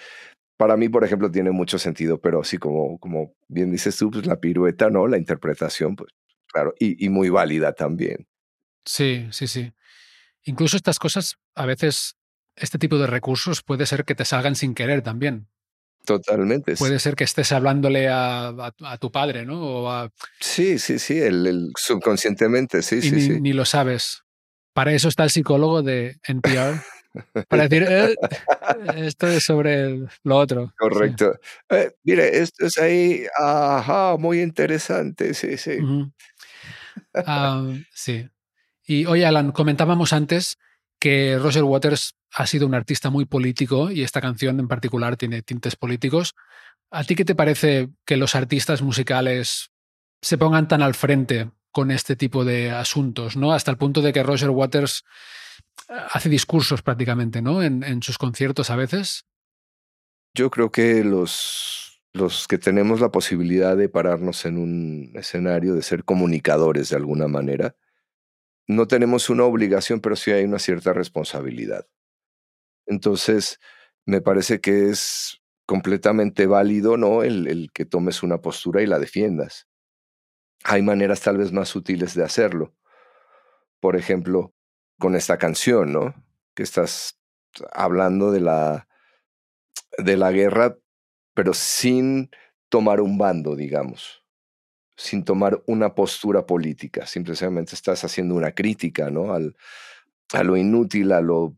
para 0.57 0.77
mí, 0.77 0.89
por 0.89 1.03
ejemplo, 1.03 1.31
tiene 1.31 1.51
mucho 1.51 1.79
sentido, 1.79 2.19
pero 2.19 2.41
así 2.41 2.57
como, 2.57 2.99
como 2.99 3.33
bien 3.47 3.71
dices 3.71 3.97
tú, 3.97 4.11
pues 4.11 4.25
la 4.27 4.39
pirueta, 4.39 4.89
¿no? 4.89 5.07
La 5.07 5.17
interpretación, 5.17 5.95
pues 5.95 6.11
claro, 6.51 6.73
y, 6.79 7.03
y 7.05 7.09
muy 7.09 7.29
válida 7.29 7.73
también. 7.73 8.27
Sí, 8.85 9.27
sí, 9.31 9.47
sí. 9.47 9.73
Incluso 10.43 10.77
estas 10.77 10.97
cosas, 10.99 11.35
a 11.55 11.65
veces, 11.65 12.15
este 12.55 12.77
tipo 12.77 12.97
de 12.97 13.07
recursos 13.07 13.61
puede 13.63 13.85
ser 13.85 14.05
que 14.05 14.15
te 14.15 14.25
salgan 14.25 14.55
sin 14.55 14.73
querer 14.73 15.01
también. 15.01 15.47
Totalmente. 16.05 16.75
Puede 16.75 16.99
ser 16.99 17.15
que 17.15 17.25
estés 17.25 17.51
hablándole 17.51 18.07
a, 18.07 18.47
a- 18.47 18.73
a 18.85 18.97
tu 18.97 19.11
padre, 19.11 19.45
¿no? 19.45 19.61
O 19.61 19.91
a- 19.91 20.09
Sí, 20.39 20.79
sí, 20.79 20.99
sí, 20.99 21.19
el, 21.19 21.45
el 21.45 21.71
subconscientemente, 21.77 22.81
sí, 22.81 22.97
y 22.97 23.01
sí, 23.01 23.11
ni, 23.11 23.21
sí. 23.21 23.41
ni 23.41 23.51
lo 23.53 23.65
sabes. 23.65 24.23
Para 24.73 24.93
eso 24.93 25.09
está 25.09 25.25
el 25.25 25.31
psicólogo 25.31 25.81
de 25.83 26.15
NPR. 26.25 26.79
para 27.49 27.67
decir, 27.67 27.85
"Eh, 27.89 28.15
esto 28.95 29.27
es 29.27 29.43
sobre 29.43 29.81
el- 29.81 30.09
lo 30.23 30.37
otro. 30.37 30.67
Sí. 30.67 30.73
Correcto. 30.77 31.33
Eh, 31.69 31.91
mire, 32.03 32.39
esto 32.39 32.67
es 32.67 32.77
ahí, 32.77 33.25
ajá, 33.37 34.15
muy 34.17 34.41
interesante, 34.41 35.33
sí, 35.33 35.57
sí. 35.57 35.77
Sí. 37.93 38.29
Y 38.85 39.05
oye, 39.05 39.25
Alan, 39.25 39.51
comentábamos 39.51 40.13
antes 40.13 40.57
que 40.99 41.37
Roger 41.37 41.63
Waters 41.63 42.15
ha 42.31 42.47
sido 42.47 42.65
un 42.65 42.75
artista 42.75 43.09
muy 43.09 43.25
político 43.25 43.91
y 43.91 44.03
esta 44.03 44.21
canción 44.21 44.59
en 44.59 44.67
particular 44.67 45.17
tiene 45.17 45.41
tintes 45.41 45.75
políticos. 45.75 46.35
¿A 46.89 47.03
ti 47.03 47.15
qué 47.15 47.25
te 47.25 47.35
parece 47.35 47.89
que 48.05 48.17
los 48.17 48.35
artistas 48.35 48.81
musicales 48.81 49.71
se 50.21 50.37
pongan 50.37 50.67
tan 50.67 50.81
al 50.81 50.95
frente 50.95 51.51
con 51.71 51.91
este 51.91 52.15
tipo 52.15 52.45
de 52.45 52.71
asuntos, 52.71 53.35
¿no? 53.35 53.53
Hasta 53.53 53.71
el 53.71 53.77
punto 53.77 54.01
de 54.01 54.13
que 54.13 54.23
Roger 54.23 54.49
Waters 54.49 55.03
hace 55.87 56.29
discursos 56.29 56.81
prácticamente, 56.81 57.41
¿no? 57.41 57.61
En 57.61 58.01
sus 58.01 58.17
conciertos 58.17 58.69
a 58.69 58.75
veces. 58.75 59.25
Yo 60.33 60.49
creo 60.49 60.71
que 60.71 61.03
los, 61.03 61.86
los 62.13 62.47
que 62.47 62.57
tenemos 62.57 63.01
la 63.01 63.11
posibilidad 63.11 63.77
de 63.77 63.89
pararnos 63.89 64.45
en 64.45 64.57
un 64.57 65.11
escenario, 65.15 65.75
de 65.75 65.81
ser 65.81 66.03
comunicadores 66.03 66.89
de 66.89 66.95
alguna 66.95 67.27
manera, 67.27 67.75
no 68.67 68.87
tenemos 68.87 69.29
una 69.29 69.45
obligación, 69.45 70.01
pero 70.01 70.15
sí 70.15 70.31
hay 70.31 70.43
una 70.43 70.59
cierta 70.59 70.93
responsabilidad. 70.93 71.87
Entonces, 72.85 73.59
me 74.05 74.21
parece 74.21 74.61
que 74.61 74.89
es 74.89 75.41
completamente 75.65 76.47
válido, 76.47 76.97
¿no? 76.97 77.23
El, 77.23 77.69
que 77.73 77.85
tomes 77.85 78.23
una 78.23 78.41
postura 78.41 78.81
y 78.81 78.87
la 78.87 78.99
defiendas. 78.99 79.67
Hay 80.63 80.81
maneras 80.81 81.21
tal 81.21 81.37
vez 81.37 81.51
más 81.51 81.69
sutiles 81.69 82.13
de 82.15 82.23
hacerlo. 82.23 82.73
Por 83.79 83.95
ejemplo, 83.95 84.53
con 84.97 85.15
esta 85.15 85.37
canción, 85.37 85.91
¿no? 85.91 86.15
Que 86.55 86.63
estás 86.63 87.19
hablando 87.73 88.31
de 88.31 88.41
la, 88.41 88.87
de 89.97 90.17
la 90.17 90.31
guerra, 90.31 90.77
pero 91.37 91.53
sin 91.53 92.31
tomar 92.67 92.99
un 92.99 93.19
bando, 93.19 93.55
digamos, 93.55 94.23
sin 94.97 95.23
tomar 95.23 95.61
una 95.67 95.93
postura 95.93 96.47
política. 96.47 97.05
Simplemente 97.05 97.75
estás 97.75 98.03
haciendo 98.03 98.33
una 98.33 98.53
crítica, 98.53 99.11
¿no? 99.11 99.35
Al, 99.35 99.55
a 100.33 100.41
lo 100.41 100.57
inútil, 100.57 101.11
a 101.11 101.21
lo 101.21 101.55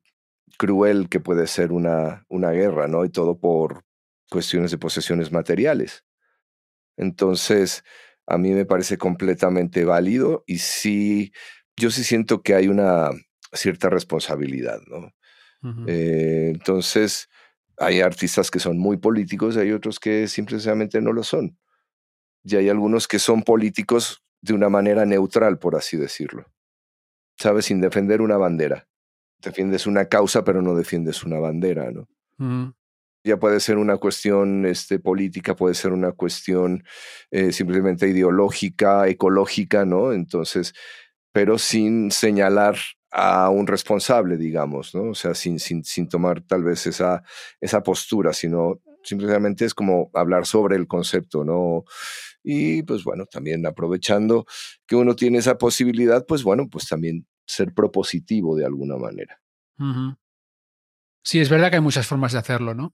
cruel 0.57 1.07
que 1.07 1.21
puede 1.21 1.47
ser 1.47 1.71
una, 1.71 2.25
una 2.27 2.51
guerra, 2.51 2.89
¿no? 2.89 3.05
Y 3.05 3.09
todo 3.09 3.39
por 3.39 3.85
cuestiones 4.29 4.71
de 4.71 4.79
posesiones 4.79 5.31
materiales. 5.31 6.03
Entonces, 6.97 7.85
a 8.27 8.37
mí 8.37 8.49
me 8.51 8.65
parece 8.65 8.97
completamente 8.97 9.85
válido 9.85 10.43
y 10.45 10.57
sí, 10.57 11.31
yo 11.77 11.89
sí 11.89 12.03
siento 12.03 12.41
que 12.41 12.53
hay 12.53 12.67
una 12.67 13.11
cierta 13.53 13.89
responsabilidad, 13.89 14.81
¿no? 14.87 15.13
Eh, 15.87 16.51
entonces, 16.53 17.29
hay 17.79 18.01
artistas 18.01 18.51
que 18.51 18.59
son 18.59 18.77
muy 18.77 18.97
políticos, 18.97 19.57
hay 19.57 19.71
otros 19.71 19.99
que 19.99 20.27
simplemente 20.27 21.01
no 21.01 21.13
lo 21.13 21.23
son. 21.23 21.57
Y 22.43 22.55
hay 22.55 22.69
algunos 22.69 23.07
que 23.07 23.19
son 23.19 23.43
políticos 23.43 24.23
de 24.41 24.53
una 24.53 24.69
manera 24.69 25.05
neutral, 25.05 25.59
por 25.59 25.75
así 25.75 25.97
decirlo. 25.97 26.45
¿Sabes? 27.37 27.65
Sin 27.65 27.79
defender 27.81 28.21
una 28.21 28.37
bandera. 28.37 28.87
Defiendes 29.41 29.87
una 29.87 30.05
causa, 30.05 30.43
pero 30.43 30.61
no 30.61 30.75
defiendes 30.75 31.23
una 31.23 31.39
bandera, 31.39 31.89
¿no? 31.91 32.07
Ya 33.23 33.37
puede 33.37 33.59
ser 33.59 33.77
una 33.77 33.97
cuestión 33.97 34.65
este, 34.65 34.99
política, 34.99 35.55
puede 35.55 35.75
ser 35.75 35.91
una 35.91 36.13
cuestión 36.13 36.83
eh, 37.31 37.51
simplemente 37.51 38.07
ideológica, 38.07 39.07
ecológica, 39.07 39.85
¿no? 39.85 40.13
Entonces, 40.13 40.73
pero 41.31 41.57
sin 41.57 42.11
señalar 42.11 42.77
a 43.11 43.49
un 43.49 43.67
responsable, 43.67 44.37
digamos, 44.37 44.93
¿no? 44.93 45.11
O 45.11 45.15
sea, 45.15 45.33
sin, 45.33 45.59
sin, 45.59 45.83
sin 45.83 46.07
tomar 46.07 46.41
tal 46.41 46.63
vez 46.63 46.85
esa, 46.87 47.23
esa 47.59 47.81
postura, 47.81 48.33
sino 48.33 48.81
simplemente 49.03 49.65
es 49.65 49.73
como 49.73 50.11
hablar 50.13 50.45
sobre 50.45 50.75
el 50.75 50.87
concepto, 50.87 51.43
¿no? 51.43 51.85
Y 52.43 52.83
pues 52.83 53.03
bueno, 53.03 53.25
también 53.25 53.65
aprovechando 53.65 54.45
que 54.85 54.95
uno 54.95 55.15
tiene 55.15 55.39
esa 55.39 55.57
posibilidad, 55.57 56.25
pues 56.25 56.43
bueno, 56.43 56.69
pues 56.69 56.87
también 56.87 57.27
ser 57.45 57.73
propositivo 57.73 58.55
de 58.55 58.65
alguna 58.65 58.97
manera. 58.97 59.41
Sí, 61.23 61.39
es 61.39 61.49
verdad 61.49 61.69
que 61.69 61.77
hay 61.77 61.81
muchas 61.81 62.07
formas 62.07 62.33
de 62.33 62.39
hacerlo, 62.39 62.73
¿no? 62.73 62.93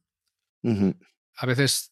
A 1.36 1.46
veces 1.46 1.92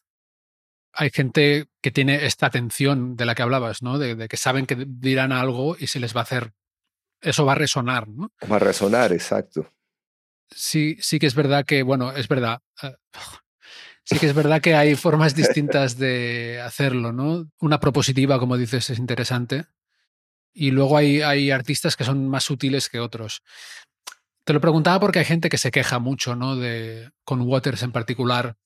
hay 0.92 1.10
gente 1.10 1.66
que 1.82 1.90
tiene 1.90 2.24
esta 2.26 2.46
atención 2.46 3.16
de 3.16 3.24
la 3.24 3.34
que 3.34 3.42
hablabas, 3.42 3.82
¿no? 3.82 3.98
De, 3.98 4.14
de 4.14 4.28
que 4.28 4.36
saben 4.36 4.66
que 4.66 4.84
dirán 4.88 5.32
algo 5.32 5.76
y 5.78 5.88
se 5.88 6.00
les 6.00 6.14
va 6.14 6.20
a 6.20 6.22
hacer, 6.24 6.52
eso 7.24 7.44
va 7.44 7.52
a 7.52 7.56
resonar, 7.56 8.08
¿no? 8.08 8.30
Va 8.50 8.56
a 8.56 8.60
resonar, 8.60 9.12
exacto. 9.12 9.70
Sí, 10.50 10.96
sí 11.00 11.18
que 11.18 11.26
es 11.26 11.34
verdad 11.34 11.64
que, 11.64 11.82
bueno, 11.82 12.12
es 12.12 12.28
verdad. 12.28 12.60
eh, 12.82 12.94
Sí 14.06 14.18
que 14.18 14.26
es 14.26 14.34
verdad 14.34 14.60
que 14.60 14.74
hay 14.74 14.96
formas 14.96 15.34
distintas 15.34 15.96
de 15.96 16.60
hacerlo, 16.62 17.10
¿no? 17.12 17.50
Una 17.60 17.80
propositiva, 17.80 18.38
como 18.38 18.58
dices, 18.58 18.90
es 18.90 18.98
interesante. 18.98 19.64
Y 20.52 20.72
luego 20.72 20.98
hay, 20.98 21.22
hay 21.22 21.50
artistas 21.50 21.96
que 21.96 22.04
son 22.04 22.28
más 22.28 22.44
sutiles 22.44 22.90
que 22.90 23.00
otros. 23.00 23.42
Te 24.44 24.52
lo 24.52 24.60
preguntaba 24.60 25.00
porque 25.00 25.20
hay 25.20 25.24
gente 25.24 25.48
que 25.48 25.56
se 25.56 25.70
queja 25.70 26.00
mucho, 26.00 26.36
¿no? 26.36 26.54
De, 26.54 27.10
con 27.24 27.40
Waters 27.40 27.82
en 27.82 27.92
particular, 27.92 28.58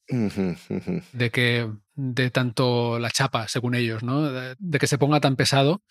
de 1.12 1.30
que 1.30 1.70
de 1.94 2.30
tanto 2.30 2.98
la 2.98 3.12
chapa, 3.12 3.46
según 3.46 3.76
ellos, 3.76 4.02
¿no? 4.02 4.32
De, 4.32 4.56
de 4.59 4.78
que 4.80 4.88
se 4.88 4.98
ponga 4.98 5.20
tan 5.20 5.36
pesado, 5.36 5.84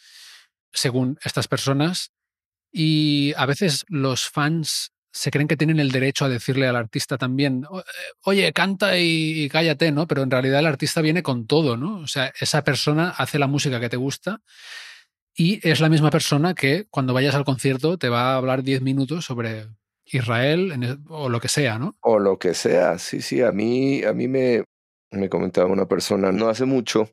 según 0.74 1.18
estas 1.24 1.48
personas. 1.48 2.12
Y 2.72 3.34
a 3.38 3.46
veces 3.46 3.86
los 3.88 4.30
fans 4.30 4.92
se 5.12 5.32
creen 5.32 5.48
que 5.48 5.58
tienen 5.58 5.80
el 5.80 5.92
derecho 5.92 6.26
a 6.26 6.30
decirle 6.30 6.68
al 6.68 6.76
artista 6.76 7.18
también, 7.18 7.64
"O- 7.70 7.80
eh, 7.80 7.84
oye, 8.26 8.54
canta 8.54 8.98
y, 9.00 9.50
cállate, 9.50 9.92
¿no? 9.92 10.06
Pero 10.08 10.22
en 10.22 10.30
realidad 10.32 10.60
el 10.60 10.68
artista 10.68 11.02
viene 11.02 11.24
con 11.24 11.48
todo, 11.48 11.76
¿no? 11.78 11.98
O 12.00 12.08
sea, 12.08 12.32
esa 12.40 12.64
persona 12.64 13.10
hace 13.18 13.40
la 13.40 13.48
música 13.48 13.80
que 13.80 13.90
te 13.90 13.98
gusta 13.98 14.42
y 15.36 15.60
es 15.68 15.80
la 15.80 15.90
misma 15.90 16.10
persona 16.12 16.54
que 16.54 16.86
cuando 16.90 17.14
vayas 17.14 17.36
al 17.36 17.46
concierto 17.46 17.98
te 17.98 18.10
va 18.10 18.34
a 18.34 18.38
hablar 18.38 18.64
10 18.64 18.82
minutos 18.82 19.26
sobre 19.26 19.68
Israel 20.06 20.72
el- 20.72 21.00
o 21.10 21.30
lo 21.30 21.40
que 21.40 21.48
sea, 21.48 21.80
¿no? 21.80 21.96
O 22.02 22.20
lo 22.20 22.38
que 22.38 22.54
sea, 22.54 23.00
sí, 23.00 23.22
sí, 23.22 23.42
a 23.42 23.52
mí, 23.52 24.04
a 24.04 24.14
mí 24.14 24.28
me, 24.28 24.64
me 25.12 25.30
comentaba 25.30 25.68
una 25.72 25.88
persona 25.88 26.32
no 26.32 26.50
hace 26.50 26.66
mucho 26.66 27.10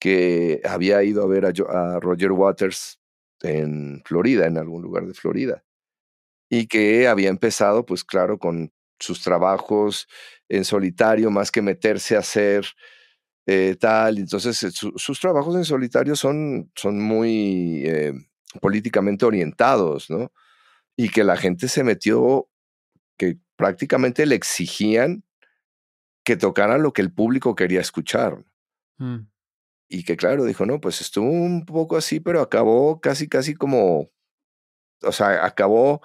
que 0.00 0.60
había 0.64 1.02
ido 1.04 1.22
a 1.22 1.26
ver 1.26 1.44
a 1.46 2.00
Roger 2.00 2.32
Waters 2.32 2.98
en 3.42 4.02
Florida, 4.04 4.46
en 4.46 4.58
algún 4.58 4.82
lugar 4.82 5.06
de 5.06 5.14
Florida, 5.14 5.64
y 6.50 6.66
que 6.66 7.08
había 7.08 7.30
empezado, 7.30 7.86
pues 7.86 8.04
claro, 8.04 8.38
con 8.38 8.72
sus 9.00 9.22
trabajos 9.22 10.06
en 10.48 10.64
solitario, 10.64 11.30
más 11.30 11.50
que 11.50 11.62
meterse 11.62 12.16
a 12.16 12.20
hacer 12.20 12.66
eh, 13.46 13.76
tal. 13.80 14.18
Entonces, 14.18 14.62
eh, 14.62 14.70
su- 14.70 14.92
sus 14.96 15.20
trabajos 15.20 15.56
en 15.56 15.64
solitario 15.64 16.16
son, 16.16 16.70
son 16.76 17.00
muy 17.00 17.82
eh, 17.86 18.12
políticamente 18.60 19.24
orientados, 19.26 20.10
¿no? 20.10 20.32
y 20.96 21.08
que 21.10 21.24
la 21.24 21.36
gente 21.36 21.68
se 21.68 21.84
metió, 21.84 22.48
que 23.18 23.38
prácticamente 23.56 24.26
le 24.26 24.34
exigían 24.36 25.24
que 26.24 26.36
tocara 26.36 26.78
lo 26.78 26.92
que 26.92 27.02
el 27.02 27.12
público 27.12 27.54
quería 27.54 27.80
escuchar. 27.80 28.44
Mm. 28.98 29.26
Y 29.94 30.04
que 30.04 30.16
claro, 30.16 30.46
dijo, 30.46 30.64
no, 30.64 30.80
pues 30.80 31.02
estuvo 31.02 31.28
un 31.28 31.66
poco 31.66 31.98
así, 31.98 32.18
pero 32.18 32.40
acabó 32.40 32.98
casi, 33.02 33.28
casi 33.28 33.54
como, 33.54 34.10
o 35.02 35.12
sea, 35.12 35.44
acabó, 35.44 36.00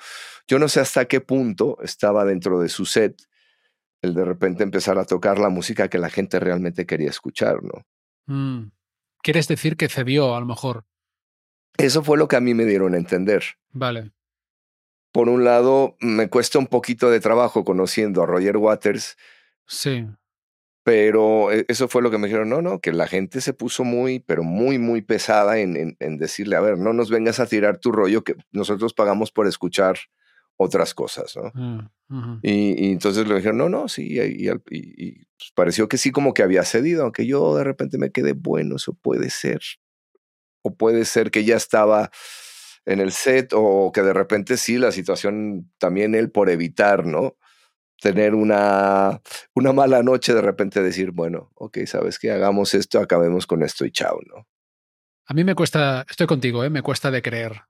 yo 0.45 0.59
no 0.59 0.67
sé 0.67 0.81
hasta 0.81 1.05
qué 1.05 1.21
punto 1.21 1.77
estaba 1.81 2.25
dentro 2.25 2.59
de 2.59 2.67
su 2.67 2.85
set 2.85 3.15
el 4.01 4.13
de 4.13 4.25
repente 4.25 4.63
empezar 4.63 4.97
a 4.97 5.05
tocar 5.05 5.39
la 5.39 5.47
música 5.47 5.87
que 5.87 5.99
la 5.99 6.09
gente 6.09 6.37
realmente 6.39 6.85
quería 6.85 7.09
escuchar, 7.09 7.63
¿no? 7.63 7.85
Mm. 8.25 8.71
¿Quieres 9.23 9.47
decir 9.47 9.77
que 9.77 9.87
cedió 9.87 10.35
a 10.35 10.39
lo 10.41 10.45
mejor? 10.45 10.85
Eso 11.77 12.03
fue 12.03 12.17
lo 12.17 12.27
que 12.27 12.35
a 12.35 12.41
mí 12.41 12.53
me 12.53 12.65
dieron 12.65 12.93
a 12.93 12.97
entender. 12.97 13.43
Vale. 13.71 14.11
Por 15.13 15.29
un 15.29 15.45
lado, 15.45 15.95
me 16.01 16.29
cuesta 16.29 16.59
un 16.59 16.67
poquito 16.67 17.09
de 17.09 17.21
trabajo 17.21 17.63
conociendo 17.63 18.21
a 18.21 18.25
Roger 18.25 18.57
Waters, 18.57 19.17
Sí. 19.65 20.07
Pero 20.87 21.51
e- 21.51 21.65
eso 21.67 21.89
fue 21.89 22.01
lo 22.01 22.09
que 22.09 22.17
me 22.17 22.27
dijeron, 22.27 22.47
no, 22.47 22.61
no, 22.61 22.79
que 22.79 22.93
la 22.93 23.07
gente 23.07 23.41
se 23.41 23.51
puso 23.53 23.83
muy, 23.83 24.21
pero 24.21 24.41
muy, 24.43 24.79
muy 24.79 25.01
pesada 25.01 25.59
en, 25.59 25.75
en- 25.75 25.97
en 25.99 26.17
decirle, 26.17 26.55
a 26.55 26.61
ver, 26.61 26.77
no 26.77 26.93
nos 26.93 27.09
vengas 27.09 27.41
a 27.41 27.45
tirar 27.45 27.77
tu 27.77 27.91
rollo, 27.91 28.23
que 28.23 28.35
nosotros 28.53 28.93
pagamos 28.93 29.33
por 29.33 29.47
escuchar 29.47 29.97
otras 30.55 30.93
cosas, 30.93 31.35
¿no? 31.35 31.51
Mm. 32.07 32.39
Y, 32.41 32.85
y 32.87 32.91
entonces 32.93 33.27
le 33.27 33.35
dijeron, 33.35 33.57
no, 33.57 33.67
no, 33.67 33.89
sí, 33.89 34.13
y, 34.13 34.45
y 34.45 34.47
al- 34.47 34.63
y- 34.69 35.07
y, 35.09 35.11
pues, 35.37 35.51
pareció 35.53 35.89
que 35.89 35.97
sí 35.97 36.11
como 36.11 36.33
que 36.33 36.41
había 36.43 36.63
cedido, 36.63 37.03
aunque 37.03 37.25
yo 37.27 37.53
de 37.57 37.65
repente 37.65 37.97
me 37.97 38.09
quedé, 38.13 38.31
bueno, 38.31 38.77
eso 38.77 38.93
puede 38.93 39.29
ser. 39.29 39.59
O 40.61 40.73
puede 40.73 41.03
ser 41.03 41.31
que 41.31 41.43
ya 41.43 41.57
estaba 41.57 42.11
en 42.85 43.01
el 43.01 43.11
set 43.11 43.51
o 43.53 43.91
que 43.93 44.03
de 44.03 44.13
repente 44.13 44.55
sí, 44.55 44.77
la 44.77 44.93
situación 44.93 45.69
también 45.79 46.15
él 46.15 46.31
por 46.31 46.49
evitar, 46.49 47.05
¿no? 47.05 47.35
Tener 48.01 48.35
una, 48.35 49.21
una 49.55 49.73
mala 49.73 50.03
noche, 50.03 50.33
de 50.33 50.41
repente 50.41 50.83
decir, 50.83 51.11
bueno, 51.11 51.51
ok, 51.55 51.79
sabes 51.85 52.19
que 52.19 52.31
hagamos 52.31 52.73
esto, 52.73 52.99
acabemos 52.99 53.47
con 53.47 53.63
esto 53.63 53.85
y 53.85 53.91
chao, 53.91 54.19
¿no? 54.27 54.47
A 55.25 55.33
mí 55.33 55.43
me 55.43 55.55
cuesta, 55.55 56.05
estoy 56.09 56.27
contigo, 56.27 56.63
¿eh? 56.63 56.69
me 56.69 56.81
cuesta 56.83 57.09
de 57.11 57.21
creer 57.21 57.61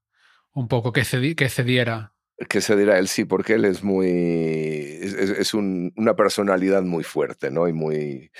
un 0.53 0.67
poco 0.67 0.91
que, 0.91 1.01
cedi- 1.01 1.35
que 1.35 1.49
cediera. 1.49 2.13
Que 2.49 2.61
se 2.61 2.75
dirá 2.75 2.99
él 2.99 3.07
sí, 3.07 3.25
porque 3.25 3.53
él 3.53 3.65
es 3.65 3.83
muy, 3.83 4.09
es, 5.01 5.13
es- 5.13 5.29
es 5.39 5.53
un- 5.53 5.91
una 5.95 6.15
personalidad 6.15 6.83
muy 6.83 7.03
fuerte, 7.03 7.49
¿no? 7.49 7.67
Y 7.67 7.73
muy, 7.73 8.31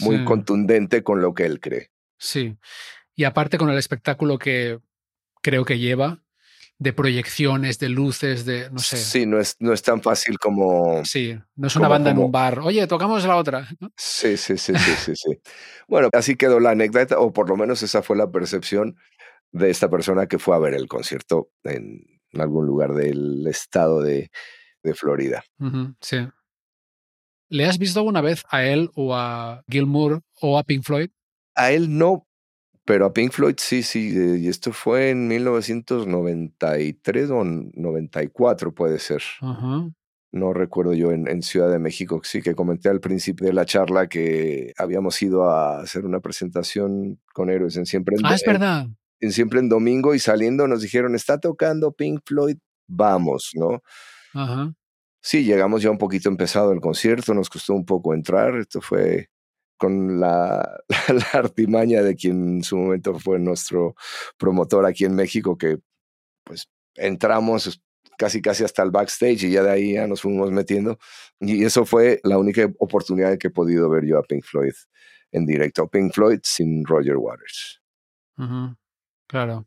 muy 0.00 0.18
Sí. 0.18 0.24
contundente 0.24 1.02
con 1.02 1.20
lo 1.20 1.34
que 1.34 1.46
él 1.46 1.58
cree. 1.58 1.90
Sí. 2.18 2.56
Y 3.16 3.24
aparte 3.24 3.58
con 3.58 3.70
el 3.70 3.78
espectáculo 3.78 4.38
que 4.38 4.78
creo 5.42 5.64
que 5.64 5.78
lleva, 5.78 6.22
de 6.80 6.94
proyecciones, 6.94 7.78
de 7.78 7.90
luces, 7.90 8.46
de, 8.46 8.70
no 8.70 8.78
sé. 8.78 8.96
Sí, 8.96 9.26
no 9.26 9.38
es, 9.38 9.54
no 9.60 9.74
es 9.74 9.82
tan 9.82 10.00
fácil 10.00 10.38
como... 10.38 11.04
Sí, 11.04 11.38
no 11.54 11.66
es 11.66 11.76
una 11.76 11.84
Como- 11.84 11.90
banda 11.90 12.10
en 12.10 12.18
un 12.18 12.32
bar. 12.32 12.58
Oye, 12.60 12.86
tocamos 12.86 13.22
la 13.26 13.36
otra. 13.36 13.68
¿no? 13.80 13.90
Sí, 13.98 14.38
sí, 14.38 14.56
sí, 14.56 14.72
sí, 14.74 14.92
sí, 15.04 15.12
sí. 15.14 15.38
Bueno, 15.88 16.08
así 16.14 16.36
quedó 16.36 16.58
la 16.58 16.70
anécdota, 16.70 17.18
o 17.18 17.32
por 17.34 17.50
lo 17.50 17.56
menos 17.58 17.82
esa 17.82 18.02
fue 18.02 18.16
la 18.16 18.30
percepción 18.30 18.96
de 19.52 19.68
esta 19.68 19.90
persona 19.90 20.26
que 20.26 20.38
fue 20.38 20.56
a 20.56 20.58
ver 20.58 20.72
el 20.72 20.88
concierto 20.88 21.50
en 21.64 22.00
algún 22.32 22.64
lugar 22.64 22.94
del 22.94 23.46
estado 23.46 24.00
de, 24.00 24.30
de 24.82 24.94
Florida. 24.94 25.44
Sí. 26.00 26.16
¿Le 27.50 27.66
has 27.66 27.76
visto 27.78 27.98
alguna 27.98 28.20
vez 28.22 28.44
a 28.48 28.64
él 28.64 28.88
o 28.94 29.14
a 29.14 29.62
Gilmour 29.68 30.22
o 30.40 30.58
a 30.58 30.62
Pink 30.62 30.84
Floyd? 30.84 31.10
A 31.56 31.72
él 31.72 31.98
no, 31.98 32.26
pero 32.84 33.06
a 33.06 33.12
Pink 33.12 33.32
Floyd 33.32 33.54
sí, 33.58 33.82
sí. 33.82 34.12
eh, 34.16 34.38
Y 34.40 34.48
esto 34.48 34.72
fue 34.72 35.10
en 35.10 35.28
1993 35.28 37.30
o 37.30 37.44
94 37.44 38.74
puede 38.74 38.98
ser. 38.98 39.22
Ajá. 39.40 39.88
No 40.32 40.52
recuerdo 40.52 40.94
yo 40.94 41.10
en, 41.10 41.26
en 41.26 41.42
Ciudad 41.42 41.70
de 41.70 41.80
México, 41.80 42.20
sí 42.22 42.40
que 42.40 42.54
comenté 42.54 42.88
al 42.88 43.00
principio 43.00 43.46
de 43.48 43.52
la 43.52 43.64
charla 43.64 44.08
que 44.08 44.72
habíamos 44.78 45.20
ido 45.22 45.50
a 45.50 45.80
hacer 45.80 46.04
una 46.04 46.20
presentación 46.20 47.18
con 47.34 47.50
héroes 47.50 47.76
en 47.76 47.84
siempre 47.86 48.14
en, 48.16 48.24
Ah, 48.24 48.34
es 48.36 48.46
en- 48.46 48.52
verdad. 48.52 48.86
en 49.20 49.32
siempre 49.32 49.58
en 49.58 49.68
domingo 49.68 50.14
y 50.14 50.20
saliendo 50.20 50.68
nos 50.68 50.82
dijeron 50.82 51.16
está 51.16 51.38
tocando 51.40 51.90
Pink 51.92 52.20
Floyd, 52.24 52.58
vamos, 52.86 53.50
¿no? 53.54 53.82
Ajá. 54.34 54.72
Sí, 55.20 55.44
llegamos 55.44 55.82
ya 55.82 55.90
un 55.90 55.98
poquito 55.98 56.28
empezado 56.28 56.70
el 56.72 56.80
concierto, 56.80 57.34
nos 57.34 57.50
costó 57.50 57.74
un 57.74 57.84
poco 57.84 58.14
entrar, 58.14 58.56
esto 58.56 58.80
fue 58.80 59.28
con 59.80 60.20
la, 60.20 60.78
la 61.08 61.26
artimaña 61.32 62.02
de 62.02 62.14
quien 62.14 62.56
en 62.58 62.62
su 62.62 62.76
momento 62.76 63.18
fue 63.18 63.38
nuestro 63.38 63.96
promotor 64.36 64.84
aquí 64.84 65.06
en 65.06 65.14
México, 65.16 65.56
que 65.56 65.78
pues 66.44 66.68
entramos 66.96 67.82
casi 68.18 68.42
casi 68.42 68.62
hasta 68.64 68.82
el 68.82 68.90
backstage 68.90 69.44
y 69.44 69.50
ya 69.52 69.62
de 69.62 69.70
ahí 69.70 69.94
ya 69.94 70.06
nos 70.06 70.20
fuimos 70.20 70.50
metiendo. 70.52 70.98
Y 71.40 71.64
eso 71.64 71.86
fue 71.86 72.20
la 72.22 72.36
única 72.36 72.70
oportunidad 72.78 73.38
que 73.38 73.46
he 73.48 73.50
podido 73.50 73.88
ver 73.88 74.04
yo 74.04 74.18
a 74.18 74.22
Pink 74.22 74.44
Floyd 74.44 74.74
en 75.32 75.46
directo. 75.46 75.88
Pink 75.88 76.12
Floyd 76.12 76.40
sin 76.42 76.84
Roger 76.84 77.16
Waters. 77.16 77.80
Ujú, 78.36 78.76
Claro. 79.26 79.66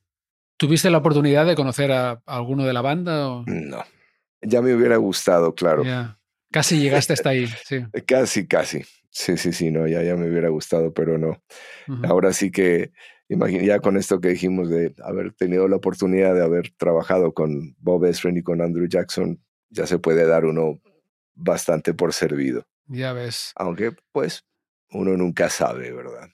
¿Tuviste 0.58 0.90
la 0.92 1.00
oportunidad 1.00 1.48
de 1.48 1.56
conocer 1.56 1.92
a 1.92 2.22
alguno 2.28 2.64
de 2.66 2.74
la 2.74 2.82
banda? 2.82 3.28
o- 3.30 3.44
No, 3.48 3.84
ya 4.42 4.62
me 4.62 4.74
hubiera 4.76 4.98
gustado, 4.98 5.56
claro. 5.56 5.84
Ya. 5.84 6.20
Casi 6.52 6.78
llegaste 6.80 7.14
hasta 7.14 7.30
ahí, 7.30 7.48
sí. 7.66 7.80
Casi, 8.06 8.46
casi. 8.48 8.84
Sí, 9.14 9.38
sí, 9.38 9.54
sí, 9.54 9.70
no, 9.70 9.88
ya, 9.88 10.02
ya 10.02 10.16
me 10.16 10.28
hubiera 10.28 10.50
gustado, 10.50 10.92
pero 10.92 11.20
no. 11.20 11.42
Ahora 12.04 12.34
sí 12.34 12.50
que, 12.50 12.92
imagina, 13.30 13.64
ya 13.64 13.80
con 13.80 13.96
esto 13.96 14.20
que 14.20 14.30
dijimos 14.30 14.70
de 14.70 14.96
haber 15.04 15.34
tenido 15.34 15.68
la 15.68 15.76
oportunidad 15.76 16.34
de 16.34 16.44
haber 16.44 16.74
trabajado 16.78 17.32
con 17.32 17.76
Bob 17.78 18.06
Ezrin 18.06 18.38
y 18.38 18.42
con 18.42 18.60
Andrew 18.60 18.88
Jackson, 18.88 19.40
ya 19.70 19.86
se 19.86 20.00
puede 20.00 20.26
dar 20.26 20.46
uno 20.46 20.82
bastante 21.36 21.94
por 21.94 22.12
servido. 22.12 22.66
Ya 22.88 23.14
ves. 23.14 23.54
Aunque, 23.56 23.92
pues, 24.12 24.46
uno 24.90 25.16
nunca 25.16 25.48
sabe, 25.50 25.92
¿verdad? 25.92 26.30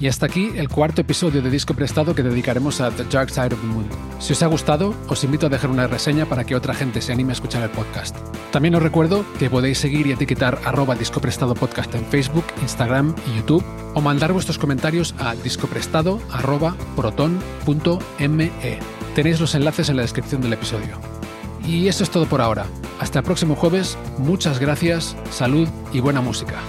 Y 0.00 0.08
hasta 0.08 0.26
aquí 0.26 0.52
el 0.56 0.68
cuarto 0.68 1.00
episodio 1.00 1.40
de 1.40 1.50
Disco 1.50 1.74
Prestado 1.74 2.14
que 2.14 2.22
dedicaremos 2.22 2.80
a 2.80 2.90
The 2.90 3.04
Dark 3.04 3.30
Side 3.30 3.54
of 3.54 3.60
the 3.60 3.66
Moon. 3.66 3.88
Si 4.18 4.32
os 4.32 4.42
ha 4.42 4.46
gustado, 4.46 4.94
os 5.08 5.22
invito 5.24 5.46
a 5.46 5.48
dejar 5.48 5.70
una 5.70 5.86
reseña 5.86 6.26
para 6.26 6.44
que 6.44 6.56
otra 6.56 6.74
gente 6.74 7.00
se 7.00 7.12
anime 7.12 7.32
a 7.32 7.34
escuchar 7.34 7.62
el 7.62 7.70
podcast. 7.70 8.16
También 8.50 8.74
os 8.74 8.82
recuerdo 8.82 9.24
que 9.38 9.50
podéis 9.50 9.78
seguir 9.78 10.06
y 10.06 10.12
etiquetar 10.12 10.58
arroba 10.64 10.94
Disco 10.94 11.20
Prestado 11.20 11.54
Podcast 11.54 11.94
en 11.94 12.04
Facebook, 12.06 12.44
Instagram 12.62 13.14
y 13.30 13.36
YouTube 13.36 13.64
o 13.94 14.00
mandar 14.00 14.32
vuestros 14.32 14.58
comentarios 14.58 15.14
a 15.18 15.34
discoprestado 15.36 16.20
arroba 16.32 16.76
proton.me. 16.96 18.50
Tenéis 19.14 19.40
los 19.40 19.54
enlaces 19.54 19.88
en 19.88 19.96
la 19.96 20.02
descripción 20.02 20.40
del 20.40 20.54
episodio. 20.54 20.98
Y 21.66 21.88
eso 21.88 22.04
es 22.04 22.10
todo 22.10 22.26
por 22.26 22.40
ahora. 22.40 22.66
Hasta 23.00 23.20
el 23.20 23.24
próximo 23.24 23.54
jueves, 23.54 23.96
muchas 24.18 24.58
gracias, 24.58 25.16
salud 25.30 25.68
y 25.92 26.00
buena 26.00 26.20
música. 26.20 26.60